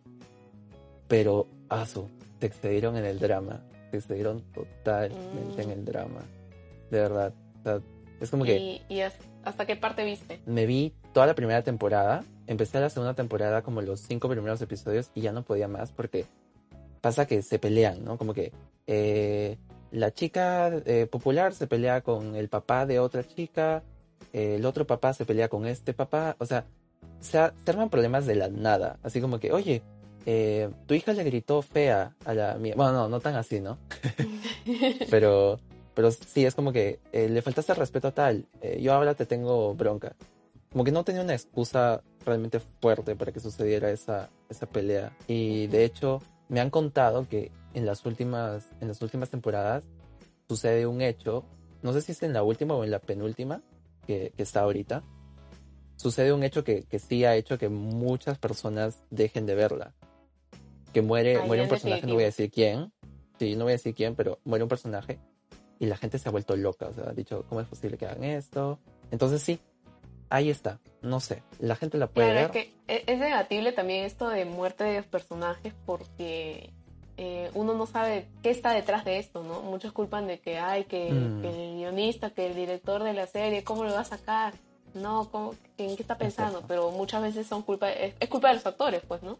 pero, 1.08 1.48
asu, 1.70 2.08
se 2.40 2.46
excedieron 2.48 2.96
en 2.98 3.06
el 3.06 3.20
drama, 3.20 3.62
se 3.92 3.98
excedieron 3.98 4.42
totalmente 4.54 5.58
Mm. 5.58 5.60
en 5.60 5.70
el 5.72 5.86
drama, 5.86 6.22
de 6.90 7.00
verdad. 7.00 7.34
O 7.60 7.64
sea, 7.64 7.82
es 8.22 8.30
como 8.30 8.44
que 8.46 8.58
¿Y, 8.58 8.82
y 8.88 9.02
has- 9.02 9.18
hasta 9.44 9.66
qué 9.66 9.76
parte 9.76 10.06
viste? 10.06 10.40
me 10.46 10.66
vi 10.66 10.94
toda 11.14 11.26
la 11.28 11.36
primera 11.36 11.62
temporada, 11.64 12.24
empecé 12.48 12.80
la 12.80 12.90
segunda 12.90 13.14
temporada 13.16 13.62
como 13.64 13.82
los 13.82 14.00
cinco 14.02 14.30
primeros 14.30 14.62
episodios 14.62 15.10
y 15.16 15.22
ya 15.22 15.32
no 15.32 15.44
podía 15.44 15.68
más 15.68 15.92
porque 15.92 16.26
pasa 17.02 17.26
que 17.26 17.42
se 17.42 17.60
pelean, 17.60 18.06
¿no? 18.06 18.18
Como 18.18 18.34
que 18.34 18.52
eh, 18.88 19.58
la 19.92 20.12
chica 20.14 20.70
eh, 20.86 21.08
popular 21.12 21.54
se 21.54 21.68
pelea 21.68 22.02
con 22.02 22.36
el 22.36 22.48
papá 22.48 22.86
de 22.86 23.00
otra 23.00 23.24
chica, 23.28 23.84
eh, 24.34 24.56
el 24.56 24.66
otro 24.66 24.86
papá 24.86 25.14
se 25.14 25.26
pelea 25.26 25.50
con 25.50 25.66
este 25.66 25.94
papá, 25.94 26.36
o 26.40 26.46
sea, 26.46 26.66
se 27.20 27.38
arman 27.68 27.90
problemas 27.90 28.26
de 28.28 28.36
la 28.36 28.50
nada, 28.50 29.00
así 29.04 29.20
como 29.20 29.40
que, 29.40 29.52
oye, 29.52 29.82
eh, 30.28 30.70
tu 30.86 30.94
hija 30.94 31.14
le 31.14 31.24
gritó 31.24 31.62
fea 31.64 32.16
a 32.26 32.34
la 32.36 32.54
mía, 32.56 32.76
bueno, 32.78 32.94
no, 32.94 33.10
no 33.10 33.20
tan 33.20 33.36
así, 33.36 33.60
¿no? 33.60 33.80
pero, 35.10 35.60
pero 35.94 36.12
sí, 36.12 36.46
es 36.46 36.56
como 36.56 36.72
que 36.72 37.00
eh, 37.12 37.28
le 37.30 37.42
faltaste 37.42 37.74
el 37.74 37.78
respeto 37.78 38.08
a 38.08 38.12
tal, 38.12 38.46
eh, 38.62 38.80
yo 38.82 38.94
ahora 38.94 39.14
te 39.14 39.26
tengo 39.26 39.74
bronca. 39.76 40.16
Como 40.72 40.84
que 40.84 40.92
no 40.92 41.04
tenía 41.04 41.22
una 41.22 41.34
excusa 41.34 42.02
realmente 42.26 42.60
fuerte 42.60 43.16
para 43.16 43.32
que 43.32 43.42
sucediera 43.42 43.92
esa, 43.92 44.30
esa 44.50 44.68
pelea. 44.68 45.16
Y 45.28 45.68
de 45.68 45.84
hecho, 45.84 46.22
me 46.48 46.62
han 46.62 46.70
contado 46.70 47.28
que 47.28 47.52
en 47.74 47.86
las 47.86 48.06
últimas, 48.06 48.70
en 48.80 48.88
las 48.88 49.02
últimas 49.02 49.30
temporadas 49.30 49.84
sucede 50.48 50.88
un 50.88 51.02
hecho, 51.02 51.44
no 51.82 51.92
sé 51.92 52.02
si 52.02 52.14
es 52.14 52.24
en 52.24 52.34
la 52.34 52.44
última 52.44 52.76
o 52.76 52.84
en 52.84 52.92
la 52.92 53.00
penúltima, 53.00 53.62
que, 54.08 54.32
que 54.36 54.44
está 54.44 54.62
ahorita, 54.62 55.04
sucede 55.98 56.32
un 56.32 56.44
hecho 56.44 56.64
que, 56.64 56.84
que 56.84 57.00
sí 57.00 57.26
ha 57.26 57.36
hecho 57.36 57.58
que 57.58 57.70
muchas 57.70 58.38
personas 58.38 59.04
dejen 59.10 59.46
de 59.46 59.56
verla. 59.56 59.94
Que 60.94 61.02
muere, 61.02 61.34
ya, 61.34 61.46
muere 61.46 61.64
un 61.64 61.70
personaje, 61.70 62.06
no 62.08 62.14
voy 62.14 62.24
a 62.24 62.28
decir 62.28 62.50
quién, 62.50 62.94
sí, 63.40 63.56
no 63.56 63.66
voy 63.66 63.72
a 63.72 63.76
decir 63.76 63.94
quién, 63.94 64.16
pero 64.16 64.40
muere 64.44 64.64
un 64.64 64.70
personaje 64.70 65.20
y 65.82 65.88
la 65.88 65.98
gente 65.98 66.20
se 66.20 66.30
ha 66.30 66.32
vuelto 66.32 66.56
loca, 66.56 66.88
o 66.88 66.94
sea, 66.94 67.10
ha 67.10 67.14
dicho, 67.14 67.44
¿cómo 67.50 67.60
es 67.60 67.68
posible 67.68 67.98
que 67.98 68.06
hagan 68.06 68.24
esto? 68.24 68.78
Entonces 69.10 69.42
sí, 69.42 69.60
ahí 70.30 70.50
está, 70.52 70.80
no 71.02 71.20
sé, 71.20 71.42
la 71.60 71.76
gente 71.76 71.98
la 71.98 72.06
puede 72.08 72.32
Claro, 72.32 72.54
ver. 72.54 72.58
es 72.58 72.68
que 72.68 72.74
e- 72.88 73.04
es 73.08 73.20
debatible 73.20 73.72
también 73.72 74.06
esto 74.06 74.30
de 74.30 74.46
muerte 74.46 74.84
de 74.84 74.98
los 74.98 75.08
personajes 75.08 75.74
porque 75.88 76.70
eh, 77.18 77.50
uno 77.56 77.74
no 77.74 77.86
sabe 77.88 78.28
qué 78.44 78.52
está 78.52 78.74
detrás 78.74 79.06
de 79.06 79.18
esto, 79.18 79.44
¿no? 79.44 79.62
Muchos 79.64 79.92
culpan 79.92 80.28
de 80.28 80.40
que, 80.40 80.58
ay, 80.60 80.84
que, 80.86 81.12
Mm. 81.12 81.42
que 81.42 81.50
el 81.50 81.76
guionista, 81.78 82.30
que 82.30 82.46
el 82.48 82.56
director 82.56 83.04
de 83.04 83.14
la 83.14 83.26
serie, 83.28 83.64
¿cómo 83.64 83.84
lo 83.84 83.92
va 83.94 84.02
a 84.02 84.06
sacar? 84.06 84.54
No, 84.94 85.30
¿cómo- 85.32 85.56
¿en 85.78 85.96
qué 85.96 86.02
está 86.04 86.18
pensando? 86.18 86.60
cierto. 86.60 86.68
Pero 86.68 86.92
muchas 86.92 87.22
veces 87.24 87.48
son 87.48 87.64
culpa, 87.64 87.92
es, 87.92 88.14
es 88.20 88.30
culpa 88.30 88.50
de 88.50 88.56
los 88.56 88.66
actores, 88.66 89.02
pues, 89.08 89.24
¿no? 89.24 89.40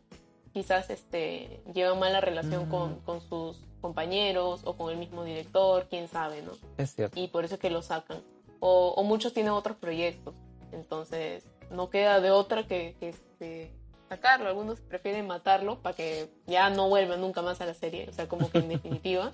Quizás 0.54 0.90
este, 0.90 1.62
llevan 1.74 2.00
mala 2.00 2.20
relación 2.20 2.66
Mm. 2.66 2.70
con, 2.70 2.96
con 3.02 3.22
sus 3.22 3.64
compañeros 3.82 4.62
o 4.64 4.76
con 4.78 4.92
el 4.92 4.98
mismo 4.98 5.24
director, 5.24 5.88
quién 5.90 6.08
sabe, 6.08 6.42
¿no? 6.42 6.52
Es 6.78 6.94
cierto. 6.96 7.20
y 7.20 7.28
por 7.28 7.44
eso 7.46 7.56
es 7.56 7.60
que 7.62 7.70
lo 7.70 7.82
sacan. 7.82 8.22
O, 8.60 8.90
o 8.96 9.04
muchos 9.04 9.34
tienen 9.34 9.54
otros 9.54 9.76
proyectos, 9.78 10.36
entonces 10.72 11.44
no 11.72 11.90
queda 11.90 12.22
de 12.22 12.32
otra 12.32 12.68
que, 12.68 12.96
que, 13.00 13.10
este, 13.10 13.72
sacarlo. 14.08 14.48
Algunos 14.48 14.80
prefieren 14.82 15.26
matarlo 15.26 15.80
para 15.82 15.96
que 15.96 16.30
ya 16.46 16.70
no 16.70 16.88
vuelva 16.90 17.18
nunca 17.18 17.42
más 17.42 17.60
a 17.62 17.66
la 17.66 17.74
serie, 17.74 18.08
o 18.10 18.14
sea, 18.14 18.28
como 18.28 18.50
que 18.52 18.60
en 18.60 18.70
definitiva 18.70 19.32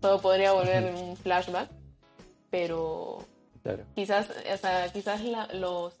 todo 0.00 0.20
podría 0.20 0.52
volver 0.52 0.84
en 0.84 0.96
un 0.96 1.16
flashback, 1.16 1.68
pero 2.50 3.18
Claro. 3.62 3.84
quizás, 3.94 4.28
o 4.30 4.56
sea, 4.56 4.90
quizás 4.92 5.22
la- 5.24 5.48
los 5.54 5.94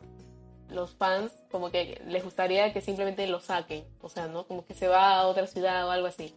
los 0.70 0.90
fans 0.90 1.32
como 1.50 1.70
que 1.70 1.98
les 2.06 2.22
gustaría 2.22 2.74
que 2.74 2.82
simplemente 2.82 3.26
lo 3.26 3.40
saquen, 3.40 3.84
o 4.02 4.10
sea, 4.10 4.26
¿no? 4.26 4.46
Como 4.46 4.66
que 4.66 4.74
se 4.74 4.86
va 4.86 5.18
a 5.18 5.26
otra 5.26 5.46
ciudad 5.46 5.86
o 5.88 5.90
algo 5.90 6.06
así. 6.06 6.34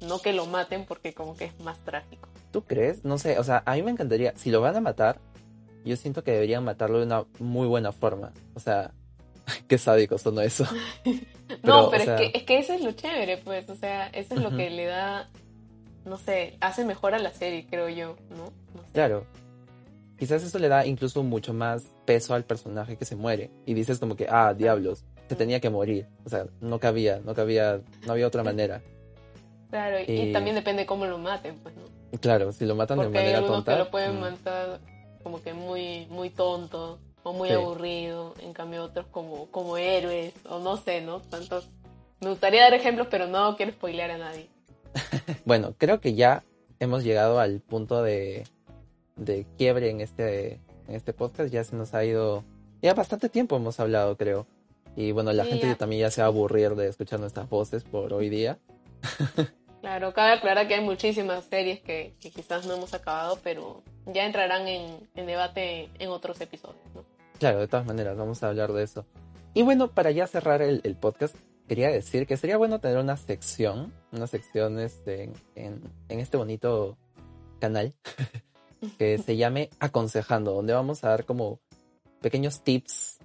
No 0.00 0.20
que 0.20 0.32
lo 0.32 0.46
maten 0.46 0.84
porque 0.84 1.14
como 1.14 1.36
que 1.36 1.46
es 1.46 1.60
más 1.60 1.78
trágico. 1.84 2.28
¿Tú 2.50 2.64
crees? 2.64 3.04
No 3.04 3.18
sé, 3.18 3.38
o 3.38 3.44
sea, 3.44 3.62
a 3.66 3.74
mí 3.74 3.82
me 3.82 3.90
encantaría, 3.90 4.32
si 4.36 4.50
lo 4.50 4.60
van 4.60 4.76
a 4.76 4.80
matar, 4.80 5.20
yo 5.84 5.96
siento 5.96 6.24
que 6.24 6.32
deberían 6.32 6.64
matarlo 6.64 6.98
de 6.98 7.06
una 7.06 7.24
muy 7.38 7.66
buena 7.66 7.92
forma. 7.92 8.32
O 8.54 8.60
sea, 8.60 8.92
Qué 9.68 9.78
sádico 9.78 10.18
sonó 10.18 10.40
eso. 10.40 10.64
no, 11.62 11.90
pero, 11.90 12.16
es, 12.16 12.20
que, 12.20 12.38
es 12.38 12.44
que 12.44 12.58
eso 12.58 12.72
es 12.74 12.82
lo 12.82 12.92
chévere, 12.92 13.38
pues, 13.38 13.68
o 13.68 13.74
sea, 13.74 14.08
eso 14.08 14.34
es 14.34 14.40
lo 14.40 14.50
que 14.56 14.70
le 14.70 14.86
da, 14.86 15.30
no 16.04 16.16
sé, 16.16 16.56
hace 16.60 16.84
mejor 16.84 17.14
a 17.14 17.18
la 17.18 17.32
serie, 17.32 17.66
creo 17.68 17.88
yo, 17.88 18.16
¿no? 18.30 18.52
Claro. 18.92 19.26
Quizás 20.18 20.44
eso 20.44 20.58
le 20.58 20.68
da 20.68 20.86
incluso 20.86 21.22
mucho 21.22 21.52
más 21.52 21.84
peso 22.04 22.34
al 22.34 22.44
personaje 22.44 22.96
que 22.96 23.04
se 23.04 23.16
muere. 23.16 23.50
Y 23.66 23.74
dices 23.74 23.98
como 23.98 24.14
que, 24.14 24.26
ah, 24.30 24.54
diablos, 24.54 25.04
se 25.28 25.34
tenía 25.34 25.60
que 25.60 25.70
morir. 25.70 26.06
O 26.24 26.28
sea, 26.28 26.46
no 26.60 26.78
cabía, 26.78 27.20
no 27.24 27.34
cabía, 27.34 27.80
no 28.06 28.12
había 28.12 28.26
otra 28.26 28.42
manera. 28.44 28.80
Claro, 29.74 29.96
y, 30.06 30.32
también 30.32 30.54
depende 30.54 30.86
cómo 30.86 31.04
lo 31.04 31.18
maten, 31.18 31.58
pues, 31.58 31.74
¿no? 31.74 32.20
Claro, 32.20 32.52
si 32.52 32.64
lo 32.64 32.76
matan 32.76 33.00
de 33.00 33.08
manera 33.08 33.40
hay 33.40 33.44
tonta. 33.44 33.72
que 33.72 33.78
lo 33.80 33.90
pueden 33.90 34.18
mm. 34.18 34.20
matar 34.20 34.80
como 35.24 35.42
que 35.42 35.52
muy, 35.52 36.06
muy 36.10 36.30
tonto 36.30 37.00
o 37.24 37.32
muy 37.32 37.50
aburrido, 37.50 38.34
en 38.40 38.52
cambio 38.52 38.84
otros 38.84 39.06
como, 39.10 39.46
como 39.46 39.76
héroes, 39.76 40.32
o 40.48 40.60
no 40.60 40.76
sé, 40.76 41.00
¿no? 41.00 41.22
Tantos. 41.22 41.68
Me 42.20 42.28
gustaría 42.28 42.62
dar 42.62 42.74
ejemplos, 42.74 43.08
pero 43.10 43.26
no 43.26 43.56
quiero 43.56 43.72
spoilear 43.72 44.12
a 44.12 44.18
nadie. 44.18 44.48
bueno, 45.44 45.74
creo 45.76 46.00
que 46.00 46.14
ya 46.14 46.44
hemos 46.78 47.02
llegado 47.02 47.40
al 47.40 47.58
punto 47.58 48.00
de, 48.00 48.44
de 49.16 49.44
quiebre 49.58 49.90
en 49.90 50.02
este, 50.02 50.60
en 50.86 50.94
este 50.94 51.12
podcast. 51.12 51.52
Ya 51.52 51.64
se 51.64 51.74
nos 51.74 51.94
ha 51.94 52.04
ido. 52.04 52.44
Ya 52.80 52.94
bastante 52.94 53.28
tiempo 53.28 53.56
hemos 53.56 53.80
hablado, 53.80 54.16
creo. 54.16 54.46
Y 54.94 55.10
bueno, 55.10 55.32
la 55.32 55.44
gente 55.44 55.74
también 55.74 56.02
ya 56.02 56.12
se 56.12 56.20
va 56.20 56.26
a 56.26 56.28
aburrir 56.28 56.76
de 56.76 56.86
escuchar 56.86 57.18
nuestras 57.18 57.48
voces 57.50 57.82
por 57.82 58.12
hoy 58.12 58.28
día. 58.28 58.56
Claro, 59.84 60.14
cabe 60.14 60.32
aclarar 60.32 60.66
que 60.66 60.76
hay 60.76 60.80
muchísimas 60.80 61.44
series 61.44 61.78
que, 61.80 62.14
quizás 62.18 62.64
no 62.64 62.72
hemos 62.72 62.94
acabado, 62.94 63.38
pero 63.44 63.82
ya 64.06 64.24
entrarán 64.24 64.66
en, 64.66 65.06
debate 65.14 65.90
en 65.98 66.08
otros 66.08 66.40
episodios, 66.40 66.80
¿no? 66.94 67.04
Claro, 67.38 67.60
de 67.60 67.68
todas 67.68 67.84
maneras, 67.84 68.16
vamos 68.16 68.42
a 68.42 68.48
hablar 68.48 68.72
de 68.72 68.82
eso. 68.82 69.04
Y 69.52 69.60
bueno, 69.60 69.90
para 69.90 70.10
ya 70.10 70.26
cerrar 70.26 70.62
el, 70.62 70.96
podcast, 70.96 71.36
quería 71.68 71.90
decir 71.90 72.26
que 72.26 72.38
sería 72.38 72.56
bueno 72.56 72.78
tener 72.80 72.96
una 72.96 73.18
sección, 73.18 73.92
una 74.10 74.26
sección 74.26 74.80
este, 74.80 75.30
en, 75.54 75.82
este 76.08 76.38
bonito 76.38 76.96
canal 77.60 77.92
que 78.98 79.18
se 79.18 79.36
llame 79.36 79.68
Aconsejando, 79.80 80.54
donde 80.54 80.72
vamos 80.72 81.04
a 81.04 81.10
dar 81.10 81.26
como 81.26 81.60
pequeños 82.22 82.62
tips 82.62 83.18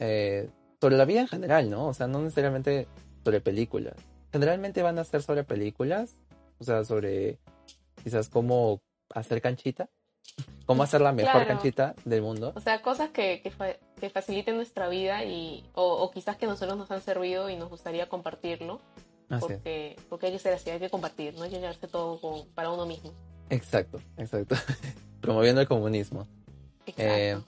eh, 0.00 0.50
sobre 0.80 0.96
la 0.96 1.04
vida 1.04 1.20
en 1.20 1.28
general, 1.28 1.70
¿no? 1.70 1.86
O 1.86 1.94
sea, 1.94 2.08
no 2.08 2.18
necesariamente 2.18 2.88
sobre 3.22 3.40
películas 3.40 4.09
generalmente 4.32 4.82
van 4.82 4.98
a 4.98 5.04
ser 5.04 5.22
sobre 5.22 5.44
películas, 5.44 6.16
o 6.58 6.64
sea, 6.64 6.84
sobre 6.84 7.38
quizás 8.02 8.28
cómo 8.28 8.82
hacer 9.14 9.40
canchita, 9.40 9.88
cómo 10.66 10.82
hacer 10.82 11.00
la 11.00 11.12
mejor 11.12 11.46
canchita 11.46 11.94
del 12.04 12.22
mundo. 12.22 12.52
O 12.54 12.60
sea, 12.60 12.82
cosas 12.82 13.10
que, 13.10 13.42
que, 13.42 14.10
faciliten 14.10 14.56
nuestra 14.56 14.88
vida 14.88 15.24
y, 15.24 15.64
o, 15.74 16.10
quizás 16.10 16.36
que 16.36 16.46
nosotros 16.46 16.78
nos 16.78 16.90
han 16.90 17.02
servido 17.02 17.50
y 17.50 17.56
nos 17.56 17.68
gustaría 17.68 18.08
compartirlo. 18.08 18.80
porque, 19.40 19.96
porque 20.08 20.26
hay 20.26 20.32
que 20.32 20.38
ser 20.38 20.54
así, 20.54 20.70
hay 20.70 20.80
que 20.80 20.90
compartir, 20.90 21.34
no 21.34 21.44
hay 21.44 21.50
que 21.50 21.60
llevarse 21.60 21.88
todo 21.88 22.46
para 22.54 22.70
uno 22.70 22.86
mismo. 22.86 23.12
Exacto, 23.48 24.00
exacto. 24.16 24.54
Promoviendo 25.20 25.60
el 25.60 25.68
comunismo. 25.68 26.26
Eh, 26.96 27.38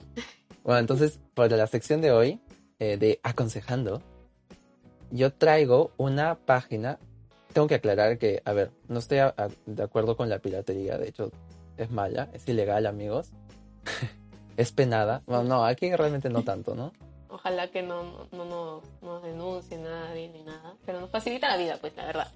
bueno, 0.63 0.79
entonces, 0.79 1.19
para 1.33 1.57
la 1.57 1.67
sección 1.67 2.01
de 2.01 2.11
hoy, 2.11 2.39
eh, 2.79 2.97
de 2.97 3.19
aconsejando, 3.23 4.01
yo 5.13 5.31
traigo 5.31 5.91
una 5.97 6.35
página. 6.35 6.99
Tengo 7.53 7.67
que 7.67 7.75
aclarar 7.75 8.17
que, 8.17 8.41
a 8.45 8.53
ver, 8.53 8.71
no 8.87 8.97
estoy 8.97 9.19
de 9.67 9.83
acuerdo 9.83 10.17
con 10.17 10.27
la 10.27 10.39
piratería. 10.39 10.97
De 10.97 11.07
hecho, 11.07 11.31
es 11.77 11.91
mala, 11.91 12.29
es 12.33 12.47
ilegal, 12.49 12.87
amigos. 12.87 13.29
es 14.57 14.71
penada. 14.71 15.21
Bueno, 15.27 15.43
no, 15.43 15.65
aquí 15.65 15.95
realmente 15.95 16.29
no 16.29 16.43
tanto, 16.43 16.73
¿no? 16.73 16.91
Ojalá 17.29 17.69
que 17.69 17.83
no, 17.83 18.27
no, 18.31 18.45
no 18.45 18.81
nos 19.03 19.23
denuncie 19.23 19.77
nadie 19.77 20.29
ni 20.29 20.41
nada. 20.41 20.75
Pero 20.83 20.99
nos 20.99 21.11
facilita 21.11 21.47
la 21.47 21.57
vida, 21.57 21.77
pues, 21.79 21.95
la 21.95 22.05
verdad. 22.05 22.31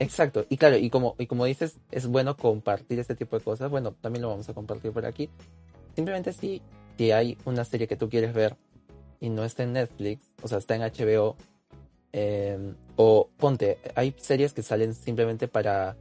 Exacto, 0.00 0.46
y 0.48 0.56
claro, 0.56 0.76
y 0.78 0.90
como, 0.90 1.14
y 1.18 1.26
como 1.28 1.44
dices, 1.44 1.78
es 1.92 2.08
bueno 2.08 2.36
compartir 2.36 2.98
este 2.98 3.14
tipo 3.14 3.38
de 3.38 3.44
cosas. 3.44 3.70
Bueno, 3.70 3.94
también 4.00 4.22
lo 4.22 4.30
vamos 4.30 4.48
a 4.48 4.54
compartir 4.54 4.90
por 4.90 5.06
aquí. 5.06 5.30
Simplemente 5.94 6.32
si, 6.32 6.62
si 6.98 7.12
hay 7.12 7.38
una 7.44 7.64
serie 7.64 7.86
que 7.86 7.96
tú 7.96 8.08
quieres 8.08 8.34
ver 8.34 8.56
y 9.20 9.28
no 9.28 9.44
está 9.44 9.62
en 9.62 9.74
Netflix, 9.74 10.32
o 10.42 10.48
sea, 10.48 10.58
está 10.58 10.74
en 10.74 10.82
HBO 10.82 11.36
Em, 12.12 12.74
o 12.96 13.30
ponte, 13.38 13.78
hay 13.94 14.14
series 14.18 14.52
que 14.52 14.62
salen 14.62 14.94
simplemente 14.94 15.48
para, 15.48 15.96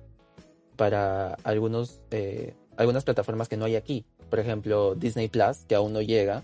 para 0.76 1.36
algunos, 1.44 2.02
eh, 2.12 2.54
algunas 2.78 3.04
plataformas 3.04 3.48
que 3.48 3.58
no 3.58 3.66
hay 3.66 3.76
aquí. 3.76 4.06
Por 4.30 4.40
ejemplo, 4.40 4.96
Disney 4.96 5.30
Plus, 5.30 5.66
que 5.68 5.76
aún 5.76 5.94
no 5.94 6.02
llega. 6.02 6.44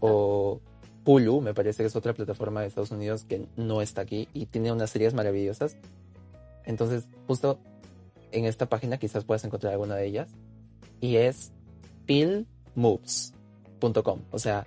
O 0.00 0.60
Hulu, 1.04 1.40
me 1.40 1.54
parece 1.54 1.82
que 1.82 1.86
es 1.86 1.96
otra 1.96 2.14
plataforma 2.14 2.60
de 2.60 2.66
Estados 2.66 2.90
Unidos 2.90 3.24
que 3.24 3.46
no 3.56 3.82
está 3.82 4.00
aquí 4.00 4.28
y 4.32 4.46
tiene 4.46 4.72
unas 4.72 4.90
series 4.90 5.14
maravillosas. 5.14 5.76
Entonces, 6.64 7.08
justo 7.26 7.58
en 8.32 8.44
esta 8.44 8.66
página 8.66 8.98
quizás 8.98 9.24
puedas 9.24 9.44
encontrar 9.44 9.72
alguna 9.72 9.96
de 9.96 10.06
ellas. 10.06 10.28
Y 11.00 11.16
es 11.16 11.52
pilmoves.com. 12.06 14.20
O 14.30 14.38
sea, 14.38 14.66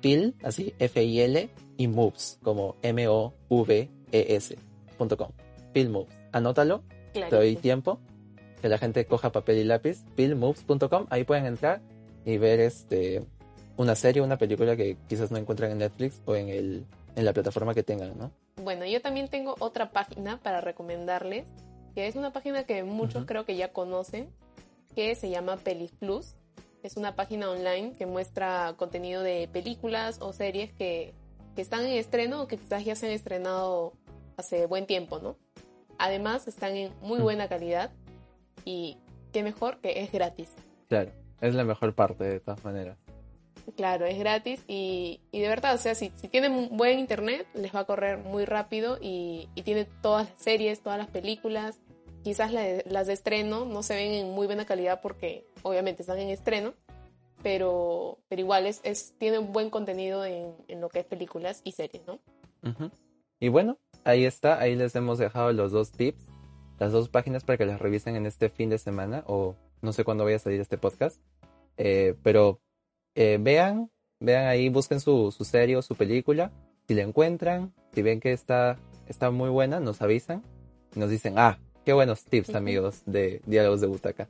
Pil, 0.00 0.34
así, 0.42 0.74
F-I-L, 0.78 1.50
y 1.76 1.88
Moves, 1.88 2.38
como 2.42 2.76
M-O-V-E-S.com. 2.82 3.30
Pil 5.72 5.88
Moves. 5.90 6.14
Anótalo, 6.32 6.82
te 7.12 7.28
doy 7.28 7.56
tiempo, 7.56 8.00
que 8.60 8.68
la 8.68 8.78
gente 8.78 9.04
coja 9.06 9.32
papel 9.32 9.58
y 9.58 9.64
lápiz. 9.64 10.04
Pillmoves.com, 10.14 11.06
ahí 11.10 11.24
pueden 11.24 11.46
entrar 11.46 11.80
y 12.24 12.38
ver 12.38 12.60
este 12.60 13.24
una 13.76 13.94
serie, 13.94 14.20
una 14.20 14.36
película 14.36 14.76
que 14.76 14.98
quizás 15.08 15.30
no 15.30 15.38
encuentran 15.38 15.70
en 15.70 15.78
Netflix 15.78 16.20
o 16.26 16.36
en, 16.36 16.50
el, 16.50 16.84
en 17.16 17.24
la 17.24 17.32
plataforma 17.32 17.72
que 17.72 17.82
tengan, 17.82 18.18
¿no? 18.18 18.30
Bueno, 18.56 18.84
yo 18.84 19.00
también 19.00 19.28
tengo 19.28 19.54
otra 19.58 19.90
página 19.90 20.38
para 20.42 20.60
recomendarles, 20.60 21.46
que 21.94 22.06
es 22.06 22.14
una 22.14 22.30
página 22.30 22.64
que 22.64 22.84
muchos 22.84 23.24
creo 23.24 23.46
que 23.46 23.56
ya 23.56 23.72
conocen, 23.72 24.28
que 24.94 25.14
se 25.14 25.30
llama 25.30 25.56
Pelis 25.56 25.92
Plus 25.92 26.36
es 26.82 26.96
una 26.96 27.16
página 27.16 27.50
online 27.50 27.94
que 27.96 28.06
muestra 28.06 28.74
contenido 28.76 29.22
de 29.22 29.48
películas 29.52 30.18
o 30.20 30.32
series 30.32 30.72
que, 30.72 31.14
están 31.56 31.84
en 31.84 31.98
estreno 31.98 32.40
o 32.40 32.48
que 32.48 32.56
quizás 32.56 32.86
ya 32.86 32.94
se 32.94 33.04
han 33.04 33.12
estrenado 33.12 33.92
hace 34.38 34.64
buen 34.64 34.86
tiempo, 34.86 35.18
¿no? 35.18 35.36
Además 35.98 36.48
están 36.48 36.74
en 36.74 36.90
muy 37.02 37.18
mm. 37.18 37.22
buena 37.22 37.48
calidad 37.48 37.90
y 38.64 38.96
qué 39.30 39.42
mejor 39.42 39.78
que 39.82 40.00
es 40.00 40.10
gratis. 40.10 40.48
Claro, 40.88 41.12
es 41.42 41.54
la 41.54 41.64
mejor 41.64 41.94
parte 41.94 42.24
de 42.24 42.40
todas 42.40 42.64
maneras. 42.64 42.96
Claro, 43.76 44.06
es 44.06 44.18
gratis 44.18 44.64
y, 44.68 45.20
de 45.32 45.48
verdad, 45.48 45.74
o 45.74 45.78
sea, 45.78 45.94
si, 45.94 46.10
si 46.16 46.28
tienen 46.28 46.74
buen 46.78 46.98
internet, 46.98 47.46
les 47.52 47.74
va 47.74 47.80
a 47.80 47.84
correr 47.84 48.16
muy 48.16 48.46
rápido 48.46 48.96
y, 48.98 49.50
y 49.54 49.60
tiene 49.60 49.84
todas 49.84 50.30
las 50.30 50.42
series, 50.42 50.80
todas 50.80 50.98
las 50.98 51.08
películas, 51.08 51.78
quizás 52.22 52.52
las 52.52 53.06
de 53.06 53.12
estreno 53.12 53.64
no 53.64 53.82
se 53.82 53.94
ven 53.94 54.12
en 54.12 54.30
muy 54.30 54.46
buena 54.46 54.64
calidad 54.64 55.00
porque 55.00 55.46
obviamente 55.62 56.02
están 56.02 56.18
en 56.18 56.30
estreno, 56.30 56.74
pero, 57.42 58.18
pero 58.28 58.40
igual 58.40 58.66
es, 58.66 58.80
es, 58.84 59.14
tiene 59.18 59.38
un 59.38 59.52
buen 59.52 59.70
contenido 59.70 60.24
en, 60.24 60.54
en 60.68 60.80
lo 60.80 60.88
que 60.88 61.00
es 61.00 61.06
películas 61.06 61.60
y 61.64 61.72
series, 61.72 62.06
¿no? 62.06 62.20
Y 63.38 63.48
bueno, 63.48 63.78
ahí 64.04 64.24
está, 64.24 64.60
ahí 64.60 64.76
les 64.76 64.94
hemos 64.94 65.18
dejado 65.18 65.52
los 65.52 65.72
dos 65.72 65.92
tips, 65.92 66.26
las 66.78 66.92
dos 66.92 67.08
páginas 67.08 67.44
para 67.44 67.56
que 67.56 67.66
las 67.66 67.80
revisen 67.80 68.16
en 68.16 68.26
este 68.26 68.50
fin 68.50 68.68
de 68.68 68.78
semana 68.78 69.24
o 69.26 69.56
no 69.80 69.92
sé 69.92 70.04
cuándo 70.04 70.24
vaya 70.24 70.36
a 70.36 70.40
salir 70.40 70.60
este 70.60 70.76
podcast, 70.76 71.20
eh, 71.78 72.14
pero 72.22 72.60
eh, 73.14 73.38
vean, 73.40 73.90
vean 74.18 74.46
ahí, 74.46 74.68
busquen 74.68 75.00
su, 75.00 75.32
su 75.32 75.44
serie 75.44 75.76
o 75.76 75.82
su 75.82 75.94
película, 75.94 76.52
si 76.86 76.94
la 76.94 77.02
encuentran, 77.02 77.72
si 77.94 78.02
ven 78.02 78.20
que 78.20 78.32
está, 78.32 78.78
está 79.06 79.30
muy 79.30 79.48
buena, 79.48 79.80
nos 79.80 80.02
avisan 80.02 80.42
nos 80.94 81.10
dicen, 81.10 81.38
ah, 81.38 81.58
Qué 81.90 81.94
buenos 81.94 82.22
tips, 82.22 82.54
amigos, 82.54 83.02
de 83.04 83.42
Diálogos 83.46 83.80
de 83.80 83.88
Butaca. 83.88 84.28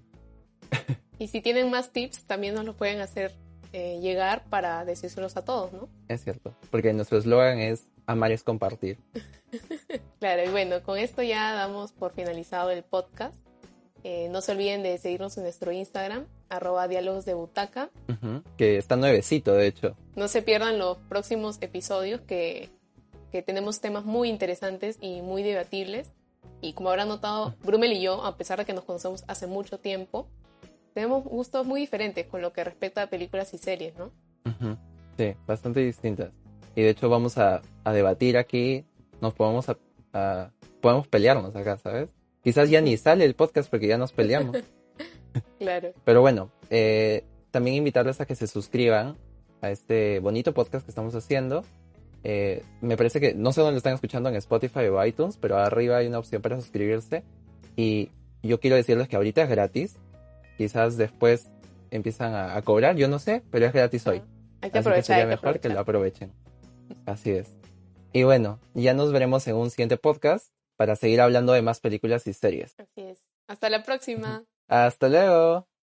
Y 1.19 1.29
si 1.29 1.43
tienen 1.43 1.69
más 1.69 1.93
tips, 1.93 2.25
también 2.25 2.55
nos 2.55 2.65
los 2.65 2.75
pueden 2.75 3.03
hacer 3.03 3.35
eh, 3.75 3.99
llegar 4.01 4.45
para 4.49 4.83
decírselos 4.87 5.37
a 5.37 5.45
todos, 5.45 5.71
¿no? 5.75 5.91
Es 6.09 6.25
cierto, 6.25 6.55
porque 6.71 6.95
nuestro 6.95 7.19
eslogan 7.19 7.59
es 7.59 7.87
amar 8.07 8.33
es 8.33 8.45
compartir. 8.45 8.97
claro, 10.21 10.43
y 10.43 10.49
bueno, 10.49 10.83
con 10.83 10.97
esto 10.97 11.23
ya 11.23 11.53
damos 11.53 11.93
por 11.93 12.15
finalizado 12.15 12.71
el 12.71 12.83
podcast. 12.83 13.37
Eh, 14.05 14.31
no 14.31 14.41
se 14.41 14.53
olviden 14.53 14.83
de 14.83 14.97
seguirnos 14.97 15.37
en 15.37 15.43
nuestro 15.43 15.71
Instagram, 15.71 16.25
arroba 16.49 16.89
diálogos 16.89 17.27
de 17.27 17.35
butaca. 17.35 17.91
que 18.57 18.79
está 18.79 18.97
nuevecito, 18.97 19.53
de 19.53 19.67
hecho. 19.67 19.99
No 20.17 20.29
se 20.29 20.41
pierdan 20.41 20.79
los 20.79 20.97
próximos 21.11 21.59
episodios 21.61 22.23
que, 22.23 22.71
que 23.31 23.43
tenemos 23.43 23.83
temas 23.83 24.07
muy 24.07 24.31
interesantes 24.31 24.97
y 25.03 25.21
muy 25.21 25.43
debatibles. 25.43 26.11
Y 26.61 26.75
como 26.75 26.91
habrán 26.91 27.09
notado, 27.09 27.55
Brumel 27.65 27.93
y 27.93 28.03
yo, 28.03 28.25
a 28.25 28.37
pesar 28.37 28.59
de 28.59 28.65
que 28.65 28.73
nos 28.73 28.85
conocemos 28.85 29.25
hace 29.27 29.47
mucho 29.47 29.79
tiempo, 29.79 30.29
tenemos 30.95 31.25
gustos 31.25 31.67
muy 31.67 31.81
diferentes 31.81 32.27
con 32.27 32.43
lo 32.43 32.53
que 32.53 32.65
respecta 32.65 33.03
a 33.03 33.07
películas 33.09 33.53
y 33.55 33.59
series, 33.59 33.95
¿no? 33.97 34.11
Sí, 35.17 35.35
bastante 35.47 35.81
distintas. 35.81 36.31
Y 36.75 36.83
de 36.83 36.91
hecho 36.91 37.09
vamos 37.09 37.39
a, 37.39 37.63
debatir 37.85 38.37
aquí, 38.37 38.85
nos 39.21 39.35
podemos, 39.35 39.67
a, 40.13 40.51
podemos 40.81 41.07
pelearnos 41.09 41.55
acá, 41.57 41.79
¿sabes? 41.79 42.09
Quizás 42.43 42.71
ya 42.71 42.81
ni 42.81 42.97
sale 42.97 43.25
el 43.25 43.35
podcast 43.35 43.71
porque 43.71 43.87
ya 43.87 43.99
nos 43.99 44.13
peleamos. 44.13 44.57
claro. 45.59 45.93
Pero 46.05 46.21
bueno, 46.21 46.51
eh, 46.71 47.25
también 47.51 47.77
invitarles 47.77 48.21
a 48.21 48.27
que 48.27 48.35
se 48.35 48.47
suscriban 48.47 49.17
a 49.61 49.71
este 49.71 50.21
bonito 50.21 50.55
podcast 50.55 50.85
que 50.85 50.91
estamos 50.91 51.15
haciendo 51.15 51.65
Eh, 52.23 52.63
me 52.81 52.97
parece 52.97 53.21
que 53.21 53.35
no 53.35 53.53
sé 53.53 53.61
dónde 53.61 53.73
lo 53.73 53.79
están 53.79 53.95
escuchando 53.95 54.29
en 54.29 54.37
Spotify 54.37 54.87
o 54.87 55.05
iTunes, 55.05 55.37
pero 55.37 55.57
arriba 55.57 55.99
hay 55.99 56.07
una 56.07 56.19
opción 56.19 56.43
para 56.43 56.61
suscribirse. 56.61 57.23
Y 57.77 58.11
yo 58.43 58.61
quiero 58.61 58.77
decirles 58.77 59.09
que 59.09 59.17
ahorita 59.17 59.43
es 59.43 59.49
gratis. 59.49 59.97
Quizás 60.59 60.97
después 60.97 61.49
empiezan 61.91 62.35
a, 62.35 62.57
a 62.57 62.63
cobrar, 62.63 62.97
yo 62.97 63.09
no 63.09 63.19
sé, 63.19 63.43
pero 63.51 63.67
es 63.67 63.73
gratis 63.73 64.07
hoy. 64.07 64.23
Hay 64.61 64.71
que 64.71 64.79
Así 64.79 64.91
que 64.91 65.03
sería 65.03 65.23
hay 65.23 65.29
que 65.29 65.37
mejor 65.37 65.61
que 65.61 65.69
lo 65.69 65.81
aprovechen. 65.81 66.33
Así 67.07 67.31
es. 67.31 67.49
Y 68.13 68.25
bueno, 68.25 68.59
ya 68.75 68.95
nos 68.95 69.13
veremos 69.13 69.47
en 69.47 69.57
un 69.57 69.71
siguiente 69.71 69.97
podcast 69.97 70.53
para 70.77 70.97
seguir 70.97 71.21
hablando 71.21 71.53
de 71.53 71.63
más 71.63 71.81
películas 71.81 72.27
y 72.27 72.33
series. 72.33 72.75
Así 72.79 73.03
es. 73.03 73.19
Hasta 73.47 73.71
la 73.71 73.83
próxima. 73.83 74.45
Hasta 74.69 75.09
luego. 75.09 75.71